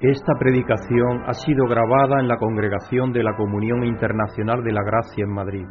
[0.00, 5.24] Esta predicación ha sido grabada en la congregación de la Comunión Internacional de la Gracia
[5.24, 5.66] en Madrid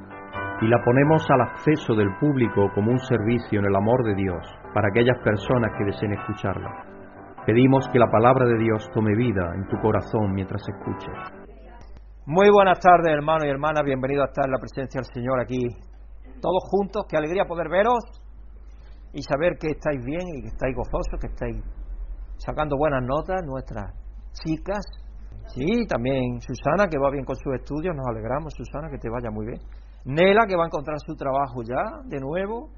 [0.59, 4.43] y la ponemos al acceso del público como un servicio en el amor de Dios
[4.73, 6.67] para aquellas personas que deseen escucharla.
[7.45, 11.15] Pedimos que la palabra de Dios tome vida en tu corazón mientras escuches.
[12.25, 13.83] Muy buenas tardes, hermanos y hermanas.
[13.85, 15.69] Bienvenidos a estar en la presencia del Señor aquí,
[16.41, 17.05] todos juntos.
[17.07, 18.03] Qué alegría poder veros
[19.13, 21.63] y saber que estáis bien y que estáis gozosos, que estáis
[22.35, 24.06] sacando buenas notas, nuestras
[24.43, 24.83] chicas.
[25.53, 29.29] Sí, también Susana, que va bien con sus estudios, nos alegramos, Susana, que te vaya
[29.31, 29.59] muy bien.
[30.05, 32.69] Nela, que va a encontrar su trabajo ya, de nuevo.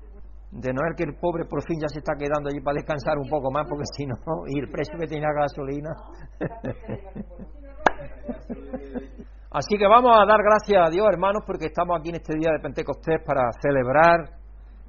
[0.52, 3.18] De no es que el pobre por fin ya se está quedando allí para descansar
[3.18, 4.16] un poco más, porque si no,
[4.48, 5.92] y el precio que tiene la gasolina.
[9.52, 12.52] Así que vamos a dar gracias a Dios, hermanos, porque estamos aquí en este día
[12.52, 14.32] de Pentecostés para celebrar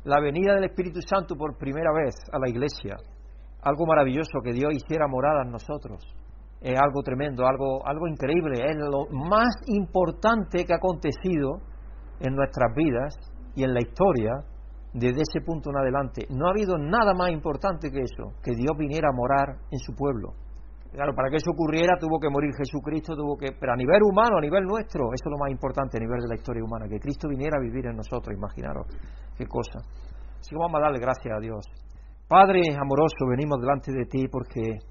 [0.05, 2.97] la venida del Espíritu Santo por primera vez a la iglesia.
[3.63, 6.03] Algo maravilloso que Dios hiciera morada en nosotros
[6.61, 11.61] es algo tremendo, algo, algo increíble, es lo más importante que ha acontecido
[12.21, 13.15] en nuestras vidas
[13.55, 14.45] y en la historia
[14.93, 16.27] desde ese punto en adelante.
[16.29, 19.95] No ha habido nada más importante que eso, que Dios viniera a morar en su
[19.95, 20.35] pueblo.
[20.93, 24.39] Claro, para que eso ocurriera tuvo que morir Jesucristo, tuvo que, pero a nivel humano,
[24.39, 26.99] a nivel nuestro, eso es lo más importante a nivel de la historia humana, que
[26.99, 28.87] Cristo viniera a vivir en nosotros, imaginaros
[29.39, 29.79] qué cosa.
[29.79, 31.65] Así que vamos a darle gracias a Dios.
[32.27, 34.83] Padre amoroso, venimos delante de ti porque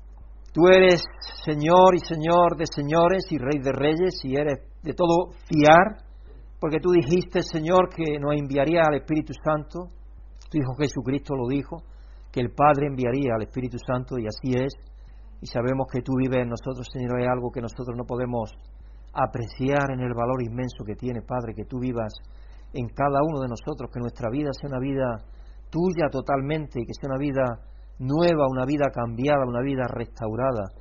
[0.53, 1.03] Tú eres
[1.45, 6.03] Señor y Señor de señores y Rey de reyes y eres de todo fiar,
[6.59, 9.91] porque tú dijiste, Señor, que nos enviaría al Espíritu Santo.
[10.49, 11.83] Tu Hijo Jesucristo lo dijo,
[12.31, 14.73] que el Padre enviaría al Espíritu Santo y así es.
[15.41, 18.51] Y sabemos que tú vives en nosotros, Señor, es algo que nosotros no podemos
[19.13, 22.13] apreciar en el valor inmenso que tiene, Padre, que tú vivas
[22.73, 25.23] en cada uno de nosotros, que nuestra vida sea una vida
[25.69, 27.68] tuya totalmente y que sea una vida
[27.99, 30.71] nueva, una vida cambiada, una vida restaurada,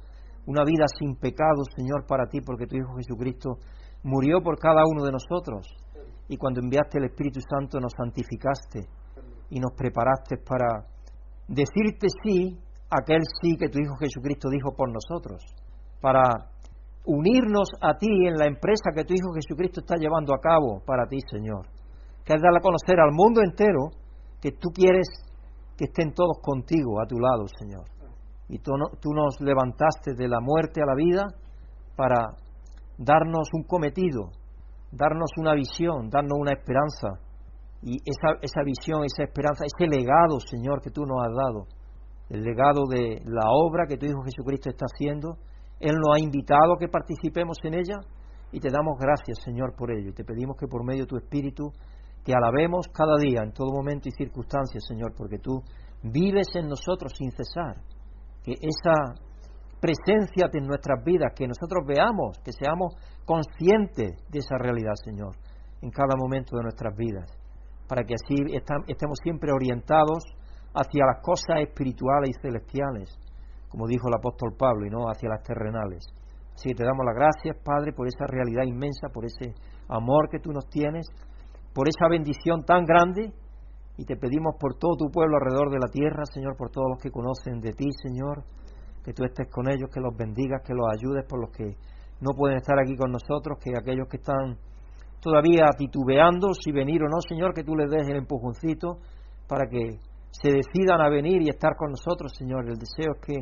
[0.47, 3.59] una vida sin pecado, Señor, para ti, porque tu Hijo Jesucristo
[4.03, 5.67] murió por cada uno de nosotros.
[6.29, 8.87] Y cuando enviaste el Espíritu Santo nos santificaste
[9.51, 10.87] y nos preparaste para
[11.49, 12.57] decirte sí,
[12.91, 15.43] aquel sí que tu Hijo Jesucristo dijo por nosotros,
[16.01, 16.23] para
[17.05, 21.07] unirnos a ti en la empresa que tu Hijo Jesucristo está llevando a cabo para
[21.07, 21.67] ti, Señor,
[22.25, 23.91] que es dar a conocer al mundo entero
[24.41, 25.09] que tú quieres
[25.79, 27.85] que estén todos contigo, a tu lado, Señor.
[28.49, 31.27] Y tú, nos levantaste de la muerte a la vida
[31.97, 32.35] para
[32.99, 34.31] darnos un cometido,
[34.91, 37.23] darnos una visión, darnos una esperanza.
[37.83, 41.67] Y esa, esa visión, esa esperanza, ese legado, Señor, que tú nos has dado,
[42.31, 45.37] el legado de la obra que tu Hijo Jesucristo está haciendo,
[45.79, 48.01] Él nos ha invitado a que participemos en ella
[48.51, 50.09] y te damos gracias, Señor, por ello.
[50.09, 51.71] Y te pedimos que por medio de tu Espíritu
[52.25, 55.63] te alabemos cada día, en todo momento y circunstancia, Señor, porque tú
[56.03, 57.77] vives en nosotros sin cesar.
[58.45, 59.15] Que esa
[59.81, 65.37] presencia en nuestras vidas, que nosotros veamos, que seamos conscientes de esa realidad, Señor,
[65.83, 67.31] en cada momento de nuestras vidas,
[67.89, 68.35] para que así
[68.87, 70.25] estemos siempre orientados
[70.75, 73.11] hacia las cosas espirituales y celestiales,
[73.69, 76.05] como dijo el apóstol Pablo, y no hacia las terrenales.
[76.55, 79.55] Así que te damos las gracias, Padre, por esa realidad inmensa, por ese
[79.89, 81.07] amor que tú nos tienes
[81.79, 83.31] por esa bendición tan grande
[83.97, 86.99] y te pedimos por todo tu pueblo alrededor de la tierra, Señor, por todos los
[87.01, 88.43] que conocen de ti, Señor,
[89.05, 91.77] que tú estés con ellos, que los bendigas, que los ayudes por los que
[92.21, 94.59] no pueden estar aquí con nosotros, que aquellos que están
[95.21, 98.99] todavía titubeando si venir o no, Señor, que tú les des el empujoncito
[99.47, 100.01] para que
[100.33, 102.67] se decidan a venir y estar con nosotros, Señor.
[102.67, 103.37] El deseo es que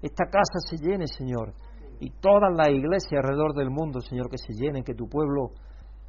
[0.00, 1.52] esta casa se llene, Señor,
[2.00, 5.50] y todas las iglesias alrededor del mundo, Señor, que se llenen, que tu pueblo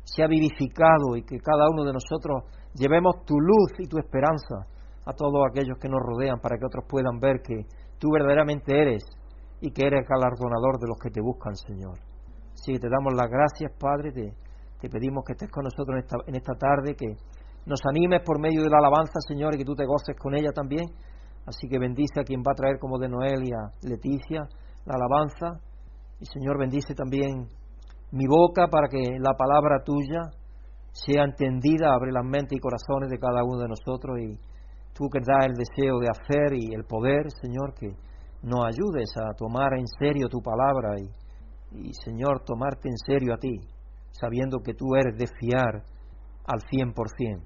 [0.03, 2.44] sea vivificado y que cada uno de nosotros
[2.75, 4.68] llevemos tu luz y tu esperanza
[5.06, 7.66] a todos aquellos que nos rodean para que otros puedan ver que
[8.00, 9.03] tú verdaderamente eres
[9.62, 12.00] y que eres galardonador de los que te buscan, Señor.
[12.53, 14.34] Así que te damos las gracias, Padre, te,
[14.80, 17.16] te pedimos que estés con nosotros en esta, en esta tarde, que
[17.66, 20.52] nos animes por medio de la alabanza, Señor, y que tú te goces con ella
[20.52, 20.85] también.
[21.46, 24.41] Así que bendice a quien va a traer como de Noel y a Leticia
[24.85, 25.59] la alabanza.
[26.20, 27.47] Y Señor, bendice también
[28.13, 30.29] mi boca para que la palabra tuya
[30.91, 34.37] sea entendida, abre las mentes y corazones de cada uno de nosotros y
[34.93, 37.89] tú que das el deseo de hacer y el poder, Señor, que
[38.43, 43.37] nos ayudes a tomar en serio tu palabra y, y Señor, tomarte en serio a
[43.37, 43.57] ti,
[44.11, 45.81] sabiendo que tú eres de fiar
[46.45, 47.41] al cien por cien,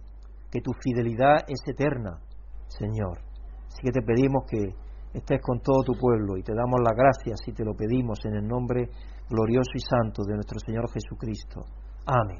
[0.51, 2.19] que tu fidelidad es eterna,
[2.67, 3.19] Señor.
[3.67, 4.75] Así que te pedimos que
[5.13, 8.35] estés con todo tu pueblo y te damos las gracias y te lo pedimos en
[8.35, 8.89] el nombre
[9.29, 11.63] glorioso y santo de nuestro Señor Jesucristo.
[12.05, 12.39] Amén.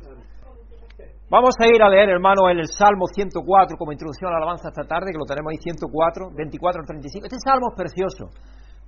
[1.30, 4.88] Vamos a ir a leer, hermano, el Salmo 104 como introducción a la alabanza esta
[4.88, 7.25] tarde, que lo tenemos ahí 104, 24 al 35.
[7.25, 8.31] Este salmo es precioso,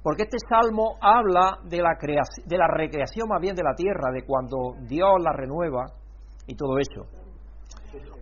[0.02, 4.24] Porque este salmo habla de la, de la recreación más bien de la tierra, de
[4.24, 5.84] cuando Dios la renueva
[6.48, 7.12] y todo eso.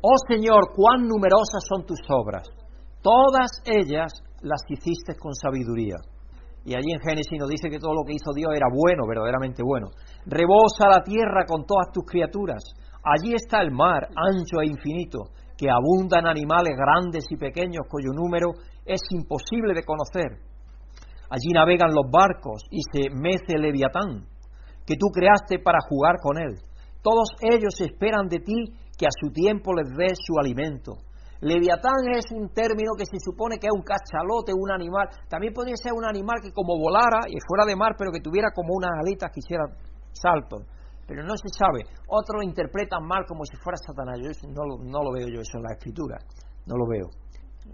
[0.01, 2.49] Oh Señor, cuán numerosas son tus obras.
[3.03, 5.97] Todas ellas las hiciste con sabiduría.
[6.67, 9.63] Y allí en Génesis nos dice que todo lo que hizo Dios era bueno, verdaderamente
[9.63, 9.87] bueno.
[10.25, 12.61] Rebosa la tierra con todas tus criaturas.
[13.07, 18.51] Allí está el mar, ancho e infinito, que abundan animales grandes y pequeños cuyo número
[18.83, 20.43] es imposible de conocer.
[21.31, 24.27] Allí navegan los barcos y se mece el leviatán,
[24.85, 26.59] que tú creaste para jugar con él.
[27.01, 30.99] Todos ellos esperan de ti que a su tiempo les des su alimento.
[31.41, 35.07] Leviatán es un término que se supone que es un cachalote, un animal.
[35.29, 38.49] También podría ser un animal que como volara y fuera de mar, pero que tuviera
[38.53, 39.65] como unas alitas que hiciera
[40.13, 40.65] saltos.
[41.05, 41.85] Pero no se sabe.
[42.09, 44.17] Otros lo interpretan mal como si fuera Satanás.
[44.19, 46.17] Yo no, no lo veo yo eso en la escritura.
[46.65, 47.07] No lo veo.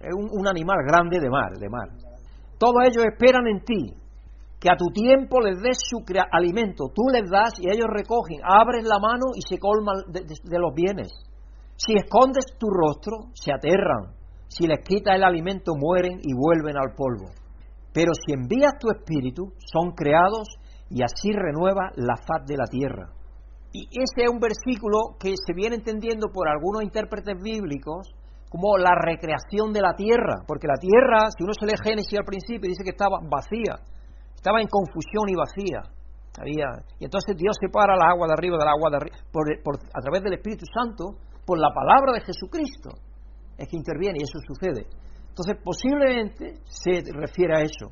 [0.03, 1.87] Es un, un animal grande de mar, de mar.
[2.59, 3.95] Todos ellos esperan en ti,
[4.59, 6.91] que a tu tiempo les des su alimento.
[6.93, 8.39] Tú les das y ellos recogen.
[8.43, 11.11] Abres la mano y se colman de los bienes.
[11.85, 14.15] Si escondes tu rostro, se aterran.
[14.47, 17.27] Si les quitas el alimento, mueren y vuelven al polvo.
[17.91, 20.47] Pero si envías tu espíritu, son creados
[20.89, 23.09] y así renueva la faz de la tierra.
[23.73, 28.07] Y ese es un versículo que se viene entendiendo por algunos intérpretes bíblicos
[28.49, 32.25] como la recreación de la tierra, porque la tierra, si uno se lee Génesis al
[32.25, 33.81] principio, dice que estaba vacía,
[34.35, 35.81] estaba en confusión y vacía.
[36.37, 40.21] Había, y entonces Dios separa la agua de arriba del agua de arriba, a través
[40.21, 42.91] del Espíritu Santo, por la palabra de Jesucristo
[43.57, 44.87] es que interviene y eso sucede.
[45.29, 47.89] Entonces, posiblemente se refiere a eso.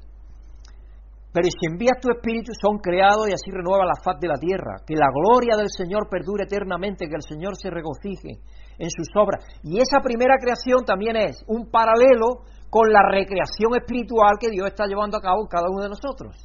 [1.34, 4.84] Pero si envías tu espíritu, son creados y así renueva la faz de la tierra.
[4.86, 8.44] Que la gloria del Señor perdure eternamente, que el Señor se regocije
[8.78, 9.46] en sus obras.
[9.64, 14.86] Y esa primera creación también es un paralelo con la recreación espiritual que Dios está
[14.88, 16.36] llevando a cabo en cada uno de nosotros.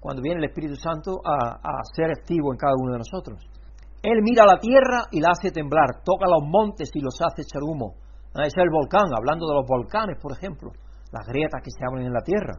[0.00, 3.40] Cuando viene el Espíritu Santo a, a ser activo en cada uno de nosotros.
[4.06, 7.58] Él mira la tierra y la hace temblar, toca los montes y los hace echar
[7.66, 7.98] humo.
[8.38, 10.70] Ah, es el volcán, hablando de los volcanes, por ejemplo,
[11.10, 12.54] las grietas que se abren en la tierra.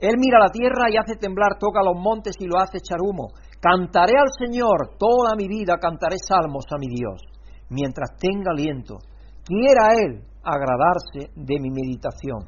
[0.00, 3.28] Él mira la tierra y hace temblar, toca los montes y lo hace echar humo.
[3.60, 7.20] Cantaré al Señor toda mi vida, cantaré salmos a mi Dios,
[7.68, 8.96] mientras tenga aliento.
[9.44, 12.40] Quiera Él agradarse de mi meditación.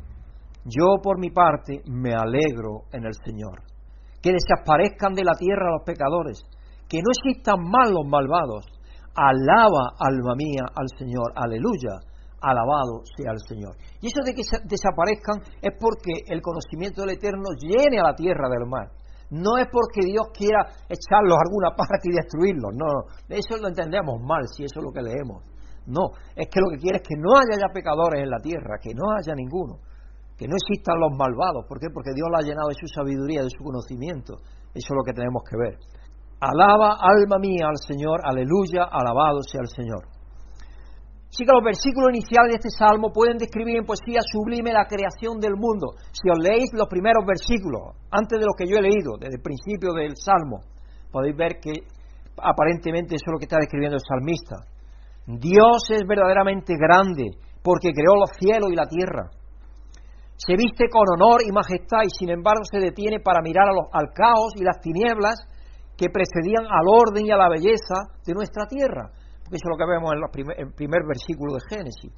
[0.65, 3.61] Yo, por mi parte, me alegro en el Señor.
[4.23, 6.41] Que desaparezcan de la tierra los pecadores
[6.89, 8.67] que no existan más los malvados.
[9.15, 12.01] Alaba, alma mía, al Señor, aleluya,
[12.41, 13.75] alabado sea el Señor.
[14.01, 18.49] Y eso de que desaparezcan es porque el conocimiento del Eterno llene a la tierra
[18.49, 18.93] del mar.
[19.31, 24.23] No es porque Dios quiera echarlos a alguna parte y destruirlos, no, eso lo entendemos
[24.23, 25.43] mal si eso es lo que leemos.
[25.87, 28.79] No, es que lo que quiere es que no haya ya pecadores en la tierra,
[28.83, 29.79] que no haya ninguno,
[30.37, 31.65] que no existan los malvados.
[31.67, 31.87] ¿Por qué?
[31.95, 34.35] Porque Dios lo ha llenado de su sabiduría, de su conocimiento.
[34.75, 35.75] Eso es lo que tenemos que ver.
[36.41, 40.05] Alaba alma mía al Señor, aleluya, alabado sea el Señor.
[41.29, 45.41] Así que los versículos iniciales de este salmo pueden describir en poesía sublime la creación
[45.41, 45.97] del mundo.
[46.13, 49.43] Si os leéis los primeros versículos, antes de lo que yo he leído, desde el
[49.43, 50.61] principio del salmo,
[51.11, 51.73] podéis ver que
[52.41, 54.65] aparentemente eso es lo que está describiendo el salmista.
[55.27, 59.29] Dios es verdaderamente grande porque creó los cielos y la tierra.
[60.37, 64.53] Se viste con honor y majestad y sin embargo se detiene para mirar al caos
[64.55, 65.37] y las tinieblas
[65.97, 69.11] que precedían al orden y a la belleza de nuestra tierra.
[69.43, 72.13] Porque eso es lo que vemos en el primer, versículo de Génesis.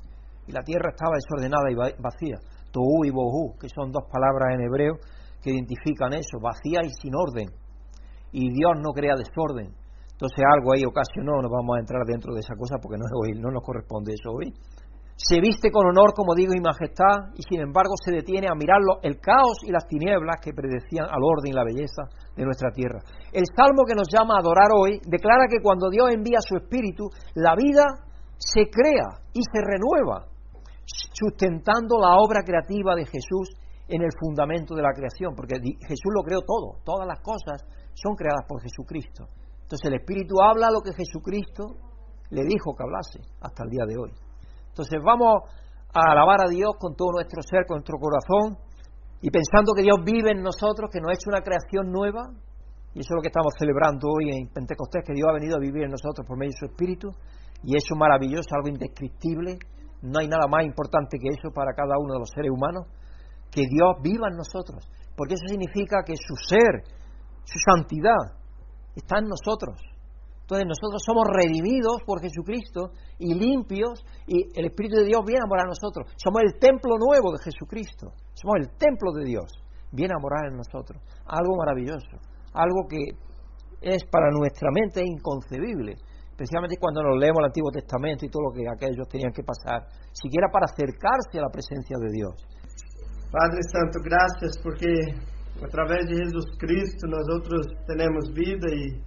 [0.47, 2.37] Y la tierra estaba desordenada y vacía.
[2.73, 4.95] Tohu y Bohu, que son dos palabras en hebreo
[5.43, 7.49] que identifican eso, vacía y sin orden.
[8.33, 9.71] Y Dios no crea desorden.
[10.12, 13.50] Entonces algo ahí ocasionó, no vamos a entrar dentro de esa cosa porque no, no
[13.53, 14.53] nos corresponde eso hoy
[15.19, 19.03] se viste con honor, como digo, y majestad, y sin embargo se detiene a mirarlo
[19.03, 22.07] el caos y las tinieblas que predecían al orden y la belleza
[22.37, 23.03] de nuestra tierra.
[23.33, 27.11] El salmo que nos llama a adorar hoy declara que cuando Dios envía su espíritu,
[27.35, 27.83] la vida
[28.39, 30.31] se crea y se renueva,
[30.87, 33.59] sustentando la obra creativa de Jesús
[33.89, 38.15] en el fundamento de la creación, porque Jesús lo creó todo, todas las cosas son
[38.15, 39.27] creadas por Jesucristo.
[39.63, 41.75] Entonces el Espíritu habla lo que Jesucristo
[42.31, 44.28] le dijo que hablase hasta el día de hoy.
[44.79, 45.43] Entonces vamos
[45.91, 48.55] a alabar a Dios con todo nuestro ser, con nuestro corazón,
[49.21, 52.31] y pensando que Dios vive en nosotros, que nos ha hecho una creación nueva,
[52.95, 55.59] y eso es lo que estamos celebrando hoy en Pentecostés, que Dios ha venido a
[55.59, 57.11] vivir en nosotros por medio de su Espíritu,
[57.67, 59.59] y eso es maravilloso, algo indescriptible,
[60.03, 62.87] no hay nada más importante que eso para cada uno de los seres humanos,
[63.51, 64.87] que Dios viva en nosotros,
[65.19, 66.87] porque eso significa que su ser,
[67.43, 68.39] su santidad,
[68.95, 69.75] está en nosotros.
[70.49, 75.69] Entonces nosotros somos redimidos por Jesucristo y limpios y el Espíritu de Dios viene para
[75.69, 76.09] nosotros.
[76.17, 78.17] Somos el templo nuevo de Jesucristo.
[78.33, 79.45] Somos el templo de Dios.
[79.93, 81.00] viene a morar en nosotros.
[81.26, 82.17] Algo maravilloso,
[82.52, 83.12] algo que
[83.81, 85.97] es para nuestra mente inconcebible,
[86.33, 89.87] especialmente cuando nos leemos el Antiguo Testamento y todo lo que aquellos tenían que pasar,
[90.12, 92.35] siquiera para acercarse a la presencia de Dios.
[93.31, 94.88] Padre Santo, gracias porque
[95.61, 99.05] a través de Jesus Cristo nós outros temos vida e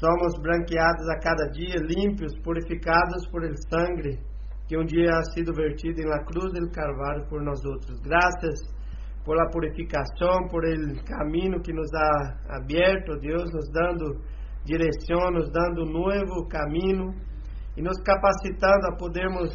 [0.00, 4.18] somos branqueados a cada dia, limpios, purificados por el sangue
[4.66, 8.00] que um dia ha sido vertido na cruz del Calvário por nós outros.
[8.00, 8.60] Graças
[9.24, 14.22] por la purificação, por el caminho que nos ha aberto, Deus, nos dando
[14.64, 17.12] direção, nos dando um novo caminho
[17.76, 19.52] e nos capacitando a podermos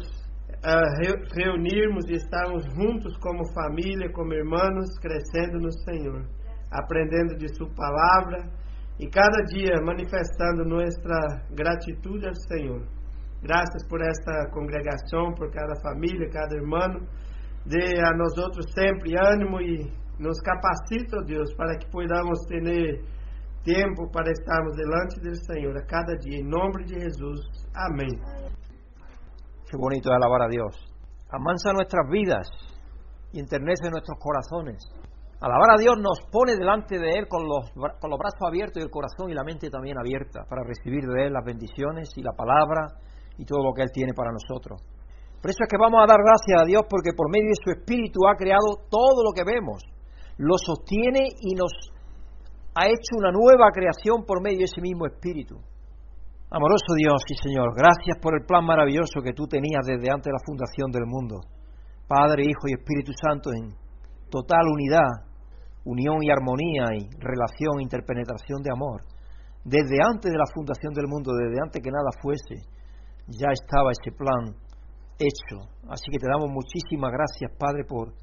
[0.62, 6.24] uh, reunirmos e estarmos juntos como família, como irmãos, crescendo no Senhor,
[6.70, 8.48] aprendendo de Sua palavra
[8.98, 12.82] e cada dia manifestando nossa gratidão ao Senhor.
[13.42, 17.06] Graças por esta congregação, por cada família, cada irmão.
[17.66, 23.04] Dê a nós outros sempre ânimo e nos capacita, Deus, para que podamos ter
[23.62, 26.38] tempo para estarmos delante do Senhor a cada dia.
[26.38, 27.40] Em nome de Jesus.
[27.74, 28.18] Amém.
[29.68, 30.74] Qué bonito es alabar a Dios.
[31.28, 32.48] Amansa nuestras vidas
[33.32, 34.78] y enternece nuestros corazones.
[35.46, 38.84] Alabar a Dios nos pone delante de Él con los, con los brazos abiertos y
[38.84, 42.34] el corazón y la mente también abierta para recibir de Él las bendiciones y la
[42.34, 42.98] palabra
[43.38, 44.82] y todo lo que Él tiene para nosotros.
[45.38, 47.70] Por eso es que vamos a dar gracias a Dios porque por medio de su
[47.70, 49.86] Espíritu ha creado todo lo que vemos,
[50.34, 51.70] lo sostiene y nos
[52.74, 55.62] ha hecho una nueva creación por medio de ese mismo Espíritu.
[56.50, 60.34] Amoroso Dios y Señor, gracias por el plan maravilloso que tú tenías desde antes de
[60.34, 61.38] la fundación del mundo.
[62.10, 63.70] Padre, Hijo y Espíritu Santo en
[64.28, 65.25] total unidad,
[65.86, 69.06] unión y armonía y relación, interpenetración de amor.
[69.64, 72.66] Desde antes de la fundación del mundo, desde antes que nada fuese,
[73.26, 74.54] ya estaba ese plan
[75.18, 75.56] hecho.
[75.88, 78.14] Así que te damos muchísimas gracias, Padre, por,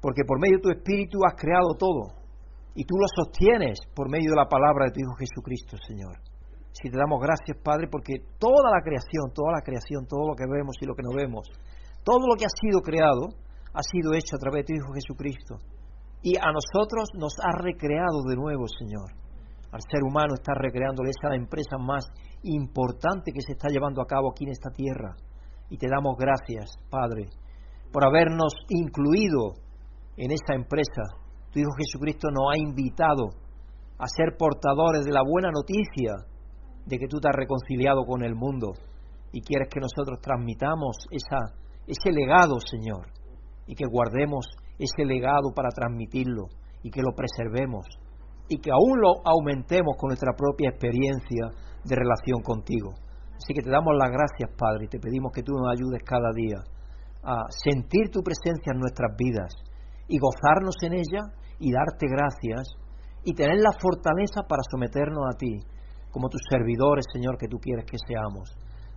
[0.00, 2.16] porque por medio de tu Espíritu has creado todo
[2.74, 6.16] y tú lo sostienes por medio de la palabra de tu Hijo Jesucristo, Señor.
[6.72, 10.48] Que te damos gracias, Padre, porque toda la creación, toda la creación, todo lo que
[10.48, 11.46] vemos y lo que no vemos,
[12.02, 13.28] todo lo que ha sido creado,
[13.72, 15.60] ha sido hecho a través de tu Hijo Jesucristo.
[16.22, 19.10] Y a nosotros nos ha recreado de nuevo, Señor.
[19.72, 22.06] Al ser humano está recreándole esa empresa más
[22.42, 25.16] importante que se está llevando a cabo aquí en esta tierra.
[25.68, 27.28] Y te damos gracias, Padre,
[27.90, 29.54] por habernos incluido
[30.16, 31.02] en esta empresa.
[31.50, 33.30] Tu Hijo Jesucristo nos ha invitado
[33.98, 36.14] a ser portadores de la buena noticia
[36.86, 38.72] de que tú te has reconciliado con el mundo
[39.32, 43.06] y quieres que nosotros transmitamos esa, ese legado, Señor,
[43.66, 44.46] y que guardemos
[44.78, 46.48] ese legado para transmitirlo
[46.82, 47.86] y que lo preservemos
[48.48, 51.48] y que aún lo aumentemos con nuestra propia experiencia
[51.84, 52.90] de relación contigo.
[53.36, 56.30] Así que te damos las gracias, Padre, y te pedimos que tú nos ayudes cada
[56.34, 56.62] día
[57.24, 59.54] a sentir tu presencia en nuestras vidas
[60.08, 61.22] y gozarnos en ella
[61.58, 62.74] y darte gracias
[63.24, 65.60] y tener la fortaleza para someternos a ti
[66.10, 68.54] como tus servidores, Señor, que tú quieres que seamos,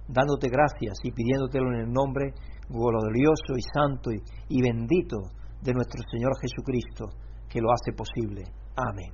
[0.07, 2.33] dándote gracias y pidiéndotelo en el nombre
[2.69, 4.11] glorioso y santo
[4.49, 5.17] y, bendito
[5.65, 7.09] de nuestro Señor Jesucristo,
[7.49, 8.43] que lo hace posible.
[8.77, 9.09] Amén.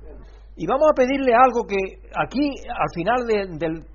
[0.56, 1.80] Y vamos a pedirle algo que
[2.12, 3.24] aquí, al final
[3.56, 3.88] del,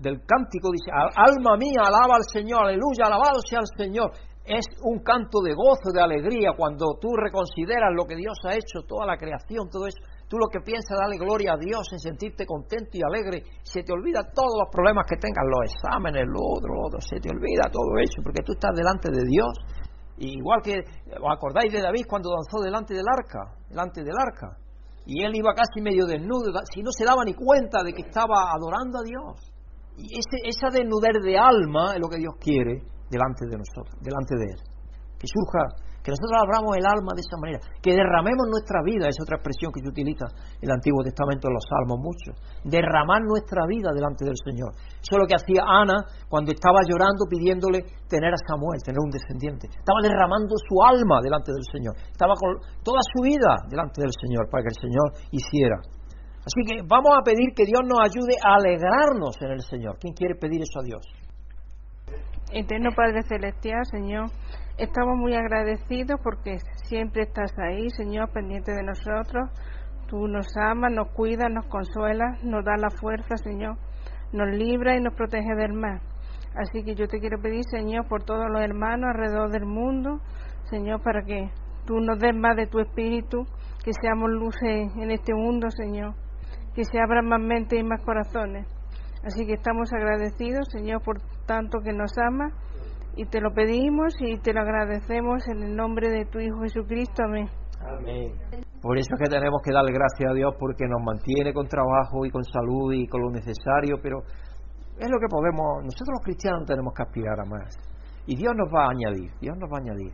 [0.00, 4.10] del, cántico, dice, alma mía, alaba al Señor, aleluya, alabado sea el Señor.
[4.46, 8.86] Es un canto de gozo, de alegría, cuando tú reconsideras lo que Dios ha hecho,
[8.86, 9.98] toda la creación, todo eso.
[10.28, 13.92] Tú lo que piensas, darle gloria a Dios, en sentirte contento y alegre, se te
[13.92, 17.70] olvida todos los problemas que tengas, los exámenes, lo otro, lo otro, se te olvida
[17.70, 19.54] todo eso, porque tú estás delante de Dios.
[20.18, 23.52] Igual que, ¿os acordáis de David cuando danzó delante del arca?
[23.68, 24.56] Delante del arca
[25.06, 28.50] y él iba casi medio desnudo, si no se daba ni cuenta de que estaba
[28.50, 29.52] adorando a Dios.
[29.96, 34.44] Y esa desnudez de alma es lo que Dios quiere delante de nosotros, delante de
[34.52, 34.60] Él.
[35.16, 39.18] Que surja que nosotros abramos el alma de esa manera, que derramemos nuestra vida, es
[39.18, 40.30] otra expresión que se utiliza
[40.62, 42.30] en el Antiguo Testamento en los Salmos mucho,
[42.62, 44.70] derramar nuestra vida delante del Señor.
[45.02, 49.10] Eso es lo que hacía Ana cuando estaba llorando pidiéndole tener a Samuel, tener un
[49.10, 49.66] descendiente.
[49.66, 52.54] Estaba derramando su alma delante del Señor, estaba con
[52.86, 55.82] toda su vida delante del Señor para que el Señor hiciera.
[56.46, 59.98] Así que vamos a pedir que Dios nos ayude a alegrarnos en el Señor.
[59.98, 61.02] ¿Quién quiere pedir eso a Dios?
[62.54, 64.30] Eterno Padre Celestial, Señor,
[64.78, 69.50] estamos muy agradecidos porque siempre estás ahí, Señor, pendiente de nosotros.
[70.08, 73.76] Tú nos amas, nos cuidas, nos consuelas, nos da la fuerza, Señor,
[74.32, 76.00] nos libra y nos protege del mal.
[76.54, 80.20] Así que yo te quiero pedir, Señor, por todos los hermanos alrededor del mundo,
[80.70, 81.50] Señor, para que
[81.86, 83.46] tú nos des más de tu espíritu,
[83.84, 86.14] que seamos luces en este mundo, Señor,
[86.74, 88.66] que se abran más mentes y más corazones.
[89.24, 92.52] Así que estamos agradecidos, Señor, por tanto que nos ama
[93.16, 97.22] y te lo pedimos y te lo agradecemos en el nombre de tu Hijo Jesucristo.
[97.24, 97.48] Amén.
[97.80, 98.32] Amén.
[98.80, 102.26] Por eso es que tenemos que darle gracias a Dios porque nos mantiene con trabajo
[102.26, 104.18] y con salud y con lo necesario, pero
[104.98, 107.74] es lo que podemos, nosotros los cristianos tenemos que aspirar a más.
[108.26, 110.12] Y Dios nos va a añadir, Dios nos va a añadir.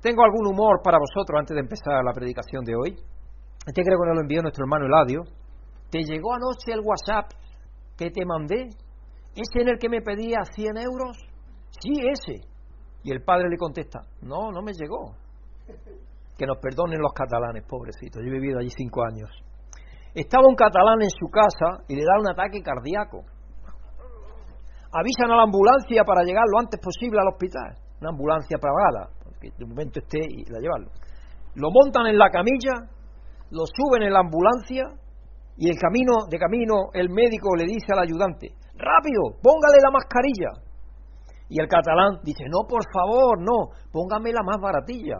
[0.00, 2.90] Tengo algún humor para vosotros antes de empezar la predicación de hoy.
[3.66, 5.22] Este creo que nos lo envió nuestro hermano Eladio.
[5.90, 7.30] ¿Te llegó anoche el WhatsApp
[7.96, 8.68] que te mandé?
[9.34, 11.18] ¿Ese en el que me pedía 100 euros?
[11.80, 12.46] Sí, ese.
[13.02, 15.14] Y el padre le contesta, no, no me llegó.
[16.38, 18.22] Que nos perdonen los catalanes, pobrecitos.
[18.22, 19.30] Yo he vivido allí cinco años.
[20.14, 23.24] Estaba un catalán en su casa y le da un ataque cardíaco.
[24.92, 27.76] Avisan a la ambulancia para llegar lo antes posible al hospital.
[28.00, 29.10] Una ambulancia pagada,
[29.40, 30.86] que de momento esté y la llevan.
[31.56, 32.72] Lo montan en la camilla,
[33.50, 34.84] lo suben en la ambulancia
[35.56, 40.50] y el camino de camino el médico le dice al ayudante, rápido, póngale la mascarilla.
[41.48, 45.16] Y el catalán dice, no, por favor, no, póngame la más baratilla.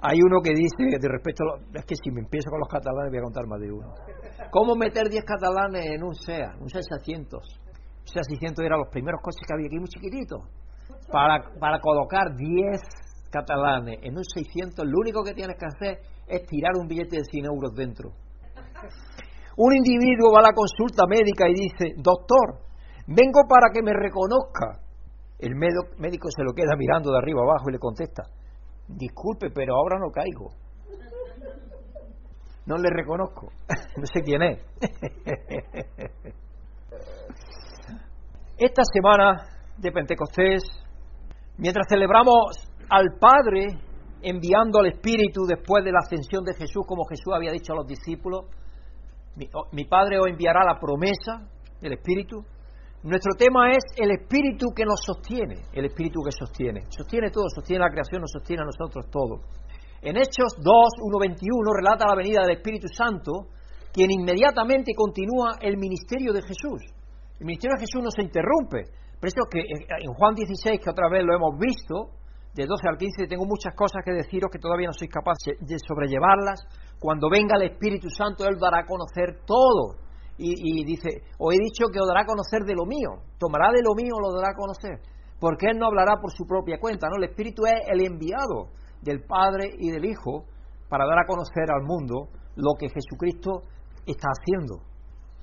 [0.00, 3.10] Hay uno que dice, de respecto a es que si me empiezo con los catalanes
[3.10, 3.94] voy a contar más de uno.
[4.50, 7.42] ¿Cómo meter 10 catalanes en un SEA, un SEA 600?
[7.42, 10.38] Un SEA 600 eran los primeros coches que había aquí, muy chiquititos.
[11.10, 12.80] Para, para colocar 10
[13.30, 15.98] catalanes en un 600, lo único que tienes que hacer
[16.28, 18.10] es tirar un billete de 100 euros dentro.
[19.56, 22.60] Un individuo va a la consulta médica y dice, doctor,
[23.08, 24.80] vengo para que me reconozca.
[25.38, 28.22] El médico se lo queda mirando de arriba abajo y le contesta,
[28.86, 30.52] disculpe, pero ahora no caigo.
[32.66, 33.48] No le reconozco,
[33.96, 34.58] no sé quién es.
[38.58, 39.36] Esta semana
[39.76, 40.64] de Pentecostés,
[41.56, 43.66] mientras celebramos al Padre
[44.22, 47.86] enviando al Espíritu después de la ascensión de Jesús, como Jesús había dicho a los
[47.86, 48.46] discípulos,
[49.72, 51.46] mi, Padre os enviará la promesa
[51.80, 52.44] del Espíritu.
[53.02, 56.82] Nuestro tema es el Espíritu que nos sostiene, el Espíritu que sostiene.
[56.90, 59.40] Sostiene todo, sostiene la creación, nos sostiene a nosotros todo.
[60.02, 60.64] En Hechos 2,
[61.02, 63.46] 1, 21 relata la venida del Espíritu Santo,
[63.92, 66.82] quien inmediatamente continúa el ministerio de Jesús.
[67.38, 68.90] El ministerio de Jesús no se interrumpe.
[69.18, 72.17] Por eso que en Juan 16, que otra vez lo hemos visto,
[72.58, 75.78] de 12 al 15, tengo muchas cosas que deciros que todavía no soy capaz de
[75.78, 76.58] sobrellevarlas.
[76.98, 79.94] Cuando venga el Espíritu Santo, Él dará a conocer todo.
[80.40, 83.22] Y, dice, os he dicho que os dará a conocer de lo mío.
[83.38, 84.98] Tomará de lo mío, lo dará a conocer.
[85.38, 87.06] Porque Él no hablará por su propia cuenta.
[87.08, 87.16] ¿no?
[87.22, 90.44] El Espíritu es el enviado del Padre y del Hijo
[90.88, 93.62] para dar a conocer al mundo lo que Jesucristo
[94.06, 94.82] está haciendo.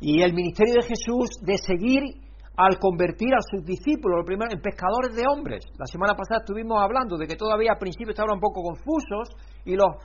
[0.02, 2.25] Y el ministerio de Jesús de seguir
[2.58, 5.66] al convertir a sus discípulos, primero, en pescadores de hombres.
[5.78, 9.76] La semana pasada estuvimos hablando de que todavía al principio estaban un poco confusos y
[9.76, 10.00] los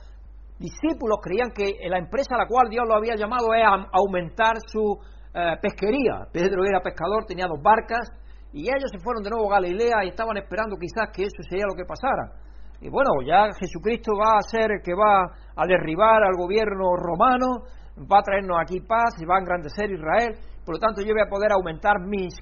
[0.59, 4.99] discípulos creían que la empresa a la cual Dios lo había llamado es aumentar su
[5.33, 6.27] eh, pesquería.
[6.31, 8.11] Pedro era pescador, tenía dos barcas
[8.53, 11.65] y ellos se fueron de nuevo a Galilea y estaban esperando quizás que eso sería
[11.65, 12.50] lo que pasara.
[12.81, 15.23] Y bueno, ya Jesucristo va a ser el que va
[15.55, 17.63] a derribar al gobierno romano,
[18.11, 21.23] va a traernos aquí paz y va a engrandecer Israel por lo tanto yo voy
[21.25, 22.33] a poder aumentar mis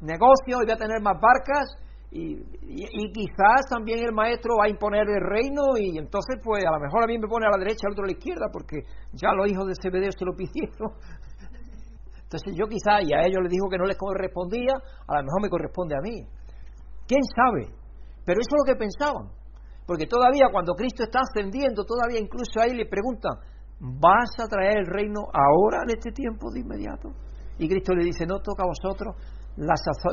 [0.00, 1.70] negocios y voy a tener más barcas
[2.10, 2.42] y,
[3.12, 7.04] quizás también el maestro va a imponer el reino y entonces pues a lo mejor
[7.04, 9.46] a mí me pone a la derecha, al otro a la izquierda porque ya los
[9.46, 10.90] hijos de Zebedeo se lo pidieron.
[12.22, 14.74] Entonces yo quizás, y a ellos les dijo que no les correspondía,
[15.06, 16.22] a lo mejor me corresponde a mí.
[17.06, 17.74] ¿Quién sabe?
[18.24, 19.39] Pero eso es lo que pensaban.
[19.90, 23.32] Porque todavía cuando Cristo está ascendiendo, todavía incluso ahí le preguntan,
[23.80, 27.10] ¿vas a traer el reino ahora en este tiempo de inmediato?
[27.58, 29.16] Y Cristo le dice, no toca a vosotros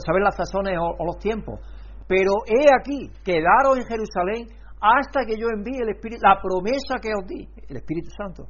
[0.04, 1.60] saber las sazones o, los tiempos.
[2.08, 4.48] Pero he aquí, quedaros en Jerusalén
[4.82, 8.50] hasta que yo envíe el Espíritu, la promesa que os di, el Espíritu Santo.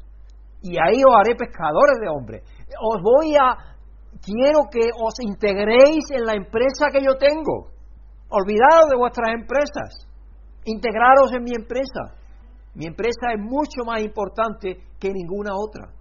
[0.61, 2.41] Y ahí os haré pescadores de hombres.
[2.79, 3.75] Os voy a,
[4.23, 7.75] quiero que os integréis en la empresa que yo tengo.
[8.29, 10.06] Olvidados de vuestras empresas.
[10.67, 12.13] Integraros en mi empresa.
[12.75, 15.93] Mi empresa es mucho más importante que ninguna otra.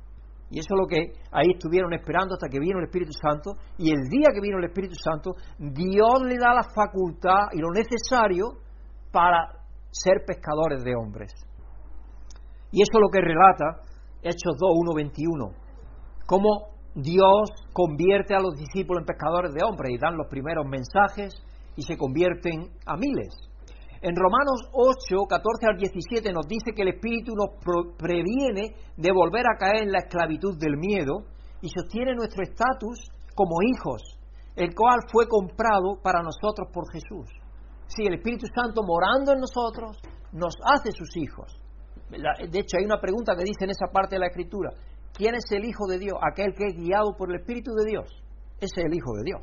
[0.51, 3.53] Y eso es lo que ahí estuvieron esperando hasta que vino el Espíritu Santo.
[3.79, 7.71] Y el día que vino el Espíritu Santo, Dios le da la facultad y lo
[7.71, 8.59] necesario
[9.13, 9.53] para
[9.91, 11.33] ser pescadores de hombres.
[12.73, 13.83] Y eso es lo que relata
[14.21, 15.51] Hechos 2, 1, 21.
[16.27, 21.35] Cómo Dios convierte a los discípulos en pescadores de hombres y dan los primeros mensajes
[21.77, 23.46] y se convierten a miles.
[24.07, 27.59] En Romanos 8, 14 al 17 nos dice que el Espíritu nos
[27.99, 31.27] previene de volver a caer en la esclavitud del miedo
[31.61, 34.01] y sostiene nuestro estatus como hijos,
[34.55, 37.27] el cual fue comprado para nosotros por Jesús.
[37.89, 39.99] Sí, el Espíritu Santo morando en nosotros
[40.31, 41.59] nos hace sus hijos.
[42.09, 44.71] De hecho, hay una pregunta que dice en esa parte de la Escritura,
[45.15, 46.15] ¿quién es el Hijo de Dios?
[46.23, 48.07] Aquel que es guiado por el Espíritu de Dios.
[48.61, 49.43] Ese es el Hijo de Dios.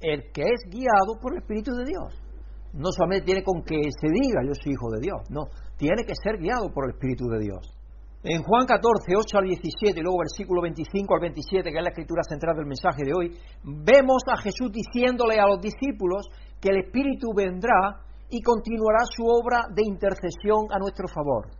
[0.00, 2.31] El que es guiado por el Espíritu de Dios.
[2.72, 6.14] No solamente tiene con que se diga yo soy hijo de Dios, no, tiene que
[6.14, 7.78] ser guiado por el Espíritu de Dios.
[8.24, 11.90] En Juan 14, 8 al 17 y luego versículo 25 al 27, que es la
[11.90, 16.28] escritura central del mensaje de hoy, vemos a Jesús diciéndole a los discípulos
[16.60, 17.98] que el Espíritu vendrá
[18.30, 21.50] y continuará su obra de intercesión a nuestro favor,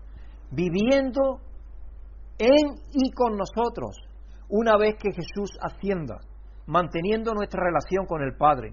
[0.52, 1.40] viviendo
[2.38, 3.96] en y con nosotros,
[4.48, 6.20] una vez que Jesús ascienda,
[6.66, 8.70] manteniendo nuestra relación con el Padre.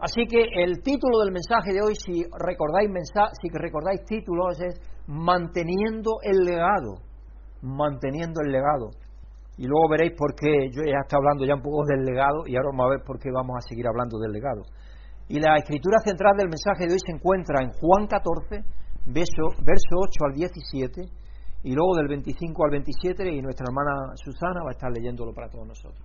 [0.00, 2.90] Así que el título del mensaje de hoy, si recordáis,
[3.40, 7.00] si recordáis títulos, es Manteniendo el legado.
[7.62, 8.90] Manteniendo el legado.
[9.56, 12.56] Y luego veréis por qué, yo ya estoy hablando ya un poco del legado y
[12.56, 14.62] ahora vamos a ver por qué vamos a seguir hablando del legado.
[15.28, 18.62] Y la escritura central del mensaje de hoy se encuentra en Juan 14,
[19.06, 21.02] verso, verso 8 al 17,
[21.64, 25.48] y luego del 25 al 27, y nuestra hermana Susana va a estar leyéndolo para
[25.48, 26.04] todos nosotros.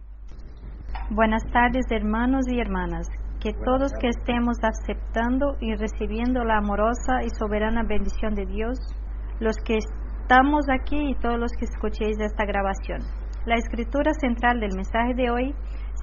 [1.12, 3.06] Buenas tardes, hermanos y hermanas.
[3.42, 8.78] Que todos que estemos aceptando y recibiendo la amorosa y soberana bendición de Dios,
[9.40, 13.00] los que estamos aquí y todos los que escuchéis esta grabación.
[13.48, 15.56] La escritura central del mensaje de hoy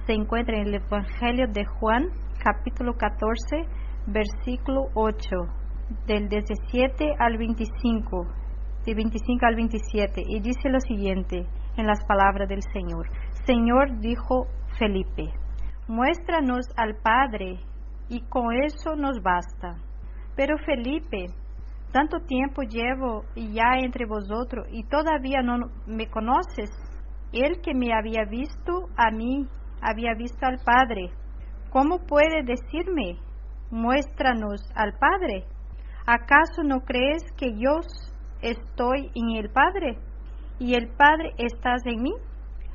[0.05, 2.09] se encuentra en el Evangelio de Juan,
[2.43, 3.63] capítulo 14,
[4.07, 5.29] versículo 8,
[6.07, 8.27] del 17 al 25,
[8.85, 11.47] de 25 al 27, y dice lo siguiente
[11.77, 13.07] en las palabras del Señor.
[13.45, 14.47] Señor, dijo
[14.77, 15.31] Felipe,
[15.89, 17.59] muéstranos al Padre,
[18.09, 19.75] y con eso nos basta.
[20.35, 21.25] Pero Felipe,
[21.91, 26.69] tanto tiempo llevo ya entre vosotros y todavía no me conoces.
[27.33, 29.47] El que me había visto a mí,
[29.81, 31.09] había visto al Padre.
[31.71, 33.17] ¿Cómo puede decirme,
[33.71, 35.45] muéstranos al Padre?
[36.05, 37.79] ¿Acaso no crees que yo
[38.41, 39.97] estoy en el Padre
[40.59, 42.13] y el Padre estás en mí?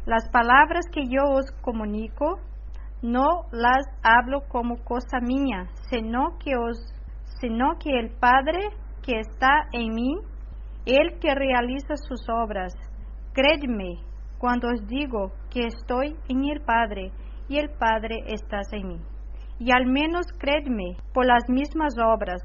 [0.04, 2.40] Las palabras que yo os comunico
[3.04, 6.78] no las hablo como cosa mía, sino que os
[7.38, 8.70] sino que el Padre
[9.02, 10.14] que está en mí,
[10.86, 12.72] el que realiza sus obras.
[13.34, 13.98] Créedme
[14.38, 17.12] cuando os digo que estoy en el Padre
[17.46, 19.00] y el Padre está en mí.
[19.58, 22.40] Y al menos creedme por las mismas obras.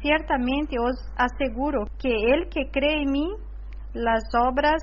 [0.00, 3.28] Ciertamente os aseguro que el que cree en mí,
[3.94, 4.82] las obras,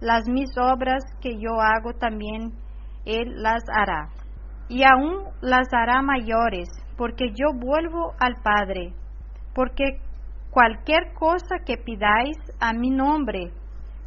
[0.00, 2.54] las mis obras que yo hago también,
[3.04, 4.08] él las hará.
[4.68, 8.92] Y aún las hará mayores, porque yo vuelvo al Padre.
[9.54, 10.00] Porque
[10.50, 13.52] cualquier cosa que pidáis a mi nombre,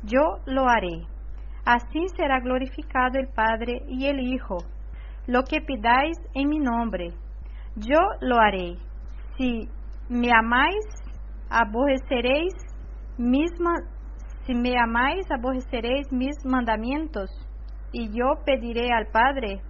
[0.03, 1.07] yo lo haré.
[1.65, 4.57] Así será glorificado el Padre y el Hijo
[5.29, 7.13] lo que pidáis en mi nombre,
[7.75, 8.77] yo lo haré.
[9.37, 9.69] Si
[10.09, 10.85] me amáis,
[11.51, 12.53] aborreceréis
[13.17, 13.51] mis
[14.47, 17.29] si me amáis, aborreceréis mis mandamientos,
[17.91, 19.61] y yo pediré al Padre,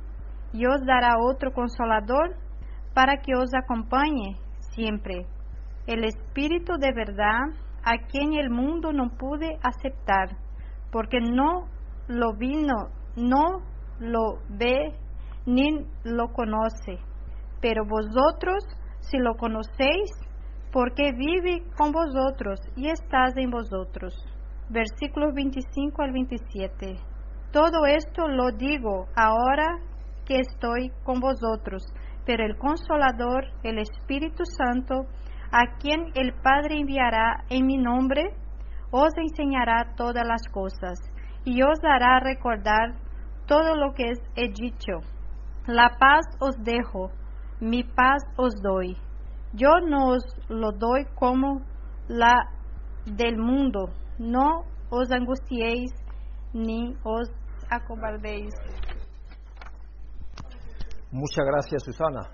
[0.54, 2.36] y os dará otro consolador
[2.94, 4.36] para que os acompañe
[4.74, 5.26] siempre,
[5.88, 7.42] el Espíritu de verdad,
[7.84, 10.38] a quien el mundo no pude aceptar,
[10.92, 11.68] porque no
[12.08, 13.64] lo vino, no
[14.00, 14.94] lo ve
[15.46, 17.00] ni lo conoce.
[17.62, 18.64] Pero vosotros,
[19.00, 20.12] si lo conocéis,
[20.72, 24.14] porque vive con vosotros y estás en vosotros.
[24.70, 26.96] Versículos 25 al 27.
[27.52, 29.80] Todo esto lo digo ahora
[30.30, 31.82] que estoy con vosotros,
[32.24, 35.08] pero el consolador, el Espíritu Santo,
[35.52, 38.22] a quien el Padre enviará en mi nombre,
[38.92, 41.00] os enseñará todas las cosas
[41.46, 42.94] y os dará recordar
[43.48, 45.00] todo lo que he dicho.
[45.66, 47.10] La paz os dejo,
[47.60, 48.96] mi paz os doy.
[49.54, 51.62] Yo no os lo doy como
[52.08, 52.52] la
[53.06, 53.90] del mundo.
[54.20, 55.92] No os angustiéis
[56.54, 57.30] ni os
[57.70, 58.54] acobardéis.
[61.12, 62.30] Muchas gracias, Susana.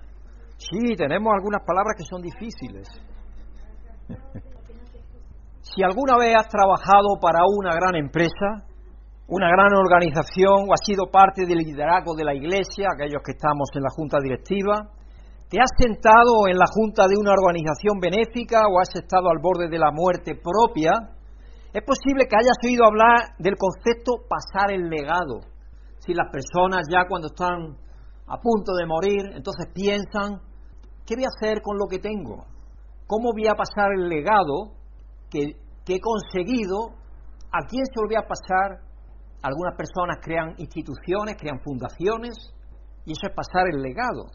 [0.58, 2.88] Sí, tenemos algunas palabras que son difíciles.
[5.62, 8.64] si alguna vez has trabajado para una gran empresa,
[9.28, 13.68] una gran organización o has sido parte del liderazgo de la iglesia, aquellos que estamos
[13.74, 14.92] en la junta directiva,
[15.48, 19.68] te has sentado en la junta de una organización benéfica o has estado al borde
[19.68, 21.16] de la muerte propia,
[21.72, 25.40] es posible que hayas oído hablar del concepto pasar el legado.
[25.98, 27.76] Si las personas ya cuando están
[28.26, 30.40] a punto de morir, entonces piensan,
[31.06, 32.44] ¿qué voy a hacer con lo que tengo?
[33.06, 34.74] ¿Cómo voy a pasar el legado
[35.30, 36.90] que, que he conseguido?
[37.52, 38.82] ¿A quién se lo voy a pasar?
[39.42, 42.34] Algunas personas crean instituciones, crean fundaciones,
[43.04, 44.26] y eso es pasar el legado.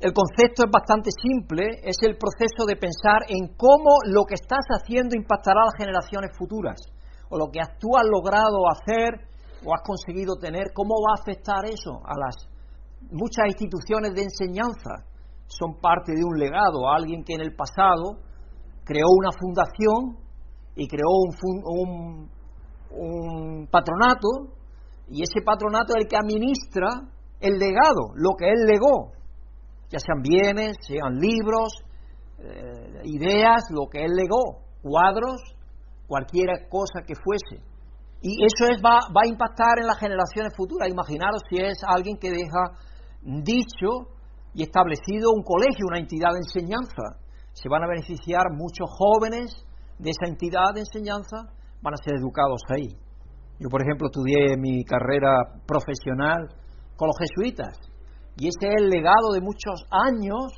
[0.00, 4.64] El concepto es bastante simple, es el proceso de pensar en cómo lo que estás
[4.68, 6.80] haciendo impactará a las generaciones futuras,
[7.28, 9.28] o lo que tú has logrado hacer
[9.64, 12.36] o has conseguido tener, cómo va a afectar eso a las
[13.10, 15.06] muchas instituciones de enseñanza
[15.46, 18.18] son parte de un legado, alguien que en el pasado
[18.84, 20.16] creó una fundación
[20.74, 21.08] y creó
[21.64, 22.28] un,
[22.90, 24.28] un, patronato,
[25.08, 26.88] y ese patronato es el que administra
[27.40, 29.12] el legado, lo que él legó,
[29.88, 31.74] ya sean bienes, sean libros,
[32.38, 35.40] eh, ideas, lo que él legó, cuadros,
[36.06, 37.62] cualquier cosa que fuese.
[38.26, 40.90] Y eso es, va, va a impactar en las generaciones futuras.
[40.90, 42.74] Imaginaros si es alguien que deja
[43.22, 44.10] dicho
[44.52, 47.22] y establecido un colegio, una entidad de enseñanza.
[47.52, 49.54] Se van a beneficiar muchos jóvenes
[50.00, 52.98] de esa entidad de enseñanza, van a ser educados ahí.
[53.60, 56.50] Yo, por ejemplo, estudié mi carrera profesional
[56.96, 57.78] con los jesuitas
[58.36, 60.50] y ese es el legado de muchos años,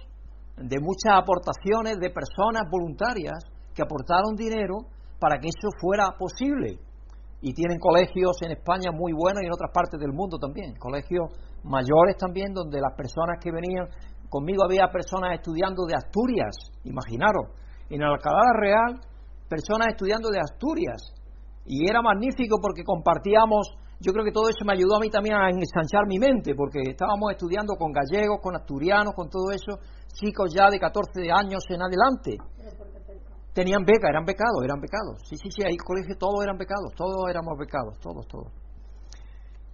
[0.57, 4.89] de muchas aportaciones de personas voluntarias que aportaron dinero
[5.21, 6.88] para que eso fuera posible.
[7.41, 11.31] Y tienen colegios en España muy buenos y en otras partes del mundo también, colegios
[11.63, 13.87] mayores también, donde las personas que venían,
[14.29, 17.55] conmigo había personas estudiando de Asturias, imaginaros,
[17.91, 19.01] en Alcalá Real,
[19.49, 21.15] personas estudiando de Asturias,
[21.65, 23.69] y era magnífico porque compartíamos,
[24.01, 26.81] yo creo que todo eso me ayudó a mí también a ensanchar mi mente, porque
[26.81, 29.79] estábamos estudiando con gallegos, con asturianos, con todo eso,
[30.13, 32.37] chicos ya de 14 años en adelante.
[33.59, 35.19] Tenían beca, eran becados, eran becados.
[35.27, 38.55] Sí, sí, sí, ahí colegio todos eran becados, todos éramos becados, todos, todos.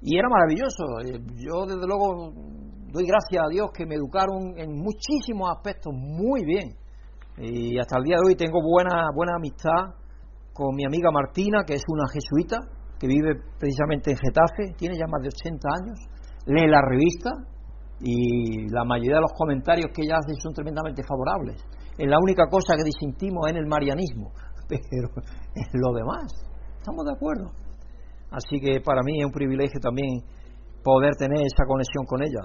[0.01, 1.05] Y era maravilloso.
[1.05, 2.33] Eh, yo, desde luego,
[2.89, 6.73] doy gracias a Dios que me educaron en muchísimos aspectos muy bien.
[7.37, 10.01] Y hasta el día de hoy tengo buena, buena amistad
[10.55, 12.57] con mi amiga Martina, que es una jesuita,
[12.99, 15.99] que vive precisamente en Getafe, tiene ya más de 80 años,
[16.47, 17.29] lee la revista
[18.01, 21.61] y la mayoría de los comentarios que ella hace son tremendamente favorables.
[21.97, 24.33] Es la única cosa que disintimos en el marianismo,
[24.69, 25.09] pero
[25.55, 26.33] en lo demás,
[26.79, 27.51] estamos de acuerdo.
[28.31, 30.23] Así que para mí es un privilegio también
[30.83, 32.43] poder tener esa conexión con ella.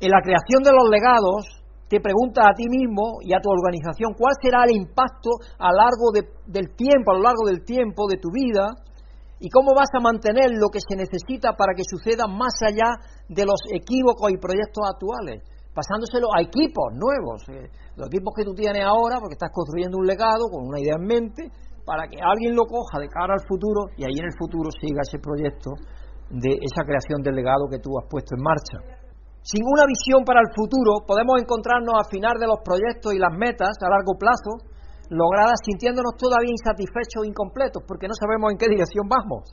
[0.00, 4.14] En la creación de los legados, te preguntas a ti mismo y a tu organización
[4.18, 8.30] cuál será el impacto a largo del tiempo, a lo largo del tiempo de tu
[8.32, 8.66] vida,
[9.38, 12.94] y cómo vas a mantener lo que se necesita para que suceda más allá
[13.28, 15.42] de los equívocos y proyectos actuales,
[15.74, 20.06] pasándoselo a equipos nuevos, eh, los equipos que tú tienes ahora, porque estás construyendo un
[20.06, 21.42] legado con una idea en mente,
[21.84, 25.02] para que alguien lo coja de cara al futuro y ahí en el futuro siga
[25.02, 25.74] ese proyecto
[26.30, 29.02] de esa creación del legado que tú has puesto en marcha.
[29.42, 33.34] Sin una visión para el futuro, podemos encontrarnos al final de los proyectos y las
[33.34, 34.70] metas a largo plazo
[35.10, 39.50] logradas sintiéndonos todavía insatisfechos o incompletos porque no sabemos en qué dirección vamos.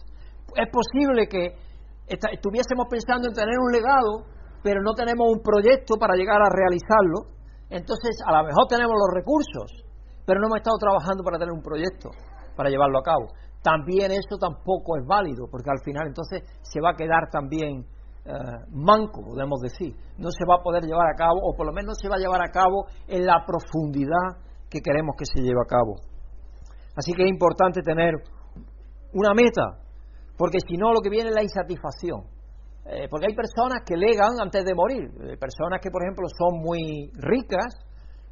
[0.55, 1.57] Es posible que
[2.05, 4.29] estuviésemos pensando en tener un legado,
[4.63, 7.38] pero no tenemos un proyecto para llegar a realizarlo.
[7.69, 9.85] Entonces, a lo mejor tenemos los recursos,
[10.25, 12.09] pero no hemos estado trabajando para tener un proyecto,
[12.55, 13.27] para llevarlo a cabo.
[13.61, 17.85] También eso tampoco es válido, porque al final entonces se va a quedar también
[18.25, 18.31] eh,
[18.71, 19.95] manco, podemos decir.
[20.17, 22.15] No se va a poder llevar a cabo, o por lo menos no se va
[22.15, 25.95] a llevar a cabo en la profundidad que queremos que se lleve a cabo.
[26.95, 28.15] Así que es importante tener
[29.13, 29.79] una meta,
[30.37, 32.38] porque si no lo que viene es la insatisfacción.
[32.89, 36.57] Eh, porque hay personas que legan antes de morir, eh, personas que por ejemplo son
[36.57, 37.69] muy ricas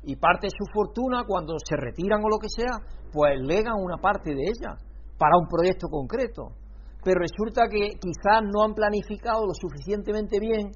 [0.01, 2.81] y parte de su fortuna cuando se retiran o lo que sea,
[3.13, 4.73] pues legan una parte de ella
[5.19, 6.57] para un proyecto concreto.
[7.03, 10.71] Pero resulta que quizás no han planificado lo suficientemente bien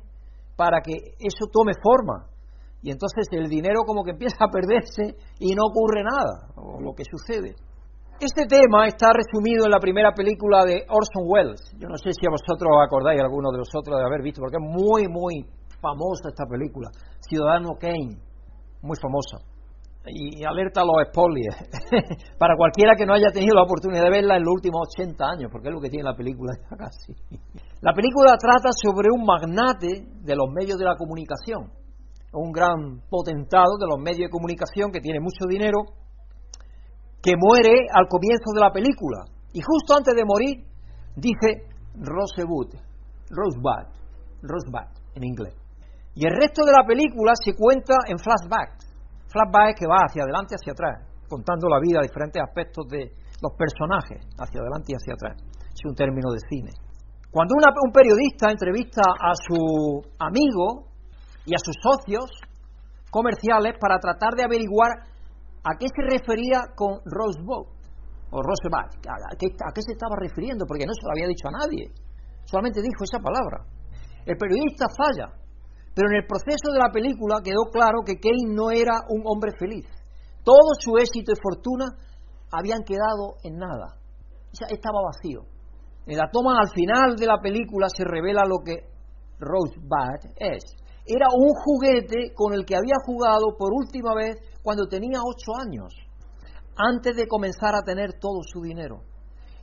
[0.56, 2.30] para que eso tome forma.
[2.84, 6.94] Y entonces el dinero como que empieza a perderse y no ocurre nada, o lo
[6.94, 7.56] que sucede.
[8.22, 11.74] Este tema está resumido en la primera película de Orson Welles.
[11.82, 14.62] Yo no sé si a vosotros os acordáis, alguno de vosotros de haber visto, porque
[14.62, 15.42] es muy, muy
[15.82, 16.94] famosa esta película.
[17.18, 18.22] Ciudadano Kane
[18.86, 19.42] muy famosa.
[20.06, 21.66] Y alerta a los spoilers,
[22.38, 25.50] para cualquiera que no haya tenido la oportunidad de verla en los últimos 80 años,
[25.52, 27.18] porque es lo que tiene la película casi.
[27.82, 31.74] La película trata sobre un magnate de los medios de la comunicación,
[32.34, 35.82] un gran potentado de los medios de comunicación que tiene mucho dinero,
[37.22, 39.26] que muere al comienzo de la película.
[39.54, 40.66] Y justo antes de morir
[41.16, 42.74] dice Rosebud,
[43.30, 43.88] Rosebud,
[44.42, 45.56] Rosebud en inglés.
[46.16, 48.92] Y el resto de la película se cuenta en flashbacks.
[49.32, 53.54] Flashback que va hacia adelante y hacia atrás, contando la vida, diferentes aspectos de los
[53.56, 55.40] personajes, hacia adelante y hacia atrás.
[55.72, 56.72] Es un término de cine.
[57.32, 60.92] Cuando un periodista entrevista a su amigo
[61.46, 62.28] y a sus socios
[63.10, 65.08] comerciales para tratar de averiguar
[65.64, 67.68] a qué se refería con Rosebud
[68.32, 71.48] o Rosebud, a qué, a qué se estaba refiriendo, porque no se lo había dicho
[71.48, 71.92] a nadie,
[72.46, 73.66] solamente dijo esa palabra.
[74.26, 75.42] El periodista falla
[75.94, 79.52] pero en el proceso de la película quedó claro que Kane no era un hombre
[79.58, 79.86] feliz.
[80.44, 81.86] Todo su éxito y fortuna
[82.52, 84.00] habían quedado en nada.
[84.52, 85.44] Estaba vacío.
[86.06, 88.88] En la toma al final de la película se revela lo que
[89.40, 90.64] Rosebud es.
[91.06, 95.94] era un juguete con el que había jugado por última vez cuando tenía ocho años,
[96.76, 99.02] antes de comenzar a tener todo su dinero.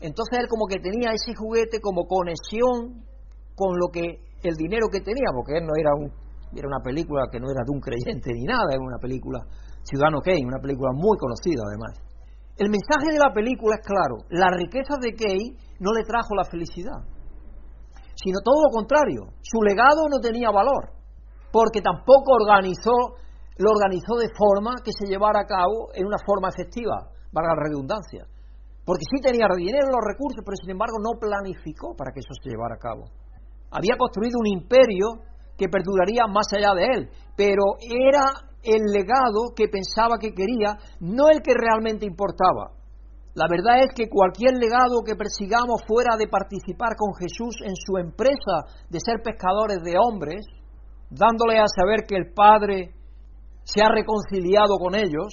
[0.00, 3.04] Entonces él como que tenía ese juguete como conexión
[3.54, 7.28] con lo que el dinero que tenía, porque él no era un era una película
[7.30, 9.44] que no era de un creyente ni nada, era una película
[9.82, 12.00] Ciudadano Kane, una película muy conocida además.
[12.56, 16.44] El mensaje de la película es claro, la riqueza de Kane no le trajo la
[16.44, 17.04] felicidad,
[18.16, 20.90] sino todo lo contrario, su legado no tenía valor,
[21.52, 23.20] porque tampoco organizó,
[23.58, 27.62] lo organizó de forma que se llevara a cabo en una forma efectiva, valga la
[27.66, 28.24] redundancia.
[28.84, 32.48] Porque sí tenía dinero, los recursos, pero sin embargo no planificó para que eso se
[32.48, 33.04] llevara a cabo.
[33.70, 39.68] Había construido un imperio que perduraría más allá de él, pero era el legado que
[39.68, 42.78] pensaba que quería, no el que realmente importaba.
[43.34, 47.98] La verdad es que cualquier legado que persigamos fuera de participar con Jesús en su
[47.98, 50.46] empresa de ser pescadores de hombres,
[51.10, 52.97] dándole a saber que el Padre
[53.68, 55.28] se ha reconciliado con ellos,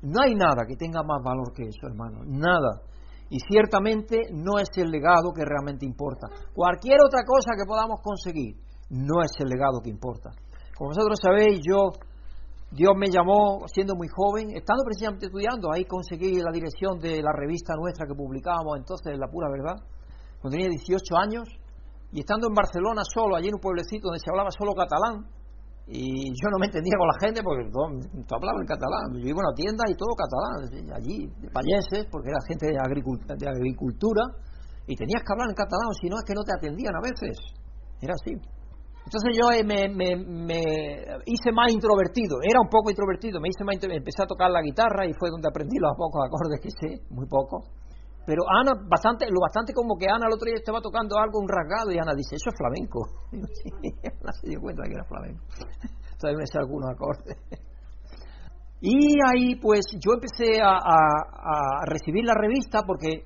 [0.00, 2.80] no hay nada que tenga más valor que eso, hermano, nada.
[3.28, 6.28] Y ciertamente no es el legado que realmente importa.
[6.54, 8.56] Cualquier otra cosa que podamos conseguir
[8.88, 10.30] no es el legado que importa.
[10.76, 11.92] Como vosotros sabéis, yo,
[12.70, 17.32] Dios me llamó siendo muy joven, estando precisamente estudiando, ahí conseguí la dirección de la
[17.36, 19.76] revista nuestra que publicábamos entonces, La Pura Verdad,
[20.40, 21.48] cuando tenía 18 años,
[22.12, 25.28] y estando en Barcelona solo, allí en un pueblecito donde se hablaba solo catalán,
[25.86, 29.18] y yo no me entendía con la gente porque todo, hablaba en catalán.
[29.18, 32.78] Yo iba a una tienda y todo catalán, allí, de payeses, porque era gente de,
[32.78, 34.22] agricultura,
[34.86, 37.34] y tenías que hablar en catalán, si no es que no te atendían a veces.
[38.00, 38.34] Era así.
[39.02, 40.62] Entonces yo eh, me, me,
[41.26, 45.04] hice más introvertido, era un poco introvertido, me hice más empecé a tocar la guitarra
[45.06, 47.66] y fue donde aprendí los pocos acordes que sé, muy poco.
[48.24, 51.48] Pero Ana, bastante, lo bastante como que Ana el otro día estaba tocando algo, un
[51.48, 53.00] rasgado, y Ana dice, eso es flamenco.
[54.22, 55.42] Ana se dio cuenta que era flamenco.
[56.12, 57.36] Entonces me sé algunos acordes.
[58.80, 63.24] Y ahí pues yo empecé a, a recibir la revista porque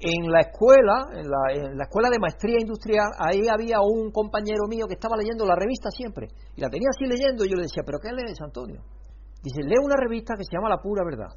[0.00, 4.94] en la escuela, en la, escuela de maestría industrial, ahí había un compañero mío que
[4.94, 6.28] estaba leyendo la revista siempre.
[6.56, 8.82] Y la tenía así leyendo y yo le decía, ¿pero qué lees, Antonio?
[9.42, 11.32] Dice, lee una revista que se llama La Pura Verdad.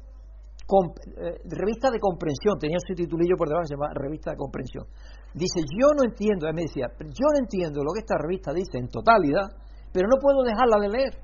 [0.68, 4.84] Eh, revista de comprensión, tenía su titulillo por debajo, se llama Revista de Comprensión.
[5.32, 8.76] Dice, yo no entiendo, él me decía, yo no entiendo lo que esta revista dice
[8.76, 9.48] en totalidad,
[9.92, 11.14] pero no puedo dejarla de leer.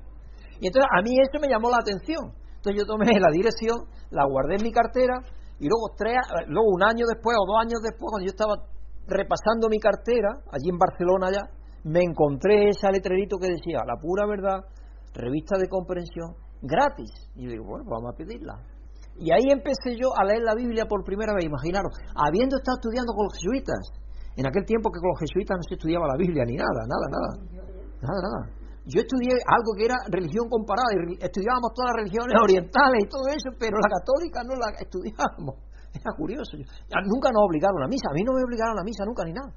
[0.57, 2.33] Y entonces a mí eso me llamó la atención.
[2.57, 5.21] Entonces yo tomé la dirección, la guardé en mi cartera,
[5.61, 6.17] y luego, tres,
[6.49, 8.65] luego un año después o dos años después, cuando yo estaba
[9.05, 11.45] repasando mi cartera, allí en Barcelona ya,
[11.85, 14.65] me encontré ese letrerito que decía, la pura verdad,
[15.13, 17.13] revista de comprensión, gratis.
[17.35, 18.74] Y yo digo, bueno, pues vamos a pedirla.
[19.17, 23.13] Y ahí empecé yo a leer la Biblia por primera vez, imaginaros, habiendo estado estudiando
[23.13, 23.79] con los jesuitas,
[24.35, 27.07] en aquel tiempo que con los jesuitas no se estudiaba la Biblia ni nada, nada,
[27.07, 27.29] nada,
[28.03, 28.41] nada, nada.
[28.85, 33.25] Yo estudié algo que era religión comparada, y estudiábamos todas las religiones orientales y todo
[33.31, 35.57] eso, pero la católica no la estudiábamos.
[35.95, 36.59] Era curioso.
[37.07, 39.47] Nunca nos obligaron a misa, a mí no me obligaron a misa nunca ni nada.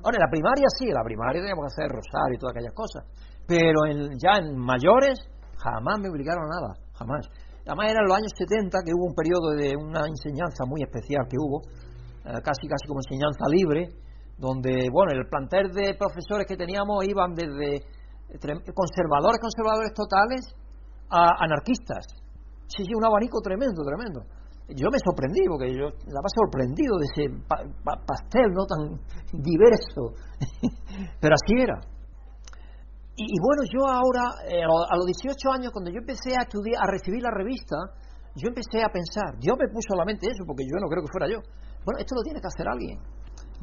[0.00, 2.72] Ahora, en la primaria sí, en la primaria teníamos que hacer rosario y todas aquellas
[2.72, 3.04] cosas,
[3.46, 3.84] pero
[4.16, 5.20] ya en mayores
[5.60, 7.28] jamás me obligaron a nada, jamás.
[7.66, 11.40] Además eran los años 70 que hubo un periodo de una enseñanza muy especial que
[11.40, 11.64] hubo,
[12.28, 13.88] eh, casi casi como enseñanza libre,
[14.36, 17.80] donde, bueno, el plantel de profesores que teníamos iban desde
[18.74, 20.42] conservadores, conservadores totales,
[21.08, 22.04] a anarquistas.
[22.66, 24.20] Sí, sí, un abanico tremendo, tremendo.
[24.68, 27.24] Yo me sorprendí, porque yo estaba sorprendido de ese
[27.84, 28.98] pastel no tan
[29.30, 30.16] diverso.
[31.20, 31.93] Pero así era.
[33.16, 36.90] Y, bueno, yo ahora, eh, a los 18 años, cuando yo empecé a estudiar, a
[36.90, 37.76] recibir la revista,
[38.34, 41.30] yo empecé a pensar, Dios me puso a eso, porque yo no creo que fuera
[41.30, 41.38] yo.
[41.86, 42.98] Bueno, esto lo tiene que hacer alguien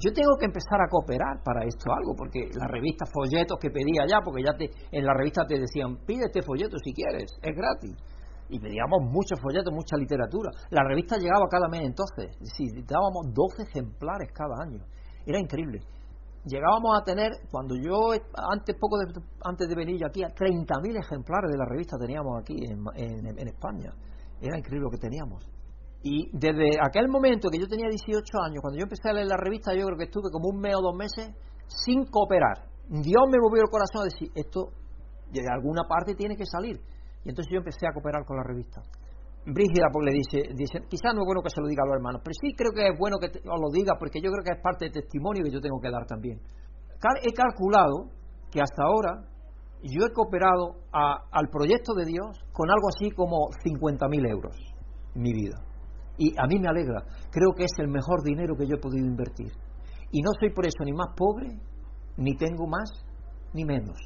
[0.02, 4.08] yo tengo que empezar a cooperar para esto algo, porque las revistas folletos que pedía
[4.10, 7.56] ya, porque ya te, en la revista te decían, pide este folleto si quieres, es
[7.56, 7.96] gratis.
[8.50, 10.52] Y pedíamos muchos folletos, mucha literatura.
[10.72, 14.84] La revista llegaba cada mes entonces, si dábamos 12 ejemplares cada año.
[15.26, 15.80] Era increíble.
[16.46, 18.12] Llegábamos a tener, cuando yo,
[18.52, 22.56] antes poco de, antes de venir yo aquí, 30.000 ejemplares de la revista teníamos aquí
[22.66, 23.94] en, en España.
[24.42, 25.46] Era increíble lo que teníamos.
[26.04, 29.38] Y desde aquel momento que yo tenía 18 años, cuando yo empecé a leer la
[29.38, 31.30] revista, yo creo que estuve como un mes o dos meses
[31.68, 32.66] sin cooperar.
[32.90, 34.74] Dios me movió el corazón a decir, esto
[35.32, 36.82] de alguna parte tiene que salir.
[37.24, 38.82] Y entonces yo empecé a cooperar con la revista.
[39.46, 41.96] Brígida pues le dice, dice, quizás no es bueno que se lo diga a los
[41.96, 44.54] hermanos, pero sí creo que es bueno que os lo diga porque yo creo que
[44.54, 46.40] es parte del testimonio que yo tengo que dar también.
[47.24, 48.14] He calculado
[48.52, 49.26] que hasta ahora
[49.82, 54.56] yo he cooperado al proyecto de Dios con algo así como 50.000 euros
[55.16, 55.58] en mi vida.
[56.18, 57.02] Y a mí me alegra.
[57.32, 59.52] Creo que es el mejor dinero que yo he podido invertir.
[60.12, 61.58] Y no soy por eso ni más pobre,
[62.18, 62.92] ni tengo más,
[63.54, 63.98] ni menos.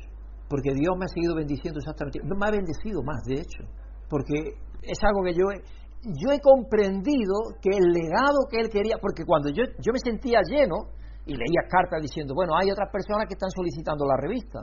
[0.49, 3.63] porque Dios me ha seguido bendiciendo exactamente, me ha bendecido más, de hecho,
[4.09, 4.55] porque
[4.87, 5.61] es algo que yo he,
[6.05, 10.39] yo he comprendido que el legado que él quería, porque cuando yo, yo me sentía
[10.45, 10.93] lleno
[11.25, 14.61] y leía cartas diciendo, bueno, hay otras personas que están solicitando la revista,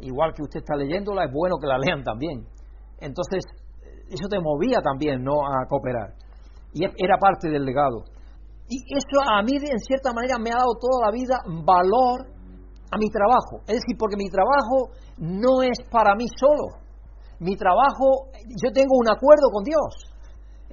[0.00, 2.42] igual que usted está leyéndola, es bueno que la lean también.
[2.98, 3.44] Entonces,
[4.10, 6.14] eso te movía también, ¿no?, a cooperar.
[6.72, 8.02] Y era parte del legado.
[8.68, 12.26] Y eso a mí, en cierta manera, me ha dado toda la vida valor
[12.90, 13.60] a mi trabajo.
[13.68, 16.83] Es decir, porque mi trabajo no es para mí solo.
[17.44, 19.92] Mi trabajo, yo tengo un acuerdo con Dios.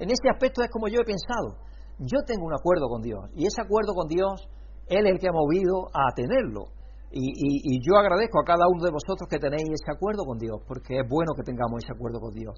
[0.00, 1.60] En ese aspecto es como yo he pensado.
[2.00, 4.48] Yo tengo un acuerdo con Dios y ese acuerdo con Dios,
[4.88, 6.72] Él es el que ha movido a tenerlo.
[7.12, 10.96] Y, yo agradezco a cada uno de vosotros que tenéis ese acuerdo con Dios, porque
[10.96, 12.56] es bueno que tengamos ese acuerdo con Dios.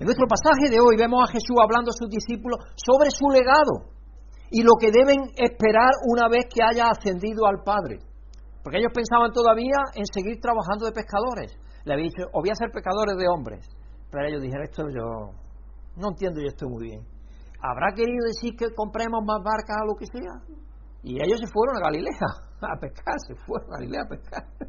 [0.00, 3.92] En nuestro pasaje de hoy vemos a Jesús hablando a sus discípulos sobre su legado
[4.48, 8.00] y lo que deben esperar una vez que haya ascendido al Padre.
[8.64, 11.52] Porque ellos pensaban todavía en seguir trabajando de pescadores.
[11.84, 13.66] Le había dicho, o voy a ser pescadores de hombres.
[14.10, 15.32] Pero ellos dijeron, esto yo
[15.96, 17.00] no entiendo yo esto muy bien.
[17.60, 20.42] ¿Habrá querido decir que compremos más barcas o lo que sea?
[21.02, 22.26] Y ellos se fueron a Galilea
[22.62, 24.44] a pescar, se fueron a Galilea a pescar.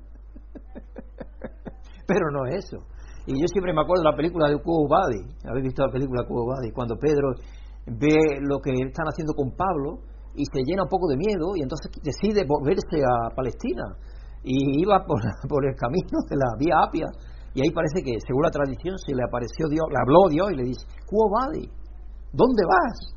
[2.07, 2.85] Pero no es eso.
[3.25, 5.23] Y yo siempre me acuerdo de la película de Cubo Badi.
[5.47, 6.71] ¿Habéis visto la película Cubo Badi?
[6.71, 7.31] Cuando Pedro
[7.85, 9.99] ve lo que están haciendo con Pablo
[10.35, 13.95] y se llena un poco de miedo y entonces decide volverse a Palestina.
[14.43, 17.07] Y iba por, por el camino de la vía Apia
[17.53, 20.55] y ahí parece que, según la tradición, se le apareció Dios, le habló Dios y
[20.57, 21.69] le dice, ¿Cuo vadi?
[22.33, 23.13] ¿Dónde vas?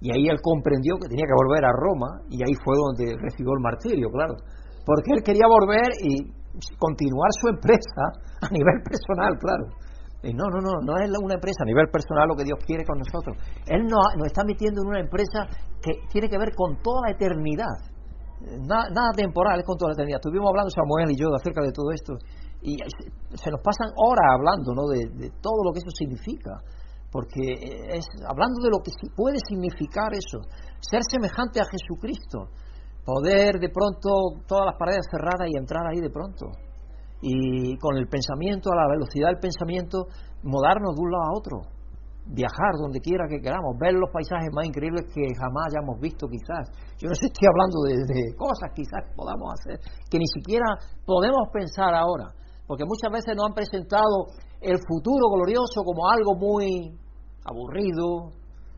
[0.00, 3.52] Y ahí él comprendió que tenía que volver a Roma y ahí fue donde recibió
[3.52, 4.34] el martirio, claro.
[4.84, 6.24] Porque él quería volver y
[6.80, 8.04] continuar su empresa
[8.40, 9.64] a nivel personal, claro.
[10.24, 12.84] Y no, no, no, no es una empresa a nivel personal lo que Dios quiere
[12.84, 13.36] con nosotros.
[13.68, 15.44] Él nos, nos está metiendo en una empresa
[15.84, 17.76] que tiene que ver con toda la eternidad.
[18.40, 20.20] Nada, nada temporal, es con toda la eternidad.
[20.20, 22.14] Estuvimos hablando Samuel y yo acerca de todo esto
[22.62, 24.88] y se nos pasan horas hablando ¿no?
[24.88, 26.58] de, todo lo que eso significa,
[27.10, 27.40] porque
[27.94, 30.42] es hablando de lo que puede significar eso,
[30.80, 32.50] ser semejante a Jesucristo,
[33.04, 36.46] poder de pronto todas las paredes cerradas y entrar ahí de pronto,
[37.22, 40.06] y con el pensamiento, a la velocidad del pensamiento,
[40.42, 41.56] mudarnos de un lado a otro,
[42.26, 46.68] viajar donde quiera que queramos, ver los paisajes más increíbles que jamás hayamos visto quizás.
[46.98, 49.78] Yo no estoy hablando de, de cosas quizás podamos hacer,
[50.10, 50.66] que ni siquiera
[51.04, 52.34] podemos pensar ahora
[52.66, 54.26] porque muchas veces nos han presentado
[54.60, 56.98] el futuro glorioso como algo muy
[57.44, 58.32] aburrido,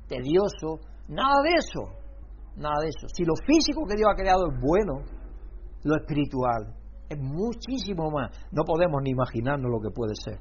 [0.07, 0.84] tedioso.
[1.09, 1.80] Nada de eso,
[2.57, 3.07] nada de eso.
[3.14, 5.01] Si lo físico que Dios ha creado es bueno,
[5.84, 6.74] lo espiritual
[7.09, 8.30] es muchísimo más.
[8.53, 10.38] No podemos ni imaginarnos lo que puede ser.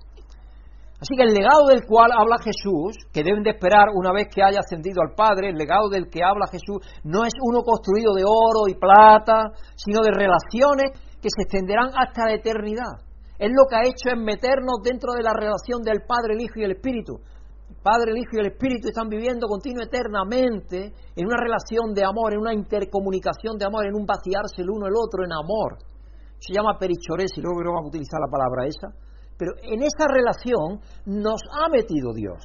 [0.98, 4.42] Así que el legado del cual habla Jesús, que deben de esperar una vez que
[4.42, 8.26] haya ascendido al Padre, el legado del que habla Jesús, no es uno construido de
[8.26, 12.98] oro y plata, sino de relaciones que se extenderán hasta la eternidad.
[13.38, 16.58] Él lo que ha hecho es meternos dentro de la relación del Padre, el Hijo
[16.58, 17.22] y el Espíritu.
[17.70, 22.10] El Padre, el Hijo y el Espíritu están viviendo continuo eternamente en una relación de
[22.10, 25.78] amor, en una intercomunicación de amor, en un vaciarse el uno el otro en amor.
[26.42, 28.90] Se llama perichores y luego vamos a utilizar la palabra esa.
[29.38, 32.42] Pero en esa relación nos ha metido Dios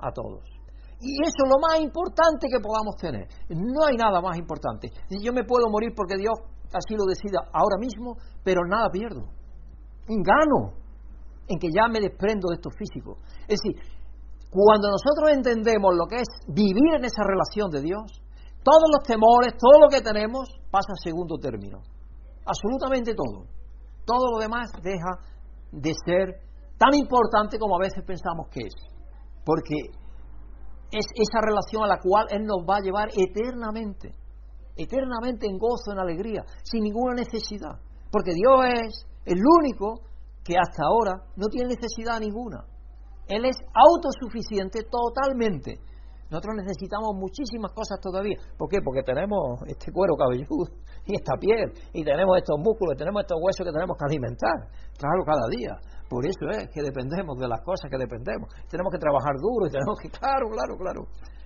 [0.00, 0.42] a todos.
[1.00, 3.28] Y eso es lo más importante que podamos tener.
[3.50, 4.88] No hay nada más importante.
[5.22, 6.34] Yo me puedo morir porque Dios
[6.72, 9.28] así lo decida ahora mismo, pero nada pierdo
[10.08, 10.74] gano
[11.48, 13.16] en que ya me desprendo de esto físico.
[13.48, 13.76] Es decir,
[14.50, 18.20] cuando nosotros entendemos lo que es vivir en esa relación de Dios,
[18.62, 21.80] todos los temores, todo lo que tenemos, pasa a segundo término.
[22.46, 23.44] Absolutamente todo.
[24.04, 25.20] Todo lo demás deja
[25.80, 26.40] de ser
[26.78, 28.74] tan importante como a veces pensamos que es.
[29.44, 29.76] Porque
[30.90, 34.14] es esa relación a la cual Él nos va a llevar eternamente.
[34.76, 37.78] Eternamente en gozo, en alegría, sin ninguna necesidad.
[38.10, 40.00] Porque Dios es el único
[40.44, 42.64] que hasta ahora no tiene necesidad ninguna.
[43.26, 45.78] Él es autosuficiente totalmente.
[46.34, 48.34] Nosotros necesitamos muchísimas cosas todavía.
[48.58, 48.82] ¿Por qué?
[48.82, 50.66] Porque tenemos este cuero cabelludo
[51.06, 54.58] y esta piel, y tenemos estos músculos, y tenemos estos huesos que tenemos que alimentar,
[54.98, 55.78] claro, cada día.
[56.10, 58.50] Por eso es que dependemos de las cosas que dependemos.
[58.66, 61.00] Tenemos que trabajar duro y tenemos que, claro, claro, claro.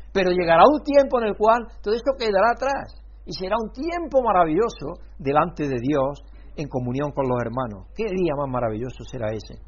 [0.09, 2.97] Pero llegará un tiempo en el cual todo esto quedará atrás
[3.29, 6.25] y será un tiempo maravilloso delante de Dios
[6.57, 7.93] en comunión con los hermanos.
[7.93, 9.61] ¿Qué día más maravilloso será ese?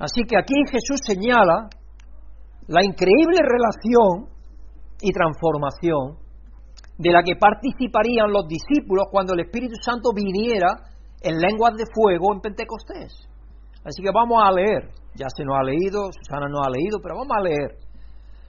[0.00, 1.68] Así que aquí Jesús señala
[2.70, 4.30] la increíble relación
[5.02, 6.22] y transformación
[6.98, 10.78] de la que participarían los discípulos cuando el Espíritu Santo viniera
[11.20, 13.26] en lenguas de fuego en Pentecostés.
[13.82, 14.86] Así que vamos a leer,
[15.18, 17.74] ya se nos ha leído, Susana no ha leído, pero vamos a leer.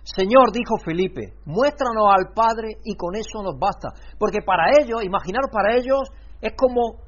[0.03, 3.89] Señor, dijo Felipe, muéstranos al Padre y con eso nos basta.
[4.19, 6.05] Porque para ellos, imaginaros para ellos,
[6.41, 7.01] es como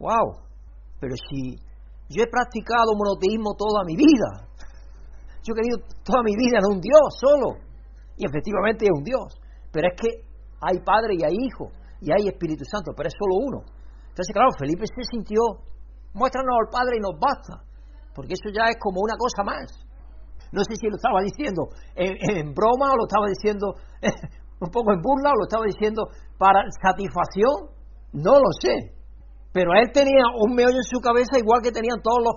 [0.00, 0.36] wow,
[1.00, 1.56] pero si
[2.10, 4.47] Yo he practicado monoteísmo toda mi vida.
[5.42, 7.60] Yo he querido toda mi vida en un Dios solo.
[8.16, 9.40] Y efectivamente es un Dios.
[9.72, 10.10] Pero es que
[10.60, 11.70] hay Padre y hay Hijo
[12.00, 13.58] y hay Espíritu Santo, pero es solo uno.
[14.10, 15.42] Entonces, claro, Felipe se sintió,
[16.14, 17.62] muéstranos al Padre y nos basta.
[18.14, 19.66] Porque eso ya es como una cosa más.
[20.50, 23.74] No sé si lo estaba diciendo en, broma o lo estaba diciendo
[24.60, 26.02] un poco en burla o lo estaba diciendo
[26.38, 27.70] para satisfacción.
[28.12, 28.94] No lo sé.
[29.52, 32.36] Pero él tenía un meollo en su cabeza igual que tenían todos los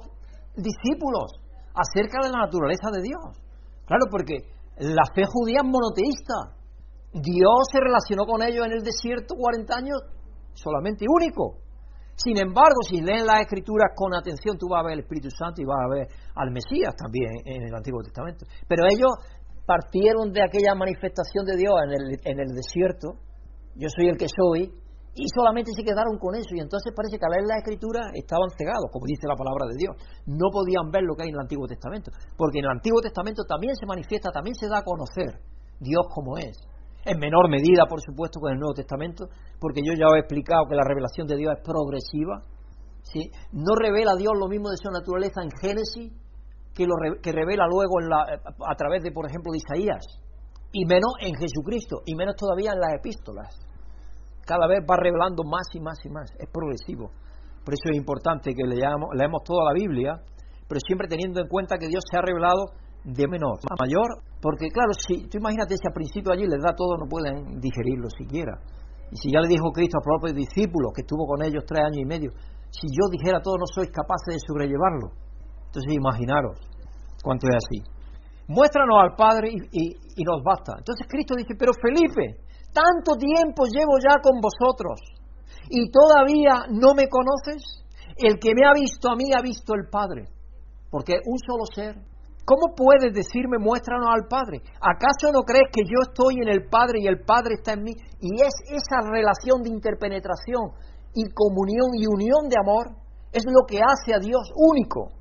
[0.56, 1.41] discípulos
[1.74, 3.38] acerca de la naturaleza de Dios.
[3.86, 4.38] Claro, porque
[4.78, 6.56] la fe judía es monoteísta.
[7.14, 10.00] Dios se relacionó con ellos en el desierto 40 años
[10.54, 11.60] solamente único.
[12.16, 15.62] Sin embargo, si leen las escrituras con atención, tú vas a ver el Espíritu Santo
[15.62, 18.46] y vas a ver al Mesías también en el Antiguo Testamento.
[18.68, 19.12] Pero ellos
[19.66, 23.18] partieron de aquella manifestación de Dios en el, en el desierto,
[23.76, 24.72] yo soy el que soy,
[25.14, 26.56] y solamente se quedaron con eso.
[26.56, 29.76] Y entonces parece que al leer la escritura estaban cegados, como dice la palabra de
[29.76, 29.96] Dios.
[30.26, 32.12] No podían ver lo que hay en el Antiguo Testamento.
[32.38, 35.44] Porque en el Antiguo Testamento también se manifiesta, también se da a conocer
[35.80, 36.56] Dios como es.
[37.04, 39.28] En menor medida, por supuesto, con el Nuevo Testamento,
[39.60, 42.46] porque yo ya he explicado que la revelación de Dios es progresiva.
[43.04, 43.32] ¿sí?
[43.52, 46.14] No revela Dios lo mismo de su naturaleza en Génesis
[46.74, 50.06] que, lo que revela luego en la, a través de, por ejemplo, de Isaías.
[50.72, 53.71] Y menos en Jesucristo, y menos todavía en las epístolas
[54.52, 57.08] cada vez va revelando más y más y más, es progresivo.
[57.64, 60.20] Por eso es importante que leamos, leemos toda la Biblia,
[60.68, 62.76] pero siempre teniendo en cuenta que Dios se ha revelado
[63.06, 66.76] de menor a mayor, porque claro, si tú imagínate si al principio allí les da
[66.76, 68.60] todo, no pueden digerirlo siquiera.
[69.12, 72.04] Y si ya le dijo Cristo a propios discípulos, que estuvo con ellos tres años
[72.04, 72.32] y medio,
[72.76, 75.16] si yo dijera todo, no sois capaces de sobrellevarlo.
[75.72, 76.60] Entonces imaginaros
[77.24, 77.80] cuánto es así.
[78.52, 80.76] Muéstranos al Padre y nos basta.
[80.76, 85.00] Entonces Cristo dice, pero Felipe, tanto tiempo llevo ya con vosotros
[85.70, 87.64] y todavía no me conoces.
[88.18, 90.28] El que me ha visto a mí ha visto el Padre,
[90.90, 91.96] porque un solo ser.
[92.44, 94.62] ¿Cómo puedes decirme muéstranos al Padre?
[94.82, 97.94] ¿Acaso no crees que yo estoy en el Padre y el Padre está en mí?
[98.20, 100.74] Y es esa relación de interpenetración
[101.14, 102.98] y comunión y unión de amor
[103.32, 105.12] es lo que hace a Dios único,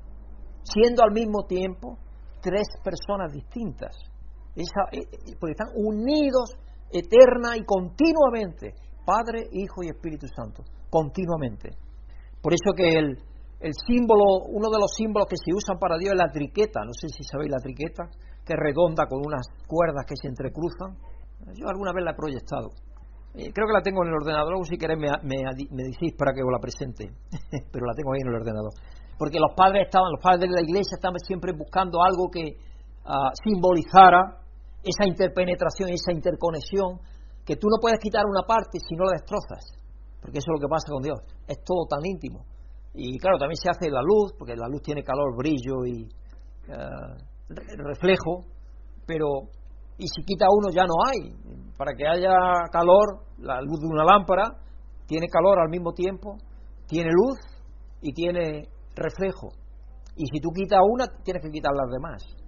[0.63, 1.97] siendo al mismo tiempo
[2.41, 3.95] tres personas distintas.
[4.55, 6.51] Esa, eh, eh, porque están unidos
[6.91, 8.75] eterna y continuamente,
[9.05, 11.69] Padre, Hijo y Espíritu Santo, continuamente.
[12.41, 13.17] Por eso que el,
[13.59, 16.93] el símbolo, uno de los símbolos que se usan para Dios es la triqueta, no
[16.93, 18.09] sé si sabéis la triqueta,
[18.45, 20.97] que es redonda con unas cuerdas que se entrecruzan.
[21.53, 22.69] Yo alguna vez la he proyectado.
[23.33, 25.37] Eh, creo que la tengo en el ordenador, si queréis me, me,
[25.71, 27.07] me decís para que os la presente,
[27.71, 28.73] pero la tengo ahí en el ordenador.
[29.17, 32.57] Porque los padres estaban, los padres de la iglesia estaban siempre buscando algo que
[33.05, 34.40] uh, simbolizara
[34.83, 36.99] esa interpenetración, esa interconexión,
[37.45, 39.77] que tú no puedes quitar una parte si no la destrozas,
[40.21, 42.45] porque eso es lo que pasa con Dios, es todo tan íntimo.
[42.93, 46.09] Y claro, también se hace la luz, porque la luz tiene calor, brillo y
[46.67, 48.45] eh, reflejo,
[49.05, 49.49] pero
[49.97, 51.31] y si quita uno ya no hay.
[51.77, 52.33] Para que haya
[52.71, 54.49] calor, la luz de una lámpara
[55.05, 56.37] tiene calor al mismo tiempo,
[56.87, 57.37] tiene luz
[58.01, 59.49] y tiene reflejo.
[60.15, 62.40] Y si tú quitas una, tienes que quitar las demás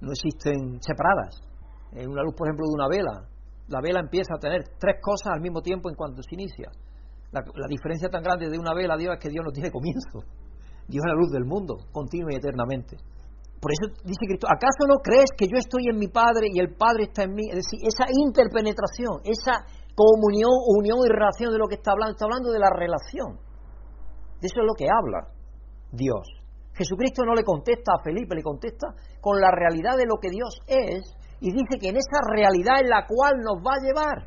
[0.00, 1.40] no existen separadas.
[1.92, 3.28] En una luz, por ejemplo, de una vela,
[3.68, 6.70] la vela empieza a tener tres cosas al mismo tiempo en cuanto se inicia.
[7.32, 10.22] La, diferencia tan grande de una vela a Dios es que Dios no tiene comienzo.
[10.86, 12.96] Dios es la luz del mundo, continua y eternamente.
[13.58, 16.76] Por eso dice Cristo, ¿acaso no crees que yo estoy en mi Padre y el
[16.76, 17.48] Padre está en mí?
[17.48, 19.64] Es decir, esa interpenetración, esa
[19.96, 23.40] comunión, unión y relación de lo que está hablando, está hablando de la relación.
[24.38, 25.32] De eso es lo que habla
[25.90, 26.43] Dios.
[26.74, 28.88] Jesucristo no le contesta a Felipe, le contesta
[29.20, 31.06] con la realidad de lo que Dios es
[31.40, 34.18] y dice que en esa realidad es la cual nos va a llevar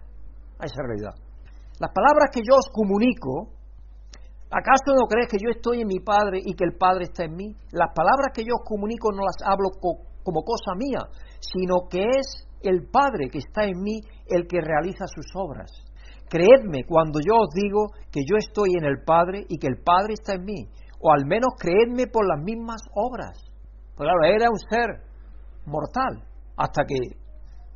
[0.59, 1.15] a esa realidad.
[1.79, 3.51] Las palabras que yo os comunico,
[4.49, 7.35] ¿acaso no crees que yo estoy en mi Padre y que el Padre está en
[7.35, 7.53] mí?
[7.71, 9.75] Las palabras que yo os comunico no las hablo
[10.23, 11.03] como cosa mía,
[11.39, 15.71] sino que es el Padre que está en mí el que realiza sus obras.
[16.29, 20.13] Creedme cuando yo os digo que yo estoy en el Padre y que el Padre
[20.13, 20.67] está en mí
[20.99, 23.37] o al menos creedme por las mismas obras.
[23.95, 25.03] Pues claro, era un ser
[25.65, 26.23] mortal,
[26.55, 26.95] hasta que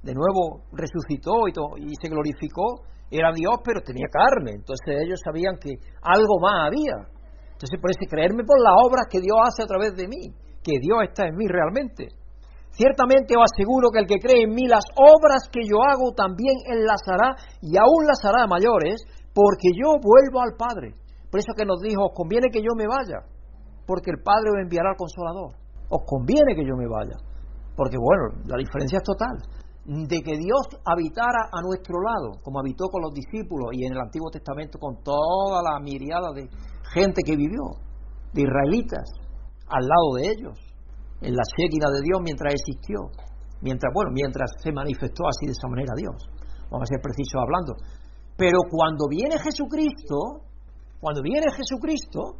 [0.03, 5.57] de nuevo resucitó y, y se glorificó, era Dios, pero tenía carne, entonces ellos sabían
[5.59, 6.95] que algo más había.
[7.61, 10.79] Entonces, por eso, creerme por las obras que Dios hace a través de mí, que
[10.81, 12.07] Dios está en mí realmente.
[12.71, 16.55] Ciertamente os aseguro que el que cree en mí, las obras que yo hago también
[16.71, 19.03] él las hará y aún las hará mayores,
[19.35, 20.95] porque yo vuelvo al Padre.
[21.31, 23.23] Por eso que nos dijo, os conviene que yo me vaya,
[23.87, 25.55] porque el Padre os enviará al Consolador.
[25.87, 27.15] Os conviene que yo me vaya,
[27.75, 29.39] porque bueno, la diferencia es total.
[29.83, 33.99] De que Dios habitara a nuestro lado, como habitó con los discípulos y en el
[33.99, 36.47] Antiguo Testamento con toda la miriada de
[36.93, 37.79] gente que vivió.
[38.33, 39.03] de israelitas
[39.67, 40.55] al lado de ellos,
[41.21, 43.11] en la Shekinah de Dios mientras existió,
[43.61, 46.15] mientras, bueno, mientras se manifestó así de esa manera Dios.
[46.69, 47.75] Vamos a ser precisos hablando.
[48.37, 50.50] Pero cuando viene Jesucristo,
[51.01, 52.37] cuando viene Jesucristo,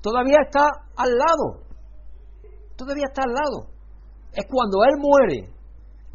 [0.00, 0.64] todavía está
[0.96, 1.62] al lado.
[2.74, 3.68] Todavía está al lado.
[4.32, 5.52] Es cuando Él muere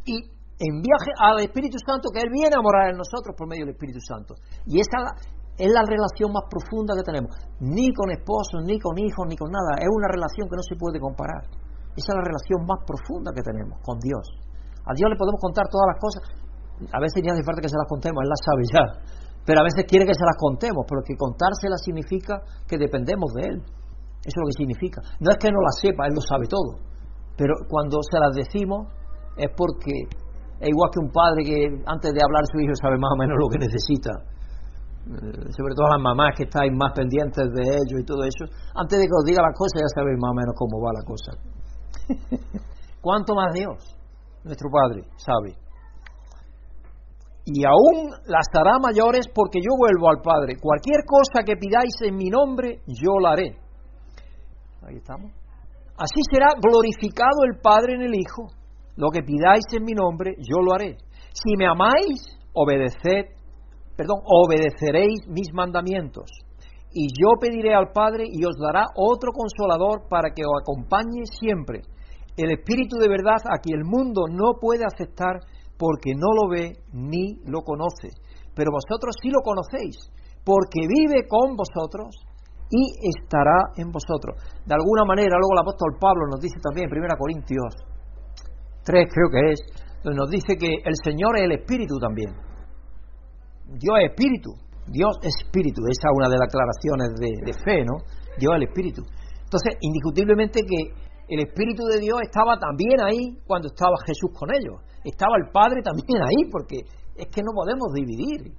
[0.04, 0.26] y
[0.60, 4.02] envía al Espíritu Santo que Él viene a morar en nosotros por medio del Espíritu
[4.02, 4.34] Santo.
[4.66, 5.16] Y esa
[5.56, 7.30] es la relación más profunda que tenemos.
[7.62, 9.78] Ni con esposos, ni con hijos, ni con nada.
[9.78, 11.46] Es una relación que no se puede comparar.
[11.94, 14.26] Esa es la relación más profunda que tenemos con Dios.
[14.82, 16.22] A Dios le podemos contar todas las cosas.
[16.90, 18.84] A veces ni hace falta que se las contemos, Él las sabe ya.
[19.50, 22.38] Pero a veces quiere que se las contemos, porque contárselas significa
[22.70, 23.58] que dependemos de Él.
[24.22, 25.02] Eso es lo que significa.
[25.18, 26.78] No es que no las sepa, Él lo sabe todo.
[27.34, 28.94] Pero cuando se las decimos
[29.34, 30.06] es porque
[30.62, 33.42] es igual que un padre que antes de hablar su hijo sabe más o menos
[33.42, 34.14] lo que necesita.
[35.18, 38.46] Eh, sobre todo las mamás que estáis más pendientes de ellos y todo eso.
[38.78, 41.02] Antes de que os diga las cosas ya sabéis más o menos cómo va la
[41.10, 41.32] cosa.
[43.02, 43.98] ¿Cuánto más Dios?
[44.46, 45.58] Nuestro Padre sabe
[47.52, 50.58] y aún las hará mayores porque yo vuelvo al Padre.
[50.62, 53.58] Cualquier cosa que pidáis en mi nombre, yo la haré.
[54.84, 55.32] Ahí estamos.
[55.98, 58.48] Así será glorificado el Padre en el Hijo.
[58.96, 60.98] Lo que pidáis en mi nombre, yo lo haré.
[61.34, 62.22] Si me amáis,
[62.54, 63.34] obedeced,
[63.98, 66.30] perdón, obedeceréis mis mandamientos.
[66.94, 71.82] Y yo pediré al Padre y os dará otro consolador para que os acompañe siempre.
[72.38, 75.42] El Espíritu de verdad a quien el mundo no puede aceptar
[75.80, 78.12] porque no lo ve ni lo conoce.
[78.54, 79.96] Pero vosotros sí lo conocéis,
[80.44, 82.20] porque vive con vosotros
[82.70, 82.84] y
[83.16, 84.36] estará en vosotros.
[84.68, 87.72] De alguna manera, luego el apóstol Pablo nos dice también en 1 Corintios
[88.84, 89.60] 3, creo que es,
[90.04, 92.36] donde nos dice que el Señor es el Espíritu también.
[93.80, 94.52] Dios es Espíritu,
[94.92, 98.04] Dios es Espíritu, esa es una de las aclaraciones de, de fe, ¿no?
[98.36, 99.02] Dios es el Espíritu.
[99.48, 100.92] Entonces, indiscutiblemente que
[101.30, 105.82] el Espíritu de Dios estaba también ahí cuando estaba Jesús con ellos estaba el Padre
[105.84, 106.84] también ahí, porque
[107.16, 108.52] es que no podemos dividir.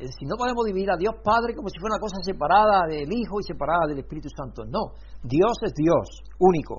[0.00, 3.12] Es decir, no podemos dividir a Dios Padre como si fuera una cosa separada del
[3.12, 4.64] Hijo y separada del Espíritu Santo.
[4.64, 6.78] No, Dios es Dios, único.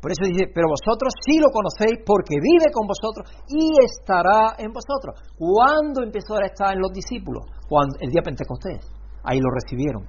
[0.00, 4.72] Por eso dice, pero vosotros sí lo conocéis porque vive con vosotros y estará en
[4.72, 5.18] vosotros.
[5.36, 7.44] ¿Cuándo empezó a estar en los discípulos?
[7.68, 8.86] Cuando, el día Pentecostés.
[9.24, 10.06] Ahí lo recibieron.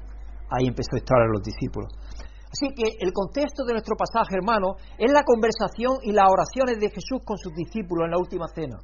[0.54, 1.92] Ahí empezó a estar en los discípulos.
[2.52, 6.90] Así que el contexto de nuestro pasaje, hermano, es la conversación y las oraciones de
[6.90, 8.80] Jesús con sus discípulos en la última cena.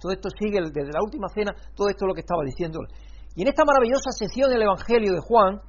[0.00, 2.80] Todo esto sigue desde la última cena, todo esto es lo que estaba diciendo.
[3.34, 5.60] Y en esta maravillosa sección del Evangelio de Juan,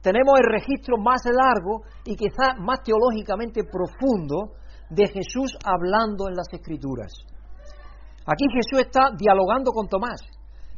[0.00, 4.54] tenemos el registro más largo y quizás más teológicamente profundo
[4.88, 7.12] de Jesús hablando en las Escrituras.
[8.26, 10.20] Aquí Jesús está dialogando con Tomás,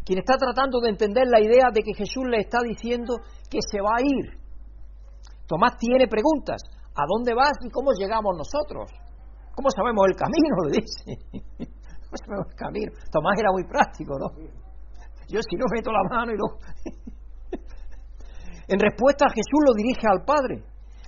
[0.05, 3.17] quien está tratando de entender la idea de que Jesús le está diciendo
[3.51, 4.38] que se va a ir,
[5.49, 6.61] Tomás tiene preguntas.
[6.95, 8.93] ¿A dónde vas y cómo llegamos nosotros?
[9.57, 10.57] ¿Cómo sabemos el camino?
[10.69, 11.17] Le dice.
[12.05, 12.93] ¿Cómo sabemos el camino?
[13.11, 14.29] Tomás era muy práctico, ¿no?
[15.27, 16.47] Yo si no meto la mano y lo...
[18.69, 20.65] en respuesta Jesús lo dirige al Padre,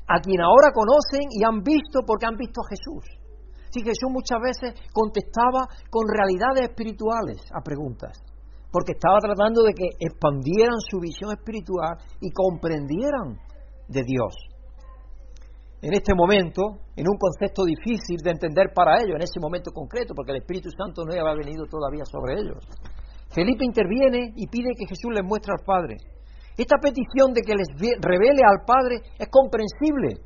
[0.09, 3.05] a quien ahora conocen y han visto porque han visto a Jesús.
[3.71, 8.19] Sí, Jesús muchas veces contestaba con realidades espirituales a preguntas,
[8.73, 13.39] porque estaba tratando de que expandieran su visión espiritual y comprendieran
[13.91, 14.33] de Dios.
[15.83, 20.15] En este momento, en un concepto difícil de entender para ellos, en ese momento concreto,
[20.15, 22.63] porque el Espíritu Santo no había venido todavía sobre ellos.
[23.33, 25.97] Felipe interviene y pide que Jesús les muestre al Padre.
[26.57, 27.69] Esta petición de que les
[28.03, 30.21] revele al Padre es comprensible.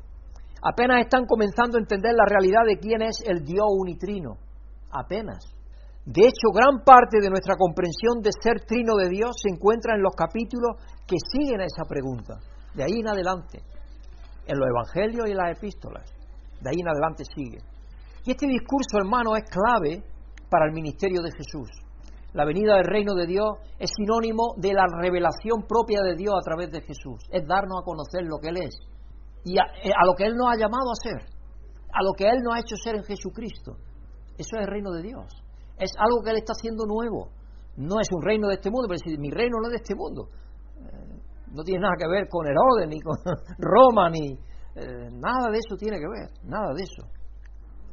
[0.61, 4.35] Apenas están comenzando a entender la realidad de quién es el Dios unitrino.
[4.91, 5.39] Apenas.
[6.03, 10.03] De hecho, gran parte de nuestra comprensión de ser trino de Dios se encuentra en
[10.03, 12.37] los capítulos que siguen a esa pregunta.
[12.75, 13.63] De ahí en adelante,
[14.45, 16.11] en los evangelios y en las epístolas,
[16.61, 17.59] de ahí en adelante sigue.
[18.25, 20.03] Y este discurso, hermano, es clave
[20.49, 21.69] para el ministerio de Jesús.
[22.33, 23.47] La venida del reino de Dios
[23.79, 27.23] es sinónimo de la revelación propia de Dios a través de Jesús.
[27.31, 28.75] Es darnos a conocer lo que Él es
[29.45, 31.21] y a, eh, a lo que Él nos ha llamado a ser,
[31.93, 33.77] a lo que Él nos ha hecho ser en Jesucristo.
[34.37, 35.31] Eso es el reino de Dios.
[35.77, 37.31] Es algo que Él está haciendo nuevo.
[37.77, 39.95] No es un reino de este mundo, pero si mi reino no es de este
[39.95, 40.27] mundo
[41.55, 43.15] no tiene nada que ver con Herodes, ni con
[43.57, 44.35] Roma, ni
[44.75, 47.07] eh, nada de eso tiene que ver, nada de eso.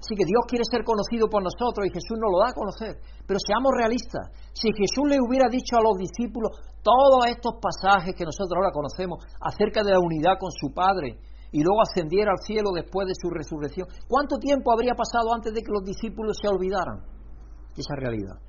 [0.02, 2.98] Así que Dios quiere ser conocido por nosotros y Jesús nos lo da a conocer.
[3.22, 4.34] Pero seamos realistas.
[4.50, 9.22] Si Jesús le hubiera dicho a los discípulos todos estos pasajes que nosotros ahora conocemos
[9.38, 11.22] acerca de la unidad con su Padre
[11.54, 15.62] y luego ascendiera al cielo después de su resurrección, ¿cuánto tiempo habría pasado antes de
[15.62, 17.06] que los discípulos se olvidaran
[17.70, 18.42] de esa realidad?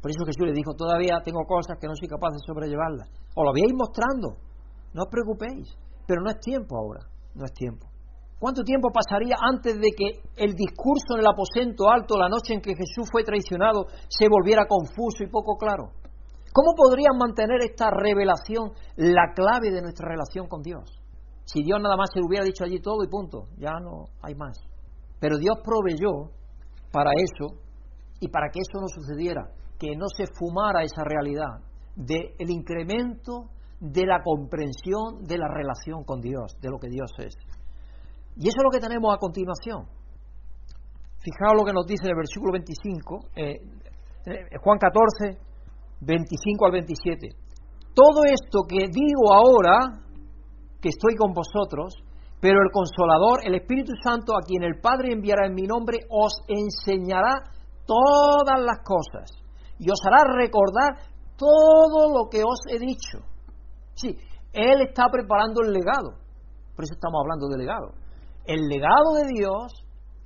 [0.00, 3.08] Por eso Jesús le dijo, todavía tengo cosas que no soy capaz de sobrellevarlas.
[3.36, 4.36] O lo habíais mostrando,
[4.94, 5.76] no os preocupéis,
[6.06, 7.00] pero no es tiempo ahora.
[7.34, 7.86] No es tiempo.
[8.38, 12.60] ¿Cuánto tiempo pasaría antes de que el discurso en el aposento alto, la noche en
[12.60, 15.90] que Jesús fue traicionado, se volviera confuso y poco claro?
[16.52, 20.84] ¿Cómo podrían mantener esta revelación la clave de nuestra relación con Dios?
[21.44, 24.56] Si Dios nada más se hubiera dicho allí todo y punto, ya no hay más.
[25.18, 26.30] Pero Dios proveyó
[26.92, 27.58] para eso
[28.20, 31.64] y para que eso no sucediera, que no se fumara esa realidad
[31.96, 33.50] del incremento
[33.84, 37.36] de la comprensión de la relación con Dios, de lo que Dios es.
[38.36, 39.84] Y eso es lo que tenemos a continuación.
[41.20, 43.60] Fijaos lo que nos dice en el versículo 25, eh,
[44.26, 45.38] eh, Juan 14,
[46.00, 47.28] 25 al 27.
[47.94, 50.00] Todo esto que digo ahora,
[50.80, 51.94] que estoy con vosotros,
[52.40, 56.32] pero el consolador, el Espíritu Santo, a quien el Padre enviará en mi nombre, os
[56.48, 57.52] enseñará
[57.86, 59.30] todas las cosas
[59.78, 60.96] y os hará recordar
[61.36, 63.33] todo lo que os he dicho.
[63.94, 64.16] Sí,
[64.52, 66.18] Él está preparando el legado,
[66.74, 68.04] por eso estamos hablando de legado
[68.46, 69.72] el legado de Dios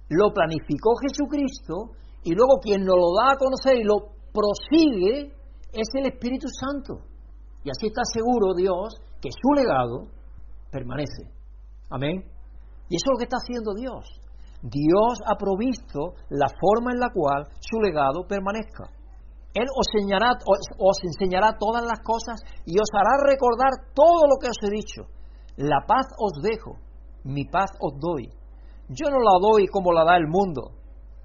[0.08, 1.94] lo planificó Jesucristo
[2.24, 5.32] y luego quien nos lo da a conocer y lo prosigue
[5.72, 7.04] es el Espíritu Santo.
[7.62, 10.08] Y así está seguro Dios que su legado
[10.70, 11.30] permanece.
[11.90, 12.24] Amén.
[12.88, 14.20] Y eso es lo que está haciendo Dios.
[14.62, 18.90] Dios ha provisto la forma en la cual su legado permanezca.
[19.58, 20.38] Él os enseñará,
[20.78, 25.02] os enseñará todas las cosas y os hará recordar todo lo que os he dicho.
[25.56, 26.78] La paz os dejo,
[27.24, 28.30] mi paz os doy.
[28.88, 30.78] Yo no la doy como la da el mundo.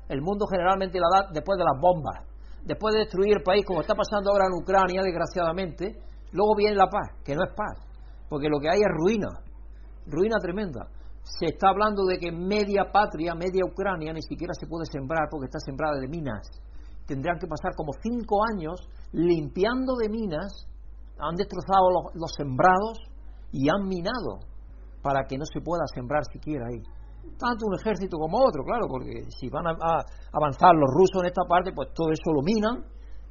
[0.10, 2.26] El mundo generalmente la da después de las bombas,
[2.66, 5.94] después de destruir el país, como está pasando ahora en Ucrania, desgraciadamente.
[6.32, 7.78] Luego viene la paz, que no es paz,
[8.28, 9.30] porque lo que hay es ruina,
[10.08, 10.90] ruina tremenda.
[11.22, 15.46] Se está hablando de que media patria, media Ucrania, ni siquiera se puede sembrar porque
[15.46, 16.50] está sembrada de minas.
[17.06, 18.80] Tendrían que pasar como cinco años
[19.12, 20.68] limpiando de minas,
[21.20, 23.00] han destrozado los, sembrados
[23.52, 24.40] y han minado
[25.02, 26.82] para que no se pueda sembrar siquiera ahí.
[27.38, 29.76] Tanto un ejército como otro, claro, porque si van a,
[30.34, 32.84] avanzar los rusos en esta parte, pues todo eso lo minan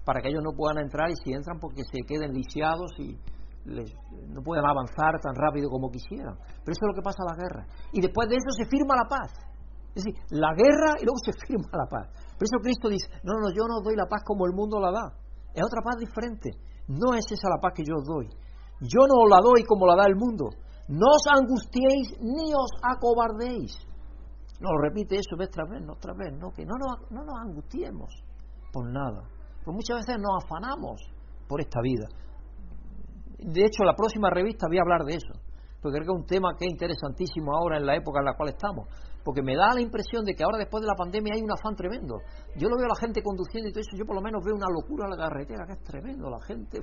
[0.04, 3.16] para que ellos no puedan entrar y si entran porque se queden lisiados y
[3.64, 6.34] no puedan avanzar tan rápido como quisieran.
[6.34, 7.66] Pero eso es lo que pasa en la guerra.
[7.92, 9.30] Y después de eso se firma la paz.
[9.94, 12.08] Es decir, la guerra y luego se firma la paz.
[12.42, 14.90] Por eso Cristo dice, no, no, yo no doy la paz como el mundo la
[14.90, 15.14] da.
[15.54, 16.50] Es otra paz diferente.
[16.88, 18.26] No es esa la paz que yo os doy.
[18.80, 20.50] Yo no la doy como la da el mundo.
[20.88, 23.78] No os angustiéis ni os acobardéis.
[24.58, 27.38] No, repite eso vez tras vez, no otra vez, no, que no nos, no nos
[27.46, 28.10] angustiemos
[28.72, 29.22] por nada.
[29.62, 30.98] Pues muchas veces nos afanamos
[31.46, 32.08] por esta vida.
[33.38, 35.32] De hecho, la próxima revista voy a hablar de eso,
[35.82, 38.34] porque creo que es un tema que es interesantísimo ahora en la época en la
[38.34, 38.86] cual estamos,
[39.24, 41.74] porque me da la impresión de que ahora después de la pandemia hay un afán
[41.74, 42.22] tremendo.
[42.56, 44.54] Yo lo veo a la gente conduciendo y todo eso, yo por lo menos veo
[44.54, 46.80] una locura en la carretera, que es tremendo, la gente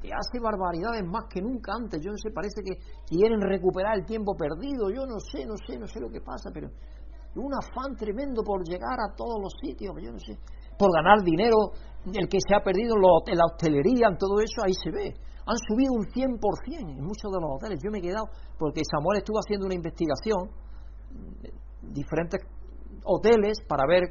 [0.00, 2.00] que hace barbaridades más que nunca antes.
[2.02, 4.90] Yo no sé, parece que quieren recuperar el tiempo perdido.
[4.90, 6.68] Yo no sé, no sé, no sé lo que pasa, pero
[7.36, 10.36] un afán tremendo por llegar a todos los sitios, yo no sé,
[10.78, 11.56] por ganar dinero,
[12.06, 12.94] el que se ha perdido
[13.26, 15.14] en, la hostelería, en todo eso, ahí se ve.
[15.48, 16.38] Han subido un 100%
[16.78, 17.80] en muchos de los hoteles.
[17.82, 18.26] Yo me he quedado,
[18.58, 20.50] porque Samuel estuvo haciendo una investigación,
[21.82, 22.40] diferentes
[23.04, 24.02] hoteles, para ver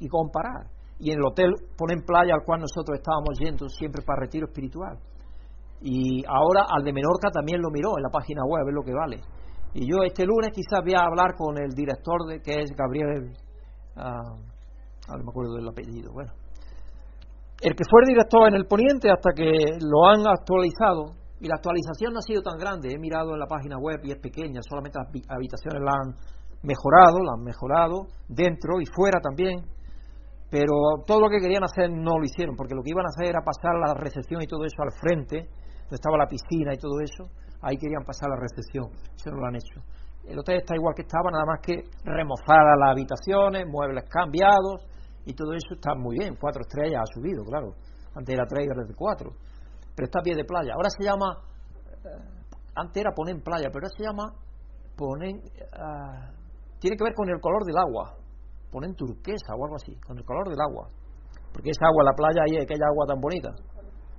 [0.00, 4.22] y comparar y en el hotel ponen playa al cual nosotros estábamos yendo siempre para
[4.22, 4.98] retiro espiritual.
[5.80, 8.94] Y ahora al de Menorca también lo miró en la página web, es lo que
[8.94, 9.20] vale.
[9.74, 13.36] Y yo este lunes quizás voy a hablar con el director de que es Gabriel,
[13.96, 14.36] ah,
[15.08, 16.32] no me acuerdo del apellido, bueno.
[17.60, 22.12] El que fue director en el Poniente hasta que lo han actualizado, y la actualización
[22.12, 24.98] no ha sido tan grande, he mirado en la página web y es pequeña, solamente
[24.98, 26.12] las habitaciones la han
[26.62, 29.64] mejorado, la han mejorado, dentro y fuera también,
[30.50, 33.32] pero todo lo que querían hacer no lo hicieron, porque lo que iban a hacer
[33.32, 35.48] era pasar la recepción y todo eso al frente,
[35.88, 37.24] donde estaba la piscina y todo eso,
[37.62, 39.80] ahí querían pasar la recepción, eso no lo han hecho.
[40.28, 44.84] El hotel está igual que estaba, nada más que remozadas las habitaciones, muebles cambiados
[45.26, 46.36] y todo eso está muy bien.
[46.40, 47.74] Cuatro estrellas ha subido, claro.
[48.14, 49.32] Antes era tres y de cuatro.
[49.94, 50.72] Pero está a pie de playa.
[50.74, 51.36] Ahora se llama,
[52.04, 54.32] eh, antes era poner playa, pero ahora se llama
[54.96, 55.34] poner,
[55.74, 56.30] ah,
[56.78, 58.16] tiene que ver con el color del agua
[58.76, 60.88] ponen turquesa o algo así, con el color del agua.
[61.52, 63.48] Porque esa agua, la playa ahí, aquella agua tan bonita,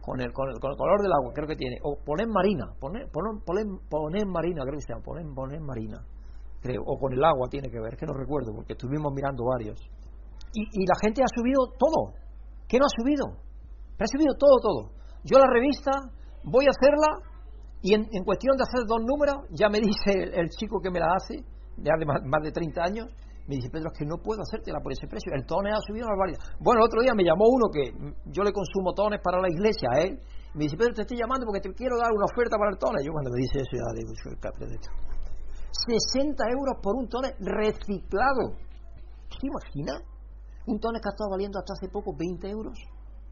[0.01, 1.77] con el, con el, color del agua, creo que tiene.
[1.83, 6.01] O ponen marina, ponen, ponen, ponen, marina, creo que se llama, ponen, ponen marina,
[6.61, 6.81] creo.
[6.85, 9.77] O con el agua tiene que ver, que no recuerdo, porque estuvimos mirando varios.
[10.53, 12.13] Y, la gente ha subido todo.
[12.67, 13.25] ¿Qué no ha subido?
[13.99, 14.81] ha subido todo, todo.
[15.23, 15.91] Yo la revista
[16.43, 17.27] voy a hacerla
[17.81, 21.13] y en, cuestión de hacer dos números, ya me dice el, chico que me la
[21.15, 21.43] hace,
[21.77, 23.07] de más, más de 30 años,
[23.47, 25.31] me dice, Pedro, es que no puedo hacértela por ese precio.
[25.31, 26.39] El tones ha subido una barbaridad.
[26.59, 27.95] Bueno, el otro día me llamó uno que
[28.27, 30.19] yo le consumo tones para la iglesia a él.
[30.53, 33.07] Me dice, Pedro, te estoy llamando porque te quiero dar una oferta para el tones.
[33.07, 34.91] Yo cuando me dice eso, ya digo, soy el de esto.
[36.19, 38.59] 60 euros por un tonel reciclado.
[39.31, 39.95] ¿Se imagina?
[40.67, 42.77] Un tonel que ha estado valiendo hasta hace poco 20 euros.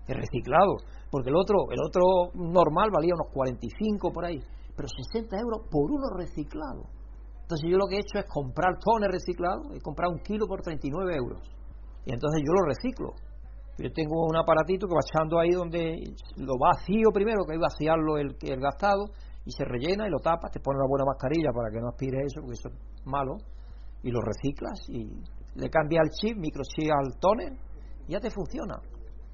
[0.08, 0.80] Es reciclado.
[1.12, 4.40] Porque el otro, el otro normal valía unos 45 por ahí.
[4.76, 6.88] Pero 60 euros por uno reciclado.
[7.42, 9.68] Entonces yo lo que he hecho es comprar tones reciclados.
[9.76, 11.44] He comprado un kilo por 39 euros.
[12.06, 13.14] Y entonces yo lo reciclo.
[13.78, 16.00] Yo tengo un aparatito que va echando ahí donde
[16.38, 19.12] lo vacío primero, que hay que vaciarlo el, el gastado,
[19.44, 22.24] y se rellena y lo tapas, te pones una buena mascarilla para que no aspire
[22.24, 23.36] eso, porque eso es malo,
[24.02, 25.12] y lo reciclas y
[25.56, 27.53] le cambias el chip, microchip al toner,
[28.08, 28.76] ya te funciona.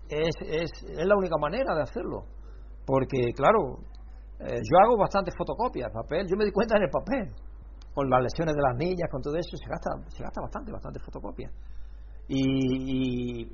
[0.08, 2.26] Es, es, es la única manera de hacerlo.
[2.86, 3.80] Porque, claro,
[4.40, 7.32] eh, yo hago bastantes fotocopias papel, yo me di cuenta en el papel,
[7.94, 11.00] con las lesiones de las niñas, con todo eso, se gasta, se gasta bastante, bastante
[11.00, 11.52] fotocopias
[12.34, 13.46] y,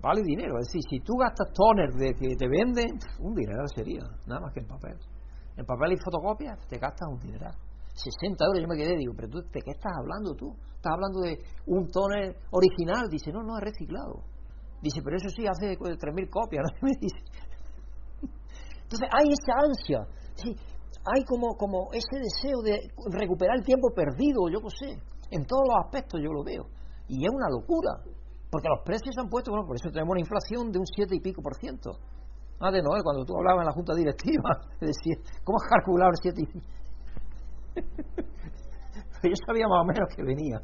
[0.00, 0.58] vale dinero.
[0.58, 4.52] Es decir, si tú gastas toner de que te venden, un dinero sería, nada más
[4.52, 4.96] que en papel.
[5.56, 7.50] En papel y fotocopias te gastas un dinero.
[7.92, 10.54] 60 euros, yo me quedé, digo, pero tú, ¿de qué estás hablando tú?
[10.80, 13.04] Estás hablando de un toner original.
[13.10, 14.24] Dice, no, no, es reciclado.
[14.80, 16.64] Dice, pero eso sí, hace 3.000 copias.
[16.80, 16.88] ¿no?
[18.80, 20.00] Entonces, hay esa ansia.
[21.04, 22.80] Hay como, como ese deseo de
[23.12, 24.96] recuperar el tiempo perdido, yo no sé.
[25.30, 26.64] En todos los aspectos yo lo veo.
[27.08, 28.00] Y es una locura.
[28.50, 31.14] Porque los precios se han puesto, bueno, por eso tenemos una inflación de un 7
[31.14, 31.92] y pico por ciento.
[32.58, 34.48] Ah, de Noel, cuando tú hablabas en la junta directiva,
[34.80, 36.66] decía, ¿cómo has calculado el 7 y pico?
[39.28, 40.58] Yo sabía más o menos que venía.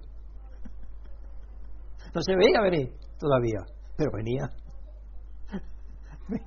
[2.14, 3.60] No se veía venir todavía,
[3.96, 4.50] pero venía.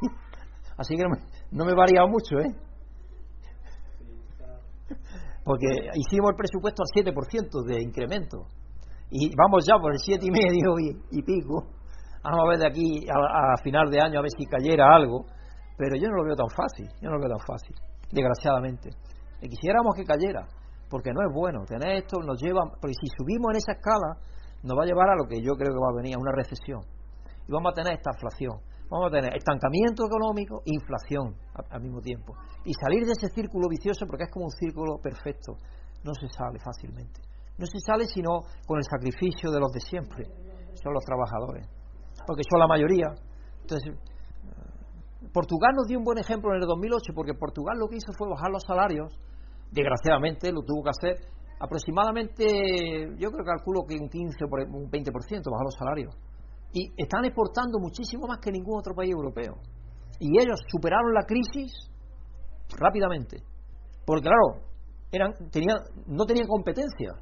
[0.78, 1.18] Así que no me,
[1.52, 2.56] no me he variado mucho, ¿eh?
[5.44, 8.48] Porque hicimos el presupuesto al 7% de incremento
[9.12, 10.78] y vamos ya por el siete y medio
[11.12, 11.66] y, pico.
[12.24, 15.26] Vamos a ver de aquí a, final de año a ver si cayera algo,
[15.78, 17.76] pero yo no lo veo tan fácil, yo no lo veo tan fácil,
[18.12, 18.90] desgraciadamente.
[19.42, 20.46] Y quisiéramos que cayera,
[20.90, 21.66] porque no es bueno.
[21.66, 24.18] Tener esto nos lleva, porque si subimos en esa escala,
[24.64, 26.32] nos va a llevar a lo que yo creo que va a venir, a una
[26.32, 26.82] recesión.
[27.48, 28.60] Y vamos a tener esta inflación.
[28.90, 31.36] Vamos a tener estancamiento económico e inflación
[31.70, 32.34] al mismo tiempo.
[32.66, 35.54] Y salir de ese círculo vicioso, porque es como un círculo perfecto,
[36.04, 37.30] no se sale fácilmente
[37.60, 40.24] no se sale sino con el sacrificio de los de siempre,
[40.82, 41.68] son los trabajadores,
[42.26, 43.14] porque son la mayoría.
[43.62, 47.98] Entonces, eh, Portugal nos dio un buen ejemplo en el 2008, porque Portugal lo que
[47.98, 49.12] hizo fue bajar los salarios,
[49.72, 51.16] desgraciadamente lo tuvo que hacer,
[51.60, 52.46] aproximadamente,
[53.18, 56.16] yo creo que calculo que un 15 o un 20% bajó los salarios.
[56.72, 59.56] Y están exportando muchísimo más que ningún otro país europeo.
[60.20, 61.72] Y ellos superaron la crisis
[62.78, 63.38] rápidamente.
[64.06, 64.70] Porque claro,
[65.12, 67.14] eran, tenían, no tenían competencia.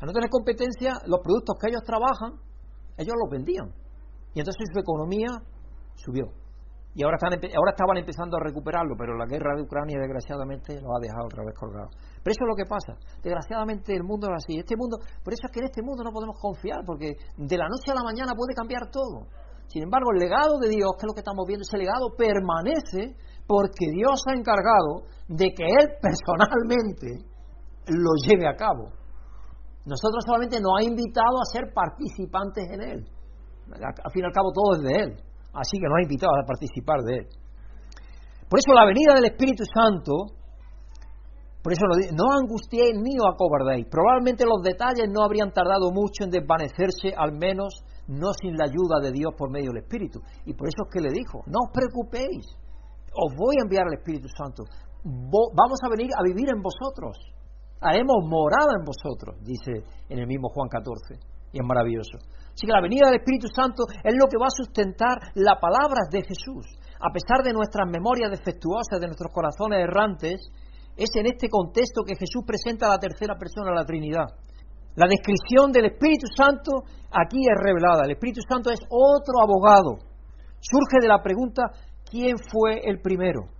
[0.00, 2.40] Al no tener competencia, los productos que ellos trabajan,
[2.96, 3.74] ellos los vendían.
[4.34, 5.28] Y entonces su economía
[5.96, 6.26] subió.
[6.98, 10.90] Y ahora, están, ahora estaban empezando a recuperarlo, pero la guerra de Ucrania desgraciadamente lo
[10.90, 11.94] ha dejado otra vez colgado.
[11.94, 12.98] Pero eso es lo que pasa.
[13.22, 14.58] Desgraciadamente el mundo es así.
[14.58, 17.70] Este mundo, por eso es que en este mundo no podemos confiar, porque de la
[17.70, 19.30] noche a la mañana puede cambiar todo.
[19.70, 23.14] Sin embargo, el legado de Dios, que es lo que estamos viendo, ese legado permanece
[23.46, 27.30] porque Dios ha encargado de que Él personalmente
[27.94, 28.90] lo lleve a cabo.
[29.86, 33.00] Nosotros solamente nos ha invitado a ser participantes en Él.
[33.70, 35.27] Al fin y al cabo todo es de Él.
[35.52, 37.26] Así que nos ha invitado a participar de Él.
[38.48, 40.34] Por eso la venida del Espíritu Santo,
[41.62, 43.86] por eso no angustiéis ni os acobardéis.
[43.90, 49.00] Probablemente los detalles no habrían tardado mucho en desvanecerse, al menos no sin la ayuda
[49.02, 50.20] de Dios por medio del Espíritu.
[50.46, 52.46] Y por eso es que le dijo, no os preocupéis,
[53.12, 54.64] os voy a enviar al Espíritu Santo.
[55.04, 57.16] Vamos a venir a vivir en vosotros
[57.80, 61.14] haremos morada en vosotros, dice en el mismo Juan 14,
[61.52, 62.18] y es maravilloso.
[62.58, 66.10] Así que la venida del Espíritu Santo es lo que va a sustentar las palabras
[66.10, 66.66] de Jesús.
[66.98, 70.42] A pesar de nuestras memorias defectuosas, de nuestros corazones errantes,
[70.98, 74.26] es en este contexto que Jesús presenta a la tercera persona de la Trinidad.
[74.98, 76.82] La descripción del Espíritu Santo
[77.14, 78.02] aquí es revelada.
[78.10, 80.02] El Espíritu Santo es otro abogado.
[80.58, 81.70] Surge de la pregunta,
[82.10, 83.54] ¿quién fue el primero?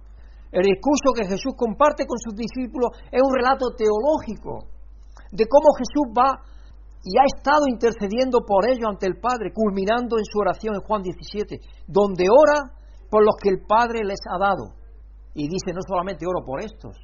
[0.50, 4.66] El discurso que Jesús comparte con sus discípulos es un relato teológico
[5.30, 6.42] de cómo Jesús va
[7.04, 11.02] y ha estado intercediendo por ellos ante el Padre, culminando en su oración en Juan
[11.02, 12.74] 17, donde ora
[13.10, 14.74] por los que el Padre les ha dado.
[15.34, 16.96] Y dice, no solamente oro por estos,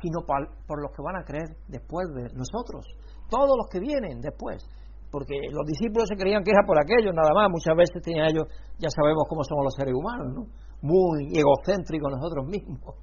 [0.00, 2.86] sino por los que van a creer después de nosotros,
[3.28, 4.64] todos los que vienen después.
[5.10, 8.48] Porque los discípulos se creían que era por aquellos, nada más, muchas veces tenían ellos,
[8.78, 10.42] ya sabemos cómo somos los seres humanos, ¿no?
[10.82, 12.96] muy egocéntricos nosotros mismos.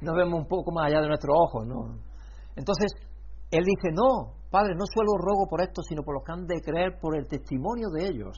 [0.00, 1.98] Nos vemos un poco más allá de nuestros ojos, ¿no?
[2.56, 2.92] Entonces,
[3.50, 6.60] él dice, no, Padre, no suelo rogo por esto, sino por los que han de
[6.60, 8.36] creer por el testimonio de ellos,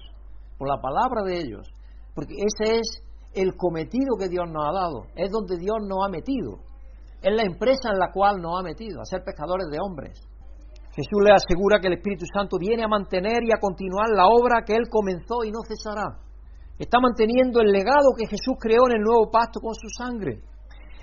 [0.58, 1.66] por la palabra de ellos,
[2.14, 3.02] porque ese es
[3.34, 6.58] el cometido que Dios nos ha dado, es donde Dios nos ha metido,
[7.22, 10.18] es la empresa en la cual nos ha metido, a ser pescadores de hombres.
[10.90, 14.64] Jesús le asegura que el Espíritu Santo viene a mantener y a continuar la obra
[14.66, 16.18] que Él comenzó y no cesará.
[16.78, 20.42] Está manteniendo el legado que Jesús creó en el nuevo pacto con su sangre.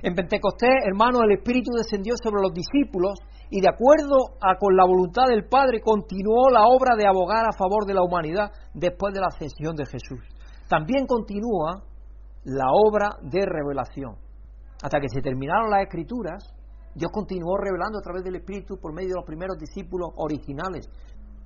[0.02, 3.18] En Pentecostés, hermanos, el Espíritu descendió sobre los discípulos
[3.50, 7.58] y de acuerdo a, con la voluntad del Padre continuó la obra de abogar a
[7.58, 10.20] favor de la humanidad después de la ascensión de Jesús.
[10.68, 11.84] También continúa
[12.44, 14.16] la obra de revelación.
[14.84, 16.54] Hasta que se terminaron las escrituras,
[16.94, 20.90] Dios continuó revelando a través del Espíritu por medio de los primeros discípulos originales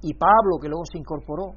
[0.01, 1.53] y Pablo que luego se incorporó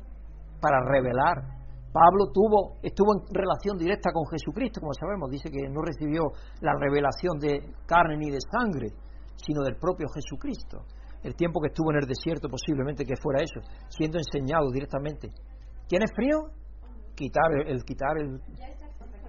[0.60, 1.62] para revelar.
[1.92, 6.22] Pablo tuvo, estuvo en relación directa con Jesucristo, como sabemos, dice que no recibió
[6.60, 8.88] la revelación de carne ni de sangre,
[9.36, 10.84] sino del propio Jesucristo.
[11.22, 15.28] El tiempo que estuvo en el desierto posiblemente que fuera eso, siendo enseñado directamente.
[15.88, 16.50] ¿Tiene frío?
[17.14, 18.40] Quitar el, quitar el...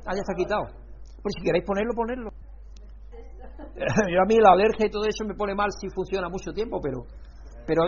[0.06, 0.66] Ah, ya está quitado.
[1.22, 2.30] Pues si queréis ponerlo, ponerlo.
[4.12, 6.80] Yo a mí la alergia y todo eso me pone mal si funciona mucho tiempo,
[6.82, 7.04] pero
[7.66, 7.82] pero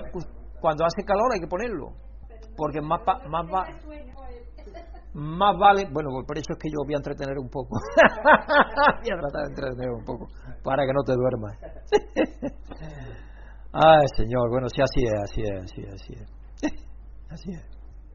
[0.59, 1.93] cuando hace calor hay que ponerlo,
[2.55, 3.67] porque más más va,
[5.17, 7.79] más vale, bueno, por eso es que yo voy a entretener un poco.
[9.01, 10.27] voy a tratar de entretener un poco
[10.63, 11.57] para que no te duermas.
[13.73, 16.27] Ay, Señor, bueno, sí, así es, así es, así es, así es.
[17.29, 17.61] Así es.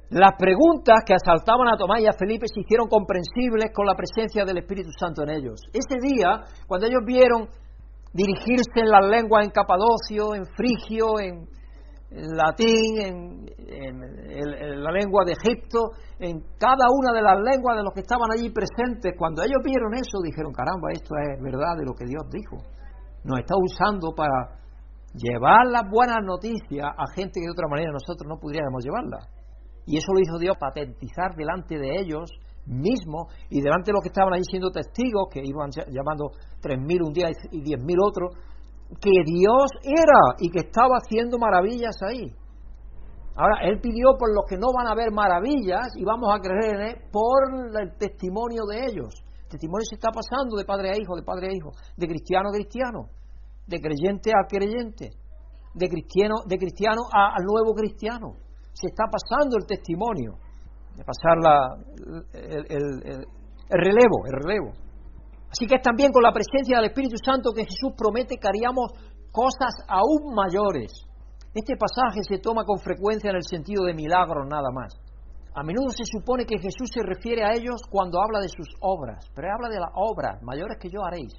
[0.08, 4.44] Las preguntas que asaltaban a Tomás y a Felipe se hicieron comprensibles con la presencia
[4.44, 5.60] del Espíritu Santo en ellos.
[5.72, 7.48] Ese día, cuando ellos vieron
[8.14, 11.46] dirigirse en las lenguas en Capadocio, en Frigio, en,
[12.14, 18.00] latín, en, la lengua de Egipto, en cada una de las lenguas de los que
[18.00, 22.04] estaban allí presentes, cuando ellos vieron eso, dijeron, caramba, esto es verdad de lo que
[22.04, 22.58] Dios dijo.
[23.24, 24.60] Nos está usando para
[25.14, 29.28] llevar las buenas noticias a gente que de otra manera nosotros no pudiéramos llevarlas.
[29.86, 32.30] Y eso lo hizo Dios patentizar delante de ellos
[32.66, 36.30] mismos y delante de los que estaban ahí siendo testigos, que iban llamando
[36.62, 38.36] 3.000 un día y 10.000 otros,
[39.00, 42.32] que Dios era y que estaba haciendo maravillas ahí.
[43.34, 46.74] Ahora, Él pidió por los que no van a ver maravillas y vamos a creer
[46.74, 49.24] en Él por el testimonio de ellos.
[49.44, 52.50] El testimonio se está pasando de padre a hijo, de padre a hijo, de cristiano
[52.50, 53.08] a cristiano,
[53.66, 55.10] de creyente a creyente,
[55.74, 58.36] de cristiano, de cristiano a, nuevo cristiano
[58.74, 60.32] se está pasando el testimonio,
[60.96, 61.36] de pasar
[62.32, 63.26] el,
[63.68, 64.72] relevo, el relevo.
[65.52, 68.88] Así que es también con la presencia del Espíritu Santo que Jesús promete que haríamos
[69.30, 70.90] cosas aún mayores.
[71.52, 74.96] Este pasaje se toma con frecuencia en el sentido de milagros nada más.
[75.54, 79.28] A menudo se supone que Jesús se refiere a ellos cuando habla de sus obras,
[79.34, 81.34] pero habla de las obras mayores que yo haréis.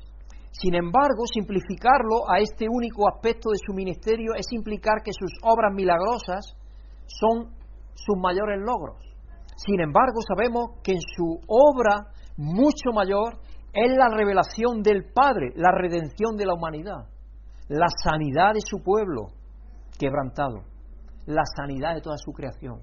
[0.51, 5.73] Sin embargo, simplificarlo a este único aspecto de su ministerio es implicar que sus obras
[5.73, 6.53] milagrosas
[7.07, 7.49] son
[7.95, 9.01] sus mayores logros.
[9.57, 13.39] Sin embargo, sabemos que en su obra mucho mayor
[13.73, 17.09] es la revelación del Padre, la redención de la humanidad,
[17.69, 19.29] la sanidad de su pueblo
[19.97, 20.61] quebrantado,
[21.25, 22.79] la sanidad de toda su creación.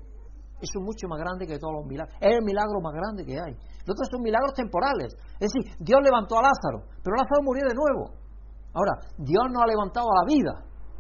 [0.60, 2.14] Eso es mucho más grande que todos los milagros.
[2.20, 3.54] Es el milagro más grande que hay.
[3.86, 5.16] Los otros son milagros temporales.
[5.38, 8.12] Es decir, Dios levantó a Lázaro, pero Lázaro murió de nuevo.
[8.74, 10.52] Ahora, Dios nos ha levantado a la vida,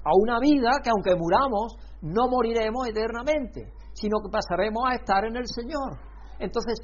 [0.02, 5.36] a una vida que aunque muramos, no moriremos eternamente, sino que pasaremos a estar en
[5.36, 5.98] el Señor.
[6.38, 6.80] Entonces,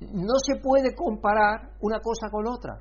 [0.00, 2.78] no se puede comparar una cosa con otra.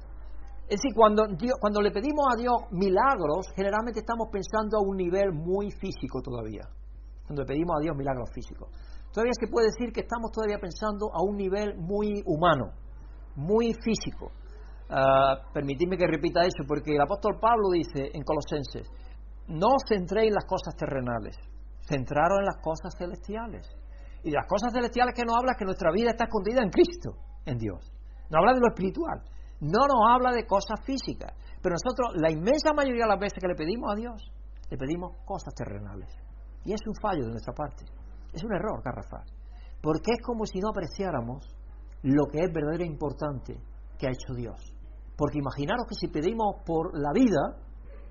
[0.63, 1.23] Es decir, cuando,
[1.59, 6.63] cuando le pedimos a Dios milagros, generalmente estamos pensando a un nivel muy físico todavía.
[7.27, 8.69] Cuando le pedimos a Dios milagros físicos.
[9.11, 12.71] Todavía se puede decir que estamos todavía pensando a un nivel muy humano,
[13.35, 14.31] muy físico.
[14.89, 18.87] Uh, permitidme que repita eso, porque el apóstol Pablo dice en Colosenses,
[19.47, 21.35] no centréis en las cosas terrenales,
[21.81, 23.67] centraros en las cosas celestiales.
[24.23, 27.17] Y las cosas celestiales que nos habla es que nuestra vida está escondida en Cristo,
[27.45, 27.91] en Dios.
[28.29, 29.21] No habla de lo espiritual,
[29.59, 31.35] no nos habla de cosas físicas.
[31.61, 34.31] Pero nosotros, la inmensa mayoría de las veces que le pedimos a Dios,
[34.69, 36.09] le pedimos cosas terrenales.
[36.65, 37.85] Y es un fallo de nuestra parte.
[38.31, 39.27] Es un error garrafal.
[39.81, 41.45] Porque es como si no apreciáramos
[42.03, 43.59] lo que es verdadero e importante
[43.97, 44.59] que ha hecho Dios.
[45.17, 47.59] Porque imaginaros que si pedimos por la vida,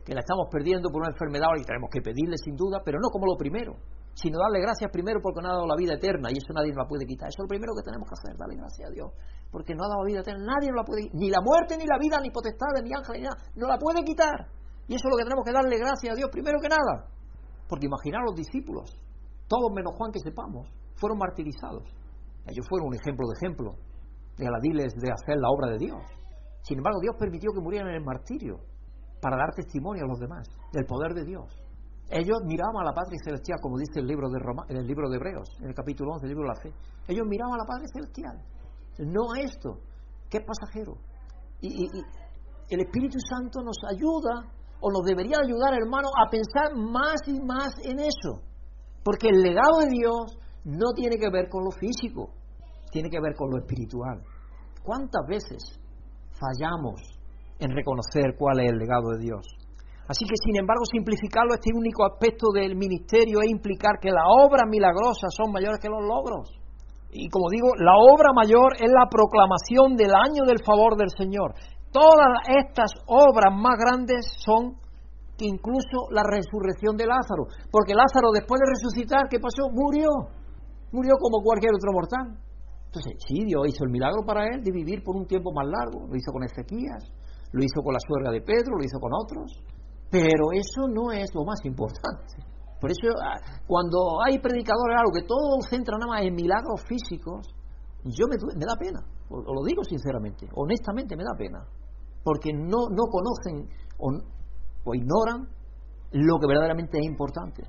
[0.04, 3.08] que la estamos perdiendo por una enfermedad y tenemos que pedirle sin duda, pero no
[3.10, 3.76] como lo primero,
[4.14, 6.84] sino darle gracias primero porque nos ha dado la vida eterna y eso nadie la
[6.84, 7.28] puede quitar.
[7.28, 9.08] Eso es lo primero que tenemos que hacer, darle gracias a Dios,
[9.50, 11.86] porque nos ha dado la vida eterna, nadie nos la puede ni la muerte, ni
[11.86, 14.48] la vida, ni potestad, ni ángel, ni nada, no la puede quitar.
[14.88, 17.08] Y eso es lo que tenemos que darle gracias a Dios primero que nada,
[17.68, 18.92] porque imaginar los discípulos,
[19.48, 21.88] todos menos Juan que sepamos, fueron martirizados.
[22.46, 23.70] Ellos fueron un ejemplo de ejemplo
[24.36, 26.02] de aladiles de hacer la obra de Dios.
[26.62, 28.58] Sin embargo, Dios permitió que murieran en el martirio
[29.20, 31.61] para dar testimonio a los demás del poder de Dios.
[32.12, 35.08] Ellos miraban a la patria celestial, como dice el libro de Roma, en el libro
[35.08, 36.72] de Hebreos, en el capítulo 11 del libro de la fe.
[37.08, 38.36] Ellos miraban a la patria celestial,
[38.98, 39.80] no a esto,
[40.28, 40.98] que es pasajero.
[41.62, 42.02] Y, y
[42.68, 44.44] el Espíritu Santo nos ayuda
[44.82, 48.44] o nos debería ayudar, hermano, a pensar más y más en eso.
[49.02, 52.34] Porque el legado de Dios no tiene que ver con lo físico,
[52.90, 54.20] tiene que ver con lo espiritual.
[54.82, 55.62] ¿Cuántas veces
[56.36, 57.00] fallamos
[57.58, 59.61] en reconocer cuál es el legado de Dios?
[60.12, 64.68] Así que, sin embargo, simplificarlo, este único aspecto del ministerio es implicar que las obras
[64.68, 66.52] milagrosas son mayores que los logros.
[67.16, 71.56] Y como digo, la obra mayor es la proclamación del año del favor del Señor.
[71.88, 74.76] Todas estas obras más grandes son
[75.40, 77.48] que incluso la resurrección de Lázaro.
[77.72, 79.72] Porque Lázaro, después de resucitar, ¿qué pasó?
[79.72, 80.12] Murió.
[80.92, 82.36] Murió como cualquier otro mortal.
[82.92, 86.04] Entonces, sí, Dios hizo el milagro para él de vivir por un tiempo más largo.
[86.04, 87.00] Lo hizo con Ezequías,
[87.52, 89.48] lo hizo con la suegra de Pedro, lo hizo con otros.
[90.12, 92.36] Pero eso no es lo más importante.
[92.78, 97.48] Por eso, ah, cuando hay predicadores algo que todo centra nada más en milagros físicos,
[98.04, 99.00] yo me, da pena.
[99.30, 101.64] Os lo digo sinceramente, honestamente me da pena
[102.24, 105.48] porque no, no conocen o, ignoran
[106.12, 107.62] lo que verdaderamente es importante.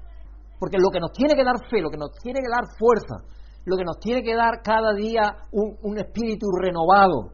[0.60, 3.26] Porque lo que nos tiene que dar fe, lo que nos tiene que dar fuerza,
[3.66, 7.32] lo que nos tiene que dar cada día un espíritu renovado,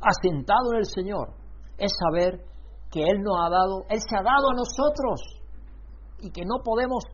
[0.00, 1.34] asentado en el Señor,
[1.76, 2.44] es saber
[2.90, 5.20] que Él nos ha dado, Él se ha dado a nosotros
[6.20, 7.04] y que no podemos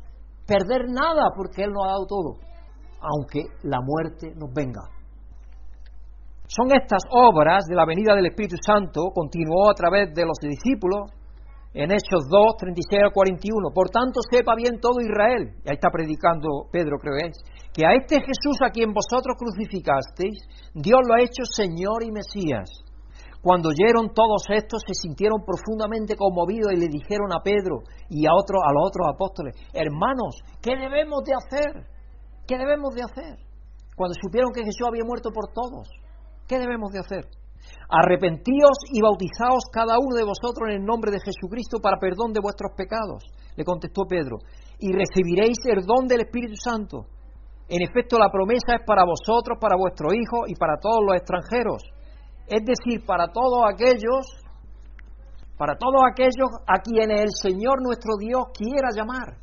[0.47, 2.39] perder nada porque Él nos ha dado todo,
[3.01, 4.83] aunque la muerte nos venga.
[6.47, 11.11] Son estas obras de la venida del Espíritu Santo, continuó a través de los discípulos
[11.73, 13.71] en Hechos 2, 36 al 41.
[13.75, 17.33] Por tanto, sepa bien todo Israel, y ahí está predicando Pedro, creo es,
[17.73, 20.39] que a este Jesús a quien vosotros crucificasteis,
[20.75, 22.84] Dios lo ha hecho Señor y Mesías.
[23.45, 28.33] Cuando oyeron todos estos, se sintieron profundamente conmovidos y le dijeron a Pedro y a,
[28.33, 31.85] otros, a los otros apóstoles, hermanos, ¿qué debemos de hacer?
[32.49, 33.37] ¿Qué debemos de hacer?
[33.95, 35.93] Cuando supieron que Jesús había muerto por todos.
[36.49, 37.29] ¿Qué debemos de hacer?
[37.93, 42.41] Arrepentíos y bautizaos cada uno de vosotros en el nombre de Jesucristo para perdón de
[42.41, 44.41] vuestros pecados, le contestó Pedro,
[44.81, 47.13] y recibiréis el don del Espíritu Santo.
[47.69, 51.85] En efecto, la promesa es para vosotros, para vuestros hijos y para todos los extranjeros,
[52.47, 54.27] es decir, para todos aquellos,
[55.57, 59.39] para todos aquellos a quienes el Señor nuestro Dios quiera llamar.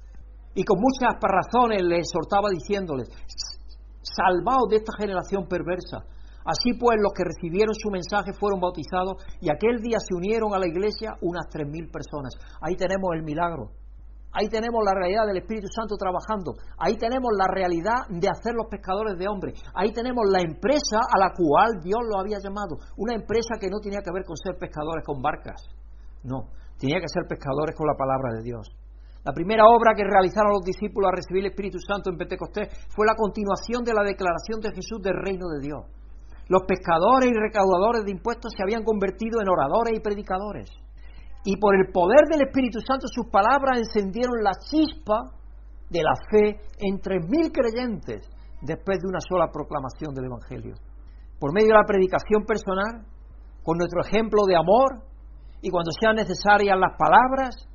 [0.53, 3.09] Y con muchas razones le exhortaba diciéndoles,
[4.01, 6.03] salvaos de esta generación perversa
[6.45, 10.59] Así pues, los que recibieron su mensaje fueron bautizados y aquel día se unieron a
[10.59, 12.33] la iglesia unas tres mil personas.
[12.61, 13.69] Ahí tenemos el milagro.
[14.33, 16.55] Ahí tenemos la realidad del Espíritu Santo trabajando.
[16.79, 19.59] Ahí tenemos la realidad de hacer los pescadores de hombres.
[19.75, 22.79] Ahí tenemos la empresa a la cual Dios lo había llamado.
[22.95, 25.59] Una empresa que no tenía que ver con ser pescadores con barcas.
[26.23, 26.47] No,
[26.79, 28.71] tenía que ser pescadores con la palabra de Dios.
[29.23, 33.05] La primera obra que realizaron los discípulos a recibir el Espíritu Santo en Pentecostés fue
[33.05, 35.85] la continuación de la declaración de Jesús del reino de Dios.
[36.47, 40.71] Los pescadores y recaudadores de impuestos se habían convertido en oradores y predicadores.
[41.43, 45.33] Y por el poder del Espíritu Santo sus palabras encendieron la chispa
[45.89, 48.29] de la fe entre mil creyentes
[48.61, 50.75] después de una sola proclamación del Evangelio.
[51.39, 53.05] Por medio de la predicación personal,
[53.63, 55.01] con nuestro ejemplo de amor
[55.61, 57.67] y cuando sean necesarias las palabras,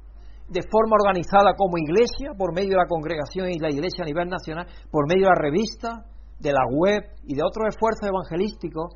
[0.49, 4.29] de forma organizada como iglesia, por medio de la congregación y la iglesia a nivel
[4.29, 6.07] nacional, por medio de la revista,
[6.39, 8.95] de la web y de otros esfuerzos evangelísticos,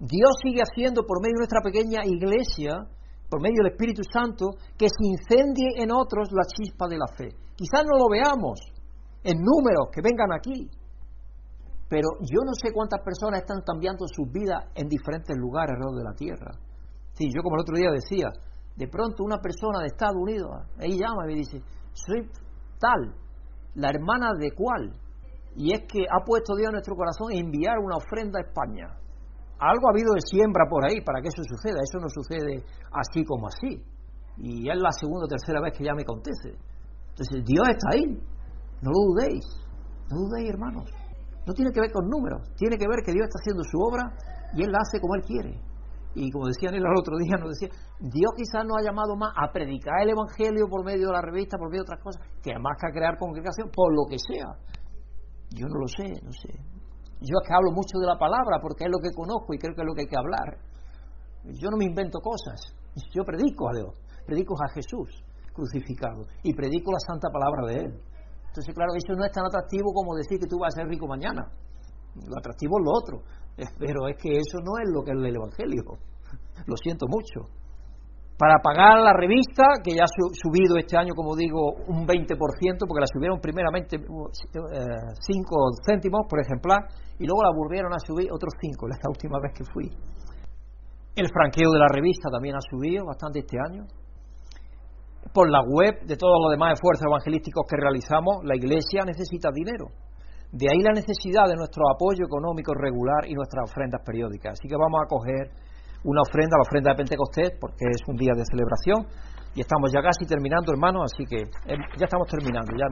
[0.00, 2.88] Dios sigue haciendo por medio de nuestra pequeña iglesia,
[3.30, 7.28] por medio del Espíritu Santo, que se incendie en otros la chispa de la fe.
[7.54, 8.58] Quizás no lo veamos
[9.22, 10.68] en números que vengan aquí,
[11.88, 16.04] pero yo no sé cuántas personas están cambiando sus vidas en diferentes lugares alrededor de
[16.04, 16.50] la tierra.
[17.14, 18.30] Sí, yo como el otro día decía,
[18.76, 21.62] de pronto una persona de Estados Unidos, ahí llama y me dice,
[21.92, 22.28] soy
[22.78, 23.14] tal,
[23.74, 24.94] la hermana de cuál,
[25.56, 28.99] y es que ha puesto Dios en nuestro corazón enviar una ofrenda a España.
[29.60, 31.78] Algo ha habido de siembra por ahí para que eso suceda.
[31.84, 33.84] Eso no sucede así como así.
[34.38, 36.56] Y es la segunda o tercera vez que ya me acontece.
[37.12, 38.08] Entonces, Dios está ahí.
[38.80, 39.44] No lo dudéis.
[40.08, 40.88] No dudéis, hermanos.
[41.46, 42.48] No tiene que ver con números.
[42.56, 44.16] Tiene que ver que Dios está haciendo su obra
[44.56, 45.60] y Él la hace como Él quiere.
[46.14, 47.68] Y como decían el otro día, nos decía,
[48.00, 51.56] Dios quizás nos ha llamado más a predicar el Evangelio por medio de la revista,
[51.56, 54.58] por medio de otras cosas, que más que a crear congregación, por lo que sea.
[55.50, 56.79] Yo no lo sé, no sé.
[57.20, 59.74] Yo es que hablo mucho de la palabra porque es lo que conozco y creo
[59.74, 60.56] que es lo que hay que hablar.
[61.44, 62.60] Yo no me invento cosas.
[63.12, 63.94] Yo predico a Dios,
[64.26, 65.22] predico a Jesús
[65.52, 68.00] crucificado y predico la santa palabra de Él.
[68.48, 71.06] Entonces, claro, eso no es tan atractivo como decir que tú vas a ser rico
[71.06, 71.52] mañana.
[72.14, 73.22] Lo atractivo es lo otro.
[73.78, 75.82] Pero es que eso no es lo que es el Evangelio.
[76.66, 77.60] Lo siento mucho
[78.40, 82.24] para pagar la revista, que ya ha subido este año, como digo, un 20%,
[82.88, 86.88] porque la subieron primeramente 5 uh, céntimos por ejemplar,
[87.20, 89.92] y luego la volvieron a subir otros 5, la última vez que fui.
[91.14, 93.84] El franqueo de la revista también ha subido bastante este año.
[95.34, 99.92] por la web, de todos los demás esfuerzos evangelísticos que realizamos, la Iglesia necesita dinero.
[100.50, 104.56] De ahí la necesidad de nuestro apoyo económico regular y nuestras ofrendas periódicas.
[104.56, 105.52] Así que vamos a coger
[106.04, 109.06] una ofrenda, la ofrenda de Pentecostés, porque es un día de celebración.
[109.54, 112.86] Y estamos ya casi terminando, hermanos, así que eh, ya estamos terminando, ya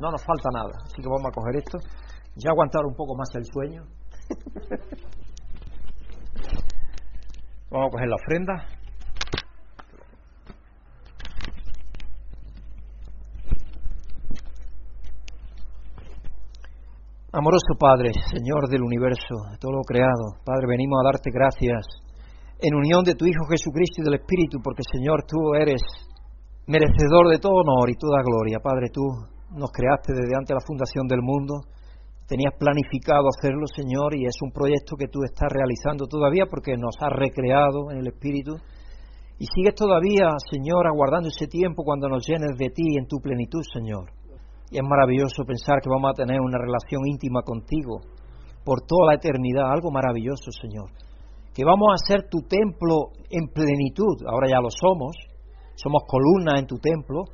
[0.00, 0.72] no nos falta nada.
[0.84, 1.78] Así que vamos a coger esto.
[2.36, 3.84] Ya aguantar un poco más el sueño.
[7.70, 8.66] vamos a coger la ofrenda.
[17.30, 22.07] Amoroso Padre, Señor del universo, de todo lo creado, Padre, venimos a darte gracias
[22.60, 25.80] en unión de tu Hijo Jesucristo y del Espíritu, porque Señor, tú eres
[26.66, 28.58] merecedor de todo honor y toda gloria.
[28.58, 29.06] Padre, tú
[29.54, 31.62] nos creaste desde antes la fundación del mundo,
[32.26, 36.98] tenías planificado hacerlo, Señor, y es un proyecto que tú estás realizando todavía porque nos
[37.00, 38.58] has recreado en el Espíritu.
[39.38, 43.62] Y sigues todavía, Señor, aguardando ese tiempo cuando nos llenes de ti en tu plenitud,
[43.72, 44.10] Señor.
[44.70, 48.00] Y es maravilloso pensar que vamos a tener una relación íntima contigo
[48.64, 50.90] por toda la eternidad, algo maravilloso, Señor
[51.58, 55.16] que vamos a ser tu templo en plenitud, ahora ya lo somos,
[55.74, 57.24] somos columnas en tu templo,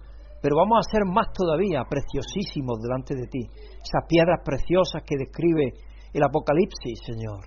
[0.40, 5.76] pero vamos a ser más todavía preciosísimos delante de ti, esas piedras preciosas que describe
[6.14, 7.44] el Apocalipsis, Señor.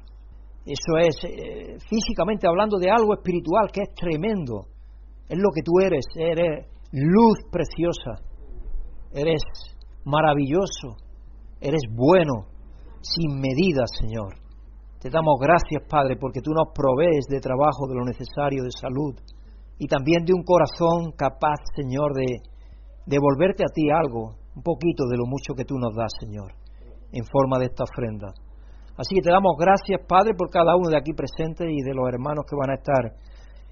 [0.67, 4.69] Eso es, eh, físicamente hablando de algo espiritual que es tremendo,
[5.27, 8.21] es lo que tú eres, eres luz preciosa,
[9.15, 9.41] eres
[10.05, 10.93] maravilloso,
[11.59, 12.45] eres bueno,
[13.01, 14.46] sin medida, Señor.
[14.99, 19.13] Te damos gracias, Padre, porque tú nos provees de trabajo, de lo necesario, de salud
[19.77, 22.41] y también de un corazón capaz, Señor, de
[23.05, 26.53] devolverte a ti algo, un poquito de lo mucho que tú nos das, Señor,
[27.11, 28.33] en forma de esta ofrenda.
[28.97, 32.09] Así que te damos gracias, Padre, por cada uno de aquí presente y de los
[32.09, 33.13] hermanos que van a estar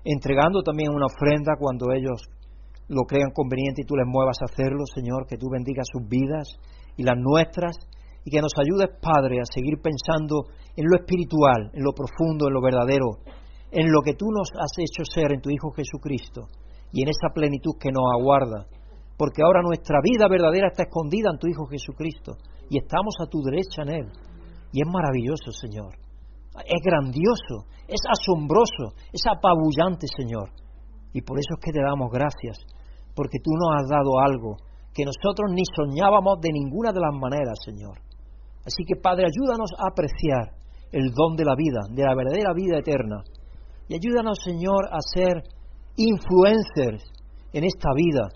[0.03, 2.21] entregando también una ofrenda cuando ellos
[2.87, 6.47] lo crean conveniente y tú les muevas a hacerlo, Señor, que tú bendigas sus vidas
[6.95, 7.75] y las nuestras
[8.25, 12.53] y que nos ayudes, Padre, a seguir pensando en lo espiritual, en lo profundo, en
[12.53, 13.21] lo verdadero,
[13.71, 16.49] en lo que tú nos has hecho ser en tu Hijo Jesucristo
[16.91, 18.65] y en esa plenitud que nos aguarda.
[19.15, 22.35] Porque ahora nuestra vida verdadera está escondida en tu Hijo Jesucristo
[22.67, 24.07] y estamos a tu derecha en Él.
[24.73, 25.93] Y es maravilloso, Señor.
[26.65, 30.49] Es grandioso, es asombroso, es apabullante, Señor.
[31.13, 32.57] Y por eso es que te damos gracias,
[33.13, 34.57] porque tú nos has dado algo
[34.93, 38.04] que nosotros ni soñábamos de ninguna de las maneras, Señor.
[38.65, 40.57] Así que Padre, ayúdanos a apreciar
[40.91, 43.23] el don de la vida, de la verdadera vida eterna.
[43.87, 45.43] Y ayúdanos, Señor, a ser
[45.97, 47.03] influencers
[47.53, 48.29] en esta vida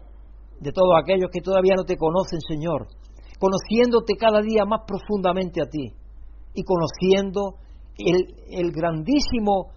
[0.60, 2.88] de todos aquellos que todavía no te conocen, Señor,
[3.40, 5.94] conociéndote cada día más profundamente a ti
[6.54, 7.56] y conociendo
[7.98, 9.72] el, el grandísimo,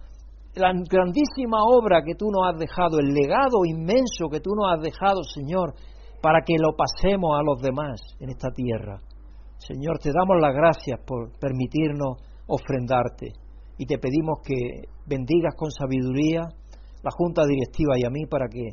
[0.55, 4.81] la grandísima obra que tú nos has dejado, el legado inmenso que tú nos has
[4.81, 5.73] dejado, Señor,
[6.21, 8.99] para que lo pasemos a los demás en esta tierra.
[9.67, 12.17] Señor, te damos las gracias por permitirnos
[12.47, 13.31] ofrendarte
[13.77, 16.41] y te pedimos que bendigas con sabiduría
[17.01, 18.71] la Junta Directiva y a mí para que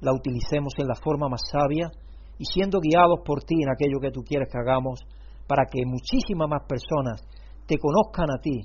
[0.00, 1.90] la utilicemos en la forma más sabia
[2.38, 5.00] y siendo guiados por ti en aquello que tú quieres que hagamos
[5.48, 7.20] para que muchísimas más personas
[7.66, 8.62] te conozcan a ti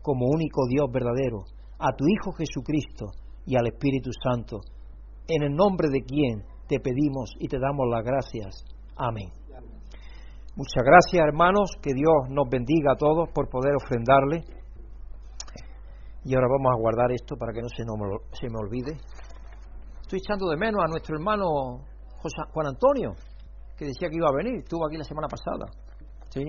[0.00, 1.44] como único Dios verdadero,
[1.78, 3.12] a tu Hijo Jesucristo
[3.44, 4.60] y al Espíritu Santo,
[5.28, 8.64] en el nombre de quien te pedimos y te damos las gracias.
[8.96, 9.41] Amén.
[10.54, 11.72] Muchas gracias, hermanos.
[11.80, 14.44] Que Dios nos bendiga a todos por poder ofrendarle.
[16.24, 17.82] Y ahora vamos a guardar esto para que no se,
[18.38, 19.00] se me olvide.
[20.02, 21.46] Estoy echando de menos a nuestro hermano
[22.20, 23.14] José, Juan Antonio,
[23.76, 24.60] que decía que iba a venir.
[24.60, 25.66] Estuvo aquí la semana pasada.
[26.28, 26.44] Sí.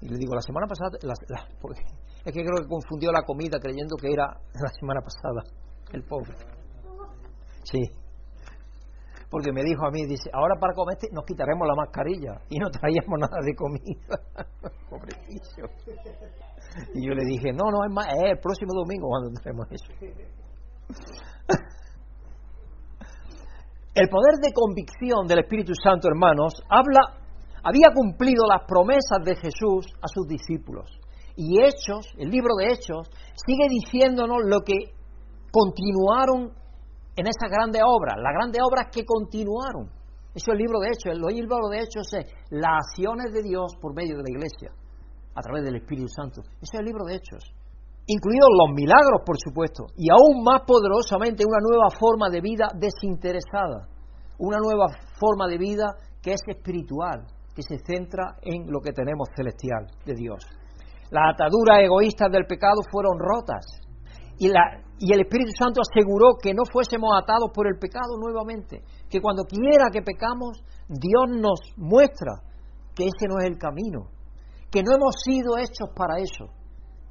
[0.00, 0.98] Y le digo, la semana pasada.
[0.98, 5.42] es que creo que confundió la comida creyendo que era la semana pasada.
[5.92, 6.34] El pobre.
[7.62, 7.78] Sí
[9.30, 12.70] porque me dijo a mí, dice, ahora para comer nos quitaremos la mascarilla y no
[12.72, 14.20] traíamos nada de comida.
[14.90, 15.68] Pobrecillo.
[16.94, 19.92] Y yo le dije, no, no, es más, es el próximo domingo cuando tenemos eso.
[23.94, 27.00] El poder de convicción del Espíritu Santo, hermanos, habla,
[27.64, 30.88] había cumplido las promesas de Jesús a sus discípulos.
[31.34, 33.10] Y Hechos, el libro de Hechos,
[33.44, 34.94] sigue diciéndonos lo que
[35.50, 36.52] continuaron
[37.18, 39.90] en esas grandes obras, las grandes obras que continuaron.
[40.30, 41.10] Eso es el libro de Hechos.
[41.10, 44.70] El libro de Hechos es las acciones de Dios por medio de la iglesia,
[45.34, 46.42] a través del Espíritu Santo.
[46.62, 47.42] Ese es el libro de Hechos.
[48.06, 53.90] Incluidos los milagros, por supuesto, y aún más poderosamente una nueva forma de vida desinteresada,
[54.38, 54.86] una nueva
[55.18, 55.90] forma de vida
[56.22, 60.38] que es espiritual, que se centra en lo que tenemos celestial de Dios.
[61.10, 63.64] Las ataduras egoístas del pecado fueron rotas
[64.38, 64.60] Y, la,
[64.98, 69.44] y el Espíritu Santo aseguró que no fuésemos atados por el pecado nuevamente, que cuando
[69.44, 72.42] quiera que pecamos, Dios nos muestra
[72.94, 74.10] que ese no es el camino,
[74.70, 76.52] que no hemos sido hechos para eso,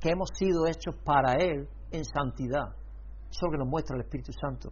[0.02, 2.76] que hemos sido hechos para Él en santidad.
[3.30, 4.70] Eso que nos muestra el Espíritu Santo.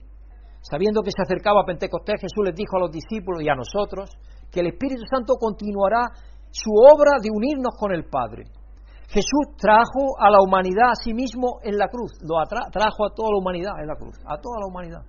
[0.62, 4.10] Sabiendo que se acercaba a Pentecostés, Jesús les dijo a los discípulos y a nosotros
[4.52, 6.10] que el Espíritu Santo continuará
[6.52, 8.44] su obra de unirnos con el Padre.
[9.08, 12.36] Jesús trajo a la humanidad a sí mismo en la cruz, lo
[12.72, 15.02] trajo a toda la humanidad en la cruz, a toda la humanidad.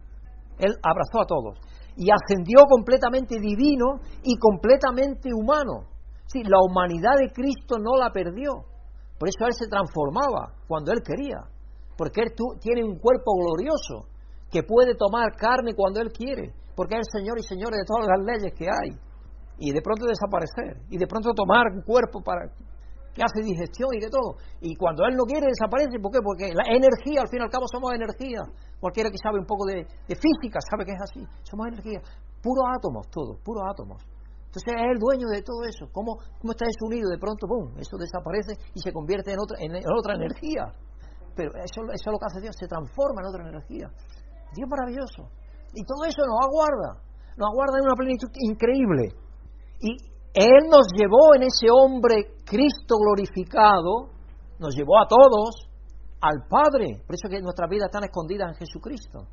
[0.59, 1.59] Él abrazó a todos
[1.97, 5.89] y ascendió completamente divino y completamente humano.
[6.27, 8.53] Sí, la humanidad de Cristo no la perdió.
[9.19, 11.41] Por eso Él se transformaba cuando Él quería.
[11.97, 14.09] Porque Él tiene un cuerpo glorioso
[14.51, 16.53] que puede tomar carne cuando Él quiere.
[16.75, 18.93] Porque es el Señor y Señor de todas las leyes que hay.
[19.59, 20.85] Y de pronto desaparecer.
[20.91, 22.53] Y de pronto tomar un cuerpo para
[23.17, 24.37] que hace digestión y de todo.
[24.61, 25.97] Y cuando Él no quiere, desaparece.
[25.97, 26.21] ¿Por qué?
[26.21, 28.45] Porque la energía, al fin y al cabo, somos energía.
[28.77, 31.25] Cualquiera que sabe un poco de, física sabe que es así.
[31.49, 32.05] Somos energía.
[32.45, 34.05] Puros átomos, todos, puros átomos.
[34.53, 35.89] Entonces es el dueño de todo eso.
[35.91, 37.09] ¿Cómo, cómo está eso unido?
[37.09, 37.73] De pronto, ¡pum!
[37.81, 40.69] Eso desaparece y se convierte en otra, en, otra energía.
[41.35, 43.89] Pero eso, eso es lo que hace Dios, se transforma en otra energía.
[44.53, 45.25] Dios maravilloso.
[45.73, 47.01] Y todo eso nos aguarda.
[47.37, 49.13] Nos aguarda en una plenitud increíble.
[49.81, 54.13] Y él nos llevó en ese hombre Cristo glorificado,
[54.59, 55.67] nos llevó a todos
[56.21, 57.03] al Padre.
[57.07, 59.29] Por eso que nuestras vidas están escondidas en Jesucristo,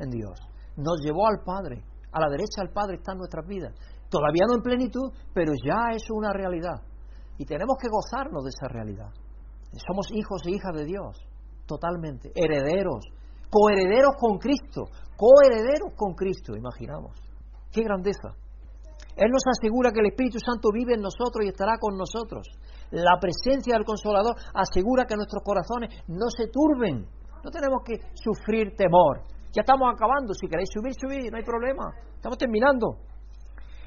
[0.00, 0.34] en Dios.
[0.76, 1.84] Nos llevó al Padre.
[2.10, 3.72] A la derecha del Padre están nuestras vidas.
[4.10, 6.82] Todavía no en plenitud, pero ya es una realidad.
[7.38, 9.10] Y tenemos que gozarnos de esa realidad.
[9.86, 11.16] Somos hijos e hijas de Dios,
[11.64, 12.32] totalmente.
[12.34, 13.06] Herederos,
[13.48, 17.14] coherederos con Cristo, coherederos con Cristo, imaginamos.
[17.70, 18.34] Qué grandeza.
[19.16, 22.46] Él nos asegura que el Espíritu Santo vive en nosotros y estará con nosotros.
[22.90, 27.06] La presencia del Consolador asegura que nuestros corazones no se turben.
[27.42, 29.22] No tenemos que sufrir temor.
[29.52, 30.34] Ya estamos acabando.
[30.34, 31.92] Si queréis subir, subir, no hay problema.
[32.14, 32.98] Estamos terminando.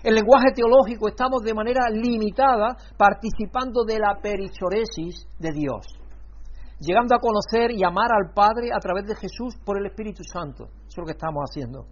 [0.03, 5.87] En lenguaje teológico estamos de manera limitada participando de la perichoresis de Dios,
[6.77, 10.65] llegando a conocer y amar al Padre a través de Jesús por el Espíritu Santo.
[10.65, 11.85] Eso es lo que estamos haciendo.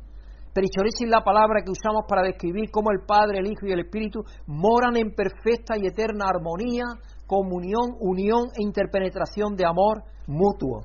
[0.53, 3.79] Perichoresis es la palabra que usamos para describir cómo el Padre, el Hijo y el
[3.79, 6.83] Espíritu moran en perfecta y eterna armonía,
[7.25, 10.81] comunión, unión e interpenetración de amor mutuo.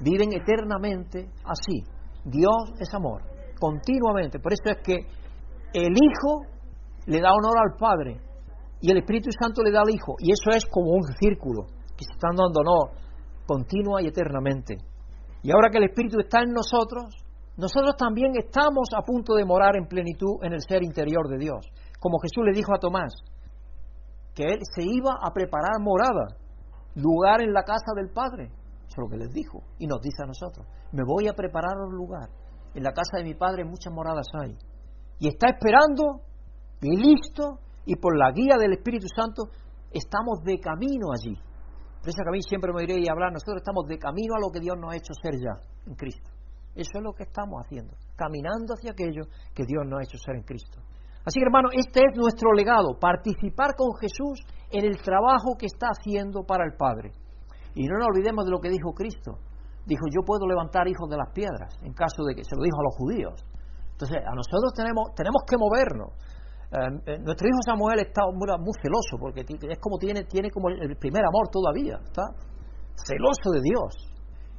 [0.00, 1.82] Viven eternamente así.
[2.24, 3.22] Dios es amor,
[3.58, 4.38] continuamente.
[4.38, 4.94] Por eso es que
[5.74, 6.46] el Hijo
[7.06, 8.20] le da honor al Padre
[8.80, 10.14] y el Espíritu Santo le da al Hijo.
[10.20, 11.66] Y eso es como un círculo
[11.96, 13.02] que se están dando honor
[13.46, 14.76] continua y eternamente.
[15.42, 17.04] Y ahora que el Espíritu está en nosotros,
[17.62, 21.64] nosotros también estamos a punto de morar en plenitud en el ser interior de Dios.
[22.00, 23.14] Como Jesús le dijo a Tomás,
[24.34, 26.26] que él se iba a preparar morada,
[26.96, 28.46] lugar en la casa del Padre.
[28.46, 29.62] Eso es lo que les dijo.
[29.78, 32.30] Y nos dice a nosotros, me voy a preparar un lugar.
[32.74, 34.58] En la casa de mi Padre muchas moradas hay.
[35.20, 36.22] Y está esperando
[36.80, 39.44] y listo, y por la guía del Espíritu Santo
[39.92, 41.36] estamos de camino allí.
[42.00, 44.40] Por eso que a mí siempre me iré y hablar, nosotros estamos de camino a
[44.40, 46.31] lo que Dios nos ha hecho ser ya, en Cristo.
[46.74, 50.36] Eso es lo que estamos haciendo, caminando hacia aquello que Dios nos ha hecho ser
[50.36, 50.80] en Cristo.
[51.24, 55.88] Así que hermano, este es nuestro legado, participar con Jesús en el trabajo que está
[55.92, 57.12] haciendo para el Padre.
[57.74, 59.38] Y no nos olvidemos de lo que dijo Cristo.
[59.86, 62.78] Dijo, yo puedo levantar hijos de las piedras, en caso de que se lo dijo
[62.80, 63.36] a los judíos.
[63.92, 66.10] Entonces, a nosotros tenemos, tenemos que movernos.
[66.72, 70.70] Eh, eh, nuestro hijo Samuel está muy, muy, celoso, porque es como tiene, tiene como
[70.70, 72.24] el primer amor todavía, está
[72.96, 74.11] celoso de Dios.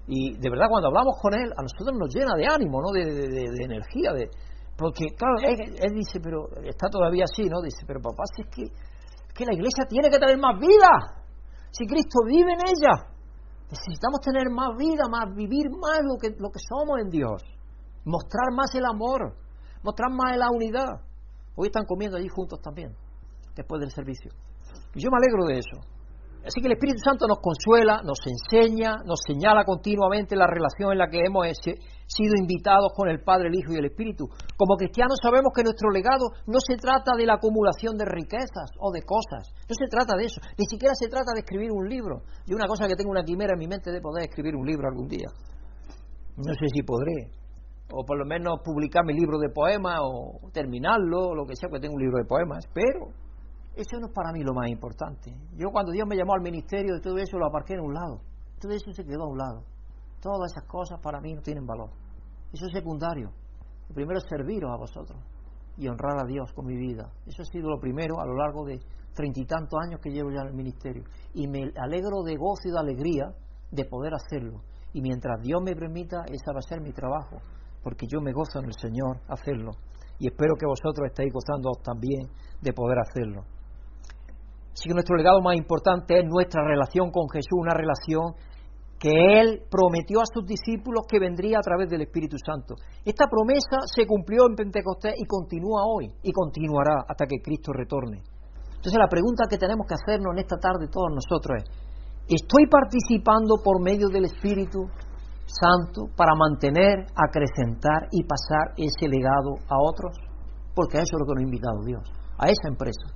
[0.08, 2.92] Y de verdad, cuando hablamos con él, a nosotros nos llena de ánimo, ¿no?
[2.92, 4.12] De, de, energía.
[4.12, 4.30] De,
[4.78, 7.62] porque, claro, él, dice, pero está todavía así, ¿no?
[7.62, 8.64] Dice, pero papá, si es que,
[9.34, 11.24] que la iglesia tiene que tener más vida.
[11.72, 13.14] Si Cristo vive en ella.
[13.72, 17.42] Necesitamos tener más vida, más vivir más lo que, lo que somos en Dios.
[18.06, 19.34] Mostrar más el amor.
[19.84, 21.02] Mostrar más la unidad.
[21.56, 22.96] Hoy están comiendo allí juntos también,
[23.56, 24.32] después del servicio.
[24.96, 25.78] Y yo me alegro de eso.
[26.44, 30.98] Así que el Espíritu Santo nos consuela, nos enseña, nos señala continuamente la relación en
[30.98, 34.28] la que hemos sido invitados con el Padre, el Hijo y el Espíritu.
[34.58, 38.92] Como cristianos sabemos que nuestro legado no se trata de la acumulación de riquezas o
[38.92, 42.24] de cosas, no se trata de eso, ni siquiera se trata de escribir un libro.
[42.46, 44.90] Y una cosa que tengo una quimera en mi mente de poder escribir un libro
[44.90, 45.32] algún día.
[46.36, 47.32] No sé si podré,
[47.94, 51.70] o por lo menos publicar mi libro de poemas o terminarlo, o lo que sea,
[51.70, 53.23] porque tengo un libro de poemas, pero
[53.76, 55.34] eso no es para mí lo más importante.
[55.58, 58.22] Yo cuando Dios me llamó al ministerio, todo eso lo aparqué en un lado.
[58.60, 59.64] Todo eso se quedó a un lado.
[60.22, 61.90] Todas esas cosas para mí no tienen valor.
[62.54, 63.32] Eso es secundario.
[63.90, 65.20] Lo primero es serviros a vosotros
[65.78, 67.12] y honrar a Dios con mi vida.
[67.26, 68.80] Eso ha sido lo primero a lo largo de
[69.14, 71.04] treinta y tantos años que llevo ya en el ministerio.
[71.34, 73.34] Y me alegro de gozo y de alegría
[73.72, 74.62] de poder hacerlo.
[74.94, 77.38] Y mientras Dios me permita, ese va a ser mi trabajo,
[77.82, 79.72] porque yo me gozo en el Señor hacerlo.
[80.20, 82.30] Y espero que vosotros estéis gozando también
[82.62, 83.44] de poder hacerlo.
[84.74, 88.34] Así que nuestro legado más importante es nuestra relación con Jesús, una relación
[89.04, 92.76] que Él prometió a sus discípulos que vendría a través del Espíritu Santo.
[93.04, 98.24] Esta promesa se cumplió en Pentecostés y continúa hoy y continuará hasta que Cristo retorne.
[98.84, 103.56] Entonces la pregunta que tenemos que hacernos en esta tarde todos nosotros es, ¿estoy participando
[103.64, 104.88] por medio del Espíritu
[105.46, 110.16] Santo para mantener, acrecentar y pasar ese legado a otros?
[110.74, 112.04] Porque a eso es lo que nos ha invitado Dios,
[112.40, 113.08] a esa empresa,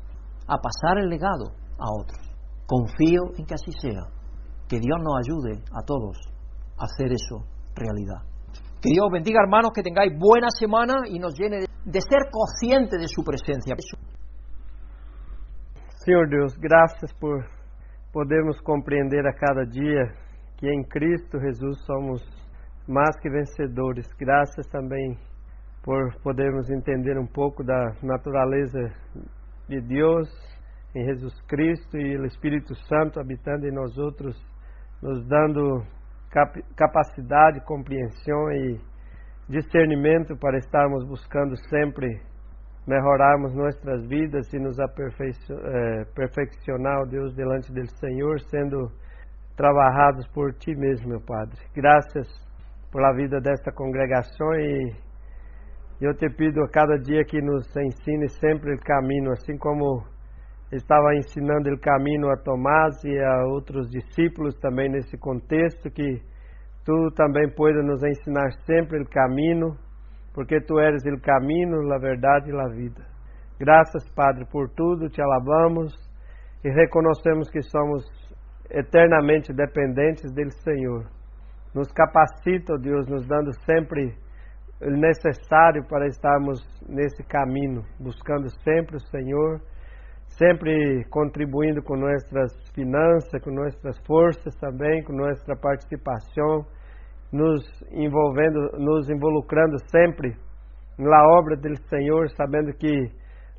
[0.47, 2.19] a pasar el legado a otros.
[2.65, 4.03] Confío en que así sea.
[4.67, 6.17] Que Dios nos ayude a todos
[6.77, 7.45] a hacer eso
[7.75, 8.23] realidad.
[8.81, 13.07] Que Dios bendiga hermanos, que tengáis buena semana y nos llene de, ser conscientes de
[13.07, 13.75] su presencia.
[16.03, 17.45] Señor Dios, gracias por
[18.11, 20.13] podermos compreender a cada día
[20.57, 22.21] que em Cristo Jesus somos
[22.87, 24.07] mais que vencedores.
[24.17, 25.17] Graças também
[25.83, 28.79] por podermos entender um pouco da natureza
[29.67, 30.29] de Deus
[30.95, 34.35] em Jesus Cristo e o Espírito Santo habitando em nós outros
[35.01, 35.83] nos dando
[36.31, 38.79] cap capacidade, compreensão e
[39.47, 42.21] discernimento para estarmos buscando sempre
[42.87, 48.89] melhorarmos nossas vidas e nos aperfeiçoar, eh, Deus, delante do Senhor, sendo
[49.57, 51.57] trabalhados por Ti mesmo, meu Padre.
[51.75, 52.27] Graças
[52.91, 55.06] pela vida desta congregação e
[56.05, 60.03] eu te pido a cada dia que nos ensine sempre o caminho, assim como
[60.71, 66.21] estava ensinando o caminho a Tomás e a outros discípulos também nesse contexto, que
[66.85, 69.75] tu também puedas nos ensinar sempre o caminho,
[70.33, 73.03] porque tu eres o caminho, a verdade e a vida.
[73.59, 75.91] Graças, Padre, por tudo, te alabamos
[76.63, 78.05] e reconhecemos que somos
[78.69, 81.05] eternamente dependentes do Senhor.
[81.73, 84.15] Nos capacita, Deus, nos dando sempre
[84.81, 89.59] necessário para estarmos nesse caminho, buscando sempre o Senhor
[90.37, 96.65] sempre contribuindo com nossas finanças, com nossas forças também, com nossa participação,
[97.31, 100.35] nos envolvendo, nos involucrando sempre
[100.97, 103.11] na obra do Senhor, sabendo que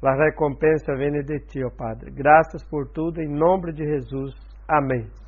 [0.02, 2.10] a recompensa vem de Ti, ó Padre.
[2.12, 4.34] Graças por tudo, em nome de Jesus.
[4.68, 5.27] Amém.